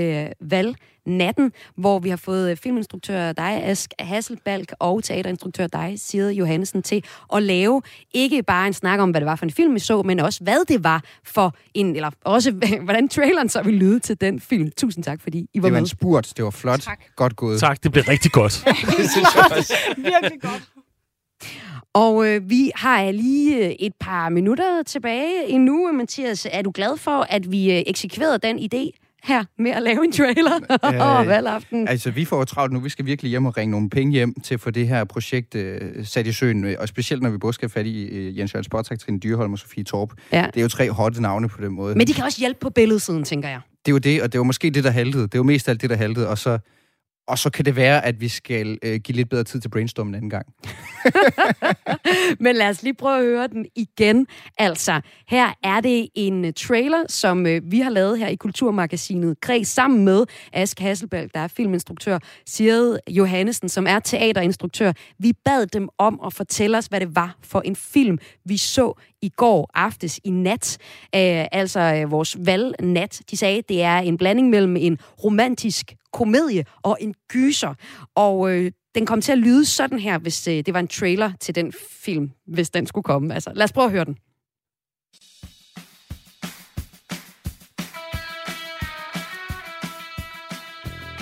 valgnatten, 1.08 1.52
hvor 1.76 1.98
vi 1.98 2.08
har 2.08 2.16
fået 2.16 2.52
uh, 2.52 2.56
filminstruktør 2.58 3.32
dig, 3.32 3.62
Ask 3.64 3.90
Hasselbalk, 3.98 4.72
og 4.78 5.04
teaterinstruktør 5.04 5.66
dig, 5.66 5.94
Side 5.96 6.32
Johannesen, 6.32 6.82
til 6.82 7.04
at 7.34 7.42
lave 7.42 7.82
ikke 8.14 8.42
bare 8.42 8.66
en 8.66 8.72
snak 8.72 9.00
om, 9.00 9.10
hvad 9.10 9.20
det 9.20 9.26
var 9.26 9.36
for 9.36 9.44
en 9.44 9.50
film, 9.50 9.74
vi 9.74 9.78
så, 9.78 10.02
men 10.02 10.20
også 10.20 10.44
hvad 10.44 10.64
det 10.68 10.84
var 10.84 11.02
for 11.24 11.54
en, 11.74 11.96
eller 11.96 12.10
også 12.24 12.50
hvordan 12.84 13.08
traileren 13.08 13.48
så 13.48 13.62
ville 13.62 13.78
lyde 13.78 14.00
til 14.00 14.20
den 14.20 14.40
film. 14.40 14.70
Tusind 14.76 15.04
tak, 15.04 15.20
fordi 15.20 15.38
I 15.38 15.44
var 15.44 15.50
Det 15.54 15.62
var 15.62 15.70
med. 15.70 15.78
en 15.80 15.86
spurt. 15.86 16.32
Det 16.36 16.44
var 16.44 16.50
flot. 16.50 16.80
Tak. 16.80 17.00
Godt 17.16 17.36
gået. 17.36 17.60
Tak, 17.60 17.82
det 17.82 17.92
blev 17.92 18.04
rigtig 18.08 18.32
godt. 18.32 18.64
Virkelig 19.96 20.40
godt. 20.40 20.62
Og 21.94 22.26
øh, 22.28 22.50
vi 22.50 22.70
har 22.74 23.10
lige 23.10 23.66
øh, 23.66 23.72
et 23.80 23.92
par 24.00 24.28
minutter 24.28 24.82
tilbage 24.82 25.48
endnu. 25.48 25.92
Mathias, 25.92 26.46
er 26.52 26.62
du 26.62 26.70
glad 26.74 26.96
for, 26.96 27.26
at 27.30 27.52
vi 27.52 27.72
øh, 27.72 27.82
eksekverede 27.86 28.38
den 28.38 28.58
idé 28.58 29.07
her 29.22 29.44
med 29.58 29.70
at 29.70 29.82
lave 29.82 30.04
en 30.04 30.12
trailer 30.12 30.58
Øh, 31.22 31.28
valgaften? 31.34 31.88
Altså, 31.88 32.10
vi 32.10 32.24
får 32.24 32.44
travlt 32.44 32.72
nu. 32.72 32.80
Vi 32.80 32.88
skal 32.88 33.06
virkelig 33.06 33.28
hjem 33.30 33.46
og 33.46 33.56
ringe 33.56 33.70
nogle 33.70 33.90
penge 33.90 34.12
hjem 34.12 34.34
til 34.40 34.54
at 34.54 34.60
få 34.60 34.70
det 34.70 34.88
her 34.88 35.04
projekt 35.04 35.54
øh, 35.54 35.80
sat 36.06 36.26
i 36.26 36.32
søen. 36.32 36.64
øh, 36.64 36.76
Og 36.78 36.88
specielt, 36.88 37.22
når 37.22 37.30
vi 37.30 37.38
både 37.38 37.52
skal 37.52 37.68
have 37.68 37.72
fat 37.80 37.86
i 37.86 38.04
øh, 38.06 38.38
Jens 38.38 38.54
Jørgen 38.54 38.64
Spottak, 38.64 38.98
Trine 38.98 39.18
Dyrholm 39.20 39.52
og 39.52 39.58
Sofie 39.58 39.84
Torp. 39.84 40.10
Ja. 40.32 40.46
Det 40.54 40.56
er 40.56 40.62
jo 40.62 40.68
tre 40.68 40.90
hotte 40.90 41.22
navne 41.22 41.48
på 41.48 41.62
den 41.62 41.72
måde. 41.72 41.94
Men 41.94 42.06
de 42.06 42.14
kan 42.14 42.24
også 42.24 42.40
hjælpe 42.40 42.58
på 42.60 42.70
billedsiden, 42.70 43.24
tænker 43.24 43.48
jeg. 43.48 43.60
det 43.86 43.90
er 43.90 43.94
jo 43.94 43.98
det, 43.98 44.22
og 44.22 44.32
det 44.32 44.38
var 44.38 44.44
måske 44.44 44.70
det, 44.70 44.84
der 44.84 44.90
haltede. 44.90 45.22
Det 45.28 45.38
var 45.38 45.44
mest 45.44 45.68
alt 45.68 45.82
det, 45.82 45.90
der 45.90 45.96
haltede. 45.96 46.28
Og 46.28 46.38
så, 46.38 46.58
og 47.28 47.38
så 47.38 47.50
kan 47.50 47.64
det 47.64 47.76
være, 47.76 48.04
at 48.04 48.20
vi 48.20 48.28
skal 48.28 48.78
øh, 48.82 49.00
give 49.00 49.16
lidt 49.16 49.28
bedre 49.28 49.44
tid 49.44 49.60
til 49.60 49.68
brainstorm 49.68 50.08
en 50.08 50.14
anden 50.14 50.30
gang. 50.30 50.46
Men 52.44 52.56
lad 52.56 52.68
os 52.68 52.82
lige 52.82 52.94
prøve 52.94 53.18
at 53.18 53.24
høre 53.24 53.46
den 53.46 53.66
igen. 53.76 54.26
Altså, 54.58 55.00
her 55.28 55.52
er 55.62 55.80
det 55.80 56.08
en 56.14 56.44
øh, 56.44 56.52
trailer, 56.52 57.04
som 57.08 57.46
øh, 57.46 57.62
vi 57.64 57.80
har 57.80 57.90
lavet 57.90 58.18
her 58.18 58.28
i 58.28 58.34
Kulturmagasinet 58.34 59.40
Kreds 59.40 59.68
sammen 59.68 60.04
med 60.04 60.24
Ask 60.52 60.78
Hasselberg, 60.78 61.34
der 61.34 61.40
er 61.40 61.48
filminstruktør, 61.48 62.18
Sigrid 62.46 62.98
Johannesen, 63.10 63.68
som 63.68 63.86
er 63.86 63.98
teaterinstruktør. 63.98 64.92
Vi 65.18 65.32
bad 65.44 65.66
dem 65.66 65.88
om 65.98 66.20
at 66.26 66.34
fortælle 66.34 66.78
os, 66.78 66.86
hvad 66.86 67.00
det 67.00 67.16
var 67.16 67.36
for 67.42 67.60
en 67.60 67.76
film, 67.76 68.18
vi 68.44 68.56
så 68.56 68.92
i 69.22 69.28
går 69.28 69.70
aftes 69.74 70.20
i 70.24 70.30
nat. 70.30 70.78
Øh, 71.14 71.44
altså 71.52 71.80
øh, 71.80 72.10
vores 72.10 72.36
valgnat. 72.40 73.20
De 73.30 73.36
sagde, 73.36 73.62
det 73.68 73.82
er 73.82 73.98
en 73.98 74.18
blanding 74.18 74.50
mellem 74.50 74.76
en 74.76 74.98
romantisk 75.24 75.94
komedie 76.12 76.64
og 76.82 76.98
en 77.00 77.14
gyser. 77.28 77.74
Og 78.14 78.50
øh, 78.50 78.72
den 78.94 79.06
kom 79.06 79.20
til 79.20 79.32
at 79.32 79.38
lyde 79.38 79.64
sådan 79.64 79.98
her, 79.98 80.18
hvis 80.18 80.48
øh, 80.48 80.54
det 80.54 80.74
var 80.74 80.80
en 80.80 80.88
trailer 80.88 81.32
til 81.40 81.54
den 81.54 81.72
film, 82.02 82.30
hvis 82.46 82.70
den 82.70 82.86
skulle 82.86 83.04
komme. 83.04 83.34
Altså, 83.34 83.50
lad 83.54 83.64
os 83.64 83.72
prøve 83.72 83.84
at 83.84 83.92
høre 83.92 84.04
den. 84.04 84.16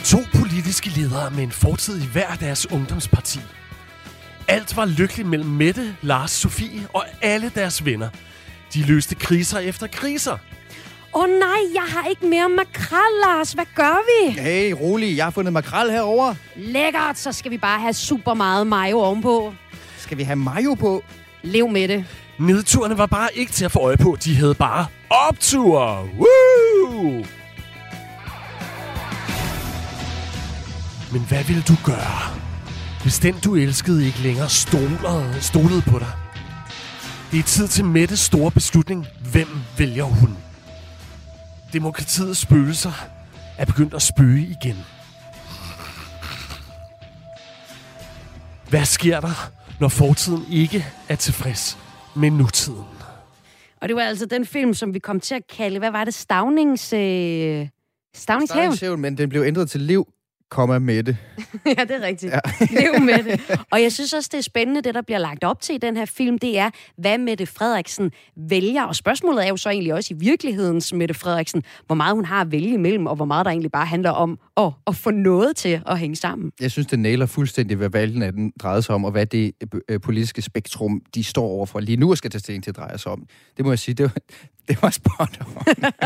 To 0.05 0.18
politiske 0.41 0.89
ledere 0.89 1.30
med 1.30 1.43
en 1.43 1.51
fortid 1.51 2.03
i 2.03 2.07
hver 2.12 2.34
deres 2.34 2.72
ungdomsparti. 2.72 3.39
Alt 4.49 4.76
var 4.76 4.84
lykkeligt 4.84 5.28
mellem 5.28 5.51
Mette, 5.51 5.97
Lars, 6.03 6.30
Sofie 6.30 6.89
og 6.95 7.05
alle 7.22 7.53
deres 7.55 7.84
venner. 7.84 8.09
De 8.74 8.87
løste 8.87 9.14
kriser 9.14 9.59
efter 9.59 9.87
kriser. 9.87 10.39
Åh 11.17 11.23
oh, 11.23 11.29
nej, 11.29 11.75
jeg 11.75 11.83
har 11.89 12.09
ikke 12.09 12.27
mere 12.27 12.49
makrel, 12.49 13.12
Lars. 13.25 13.53
Hvad 13.53 13.64
gør 13.75 13.97
vi? 14.07 14.41
Hey, 14.41 14.73
rolig. 14.73 15.17
Jeg 15.17 15.25
har 15.25 15.31
fundet 15.31 15.53
makrel 15.53 15.91
herover. 15.91 16.35
Lækkert, 16.57 17.19
så 17.19 17.33
skal 17.33 17.51
vi 17.51 17.59
bare 17.59 17.81
have 17.81 17.93
super 17.93 18.35
meget 18.35 18.67
mayo 18.67 18.99
ovenpå. 18.99 19.53
Skal 19.99 20.19
vi 20.19 20.23
have 20.23 20.37
mayo 20.37 20.75
på? 20.75 21.03
Lev 21.43 21.69
med 21.69 21.89
det. 21.89 22.05
Nedturene 22.39 22.99
var 22.99 23.07
bare 23.07 23.29
ikke 23.35 23.53
til 23.53 23.64
at 23.64 23.73
få 23.73 23.79
øje 23.79 23.97
på. 23.97 24.17
De 24.25 24.37
havde 24.37 24.55
bare 24.55 24.87
opture. 25.11 26.09
Woo! 26.19 27.25
Men 31.12 31.23
hvad 31.29 31.45
ville 31.45 31.62
du 31.62 31.75
gøre, 31.85 32.37
hvis 33.03 33.19
den 33.19 33.35
du 33.45 33.55
elskede 33.55 34.07
ikke 34.07 34.19
længere 34.19 34.49
stolede, 34.49 35.37
stolede 35.41 35.83
på 35.83 35.99
dig? 35.99 36.12
Det 37.31 37.39
er 37.39 37.43
tid 37.43 37.69
til 37.69 37.85
Mettes 37.85 38.21
store 38.21 38.51
beslutning. 38.51 39.07
Hvem 39.33 39.49
vælger 39.79 40.05
hun? 40.05 40.37
Demokratiets 41.77 42.41
spøgelser 42.41 42.93
er 43.59 43.64
begyndt 43.64 43.95
at 43.95 44.03
spøge 44.03 44.57
igen. 44.61 44.77
Hvad 48.68 48.85
sker 48.85 49.20
der, 49.20 49.51
når 49.81 49.89
fortiden 49.89 50.43
ikke 50.53 50.87
er 51.09 51.16
tilfreds 51.16 51.79
med 52.14 52.31
nutiden. 52.31 52.85
Og 53.81 53.89
det 53.89 53.97
var 53.97 54.03
altså 54.03 54.27
den 54.27 54.47
film, 54.47 54.74
som 54.74 54.95
vi 54.95 54.99
kom 54.99 55.20
til 55.20 55.35
at 55.35 55.43
kalde, 55.57 55.79
hvad 55.79 55.91
var 55.91 56.05
det, 56.05 56.14
Stavnings... 56.14 56.93
Øh, 56.93 56.99
Stavningshaven? 56.99 58.47
Stavningshaven, 58.47 59.01
men 59.01 59.18
den 59.18 59.29
blev 59.29 59.43
ændret 59.43 59.70
til 59.70 59.81
Liv, 59.81 60.07
komma 60.51 60.78
med 60.78 61.03
det. 61.03 61.16
ja, 61.78 61.84
det 61.84 61.90
er 61.90 62.03
rigtigt. 62.03 62.32
Ja. 62.32 62.40
Lev 62.80 63.01
med 63.01 63.24
det. 63.24 63.61
Og 63.70 63.82
jeg 63.82 63.92
synes 63.92 64.12
også, 64.12 64.28
det 64.32 64.38
er 64.38 64.42
spændende, 64.42 64.82
det 64.82 64.94
der 64.94 65.03
bliver 65.03 65.18
lagt 65.18 65.44
op 65.44 65.61
til 65.61 65.74
i 65.74 65.78
den 65.78 65.97
her 65.97 66.05
film, 66.05 66.38
det 66.38 66.59
er, 66.59 66.70
hvad 66.99 67.18
Mette 67.18 67.47
Frederiksen 67.47 68.11
vælger. 68.36 68.82
Og 68.82 68.97
spørgsmålet 68.97 69.44
er 69.44 69.49
jo 69.49 69.57
så 69.57 69.70
egentlig 69.70 69.94
også 69.94 70.14
i 70.14 70.16
virkelighedens 70.20 70.92
Mette 70.92 71.14
Frederiksen, 71.14 71.62
hvor 71.86 71.94
meget 71.94 72.14
hun 72.14 72.24
har 72.24 72.40
at 72.40 72.53
vælge 72.53 72.74
imellem, 72.74 73.07
og 73.07 73.16
hvor 73.16 73.24
meget 73.24 73.44
der 73.44 73.51
egentlig 73.51 73.72
bare 73.72 73.86
handler 73.86 74.11
om 74.11 74.38
at, 74.57 74.72
at 74.86 74.97
få 74.97 75.11
noget 75.11 75.57
til 75.57 75.82
at 75.86 75.99
hænge 75.99 76.16
sammen. 76.16 76.53
Jeg 76.61 76.70
synes, 76.70 76.86
det 76.86 76.99
næler 76.99 77.26
fuldstændig, 77.26 77.76
hvad 77.76 77.88
valgen 77.88 78.22
af 78.22 78.32
den 78.32 78.53
drejer 78.62 78.80
sig 78.80 78.94
om, 78.94 79.05
og 79.05 79.11
hvad 79.11 79.26
det 79.26 79.53
øh, 79.88 80.01
politiske 80.01 80.42
spektrum, 80.42 81.03
de 81.14 81.24
står 81.24 81.47
overfor 81.47 81.80
lige 81.80 81.97
nu 81.97 82.11
og 82.11 82.16
skal 82.16 82.30
tage 82.30 82.40
stilling 82.40 82.64
til 82.64 82.70
at 82.70 82.76
dreje 82.76 82.99
sig 82.99 83.12
om. 83.12 83.26
Det 83.57 83.64
må 83.64 83.70
jeg 83.70 83.78
sige, 83.78 83.94
det 83.94 84.05
var, 84.05 84.16
det 84.69 84.83
var 84.83 84.91
spot 84.91 85.41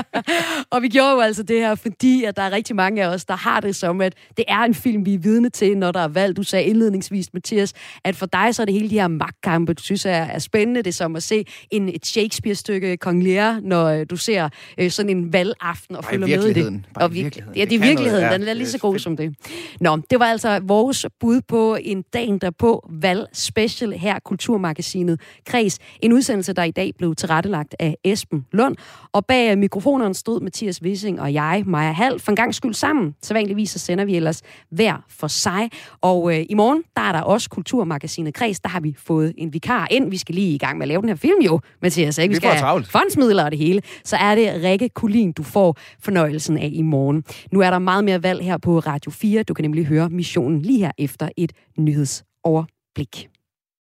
Og 0.70 0.82
vi 0.82 0.88
gjorde 0.88 1.10
jo 1.10 1.20
altså 1.20 1.42
det 1.42 1.56
her, 1.56 1.74
fordi 1.74 2.24
at 2.24 2.36
der 2.36 2.42
er 2.42 2.50
rigtig 2.50 2.76
mange 2.76 3.04
af 3.04 3.08
os, 3.08 3.24
der 3.24 3.36
har 3.36 3.60
det 3.60 3.76
som, 3.76 4.00
at 4.00 4.14
det 4.36 4.44
er 4.48 4.58
en 4.58 4.74
film, 4.74 5.06
vi 5.06 5.14
er 5.14 5.18
vidne 5.18 5.50
til, 5.50 5.78
når 5.78 5.92
der 5.92 6.00
er 6.00 6.08
valg. 6.08 6.36
Du 6.36 6.42
sagde 6.42 6.64
indledningsvis, 6.64 7.32
Mathias, 7.32 7.72
at 8.04 8.16
for 8.16 8.26
dig 8.26 8.54
så 8.54 8.62
er 8.62 8.66
det 8.66 8.74
hele 8.74 8.90
de 8.90 9.00
her 9.00 9.08
magtkampe, 9.08 9.74
du 9.74 9.82
synes 9.82 10.04
er, 10.04 10.10
er 10.10 10.38
spændende. 10.38 10.82
Det 10.82 10.86
er 10.86 10.92
som 10.92 11.16
at 11.16 11.22
se 11.22 11.44
en, 11.70 11.88
et 11.88 12.06
Shakespeare-stykke 12.06 12.96
Kong 12.96 13.24
Lear, 13.24 13.60
når 13.62 13.86
øh, 13.86 14.06
du 14.10 14.16
ser 14.16 14.48
øh, 14.78 14.90
sådan 14.90 15.10
en 15.10 15.32
valgaften 15.32 15.96
og 15.96 16.04
følger 16.04 16.26
med 16.26 16.46
i 16.46 16.52
det. 16.52 16.84
Bare 16.94 17.04
og 17.04 17.14
virkeligheden. 17.14 17.56
Ja, 17.56 17.64
det 17.64 17.72
er 17.72 17.78
virkeligheden. 17.78 18.24
Ja, 18.24 18.38
den 18.38 18.48
er 18.48 18.54
lige 18.54 18.68
så 18.68 18.78
god 18.78 18.98
som 18.98 19.16
det. 19.16 19.34
Nå, 19.80 19.98
det 20.10 20.18
var 20.20 20.26
altså 20.26 20.60
vores 20.62 21.06
bud 21.20 21.40
på 21.48 21.76
en 21.80 22.04
dagen 22.12 22.38
derpå 22.38 22.88
valg 22.90 23.26
special 23.32 23.92
her, 23.92 24.18
Kulturmagasinet 24.18 25.20
Kreds. 25.46 25.78
En 26.00 26.12
udsendelse, 26.12 26.52
der 26.52 26.64
i 26.64 26.70
dag 26.70 26.92
blev 26.98 27.14
tilrettelagt 27.14 27.74
af 27.78 27.96
Esben 28.04 28.46
Lund. 28.52 28.76
Og 29.12 29.26
bag 29.26 29.58
mikrofonerne 29.58 30.14
stod 30.14 30.40
Mathias 30.40 30.82
Wissing 30.82 31.20
og 31.20 31.32
jeg, 31.34 31.62
Maja 31.66 31.92
Hall, 31.92 32.20
for 32.20 32.32
en 32.32 32.36
gang 32.36 32.54
skyld 32.54 32.74
sammen. 32.74 33.14
Så 33.22 33.34
vanligvis 33.34 33.70
så 33.70 33.78
sender 33.78 34.04
vi 34.04 34.16
ellers 34.16 34.42
hver 34.70 35.04
for 35.08 35.26
sig. 35.26 35.70
Og 36.00 36.34
øh, 36.34 36.46
i 36.50 36.54
morgen, 36.54 36.82
der 36.96 37.02
er 37.02 37.12
der 37.12 37.20
også 37.20 37.50
Kulturmagasinet 37.50 38.34
Kreds. 38.34 38.60
Der 38.60 38.68
har 38.68 38.80
vi 38.80 38.96
fået 38.98 39.34
en 39.38 39.52
vikar 39.52 39.86
ind. 39.90 40.10
Vi 40.10 40.16
skal 40.16 40.34
lige 40.34 40.54
i 40.54 40.58
gang 40.58 40.78
med 40.78 40.84
at 40.84 40.88
lave 40.88 41.00
den 41.00 41.08
her 41.08 41.16
film 41.16 41.40
jo, 41.40 41.60
Mathias. 41.82 42.18
Ikke? 42.18 42.32
Vi, 42.32 42.34
vi 42.34 42.40
skal 42.40 42.84
fondsmidler 42.84 43.44
og 43.44 43.50
det 43.50 43.58
hele. 43.58 43.82
Så 44.04 44.16
er 44.16 44.34
det 44.34 44.64
Rikke 44.64 44.88
Kulin, 44.88 45.32
du 45.32 45.42
får 45.42 45.76
fornøjelsen 46.00 46.58
af 46.58 46.70
i 46.72 46.82
morgen. 46.82 47.24
Nu 47.52 47.60
er 47.60 47.70
der 47.70 47.78
meget 47.78 48.04
mere 48.04 48.22
valg 48.22 48.44
her 48.44 48.58
på 48.58 48.78
Radio 48.78 49.10
4. 49.10 49.42
Du 49.42 49.54
kan 49.54 49.62
nemlig 49.62 49.86
høre 49.86 50.08
missionen 50.08 50.62
lige 50.62 50.78
her 50.78 50.92
efter 50.98 51.28
et 51.36 51.52
nyhedsoverblik. 51.78 53.28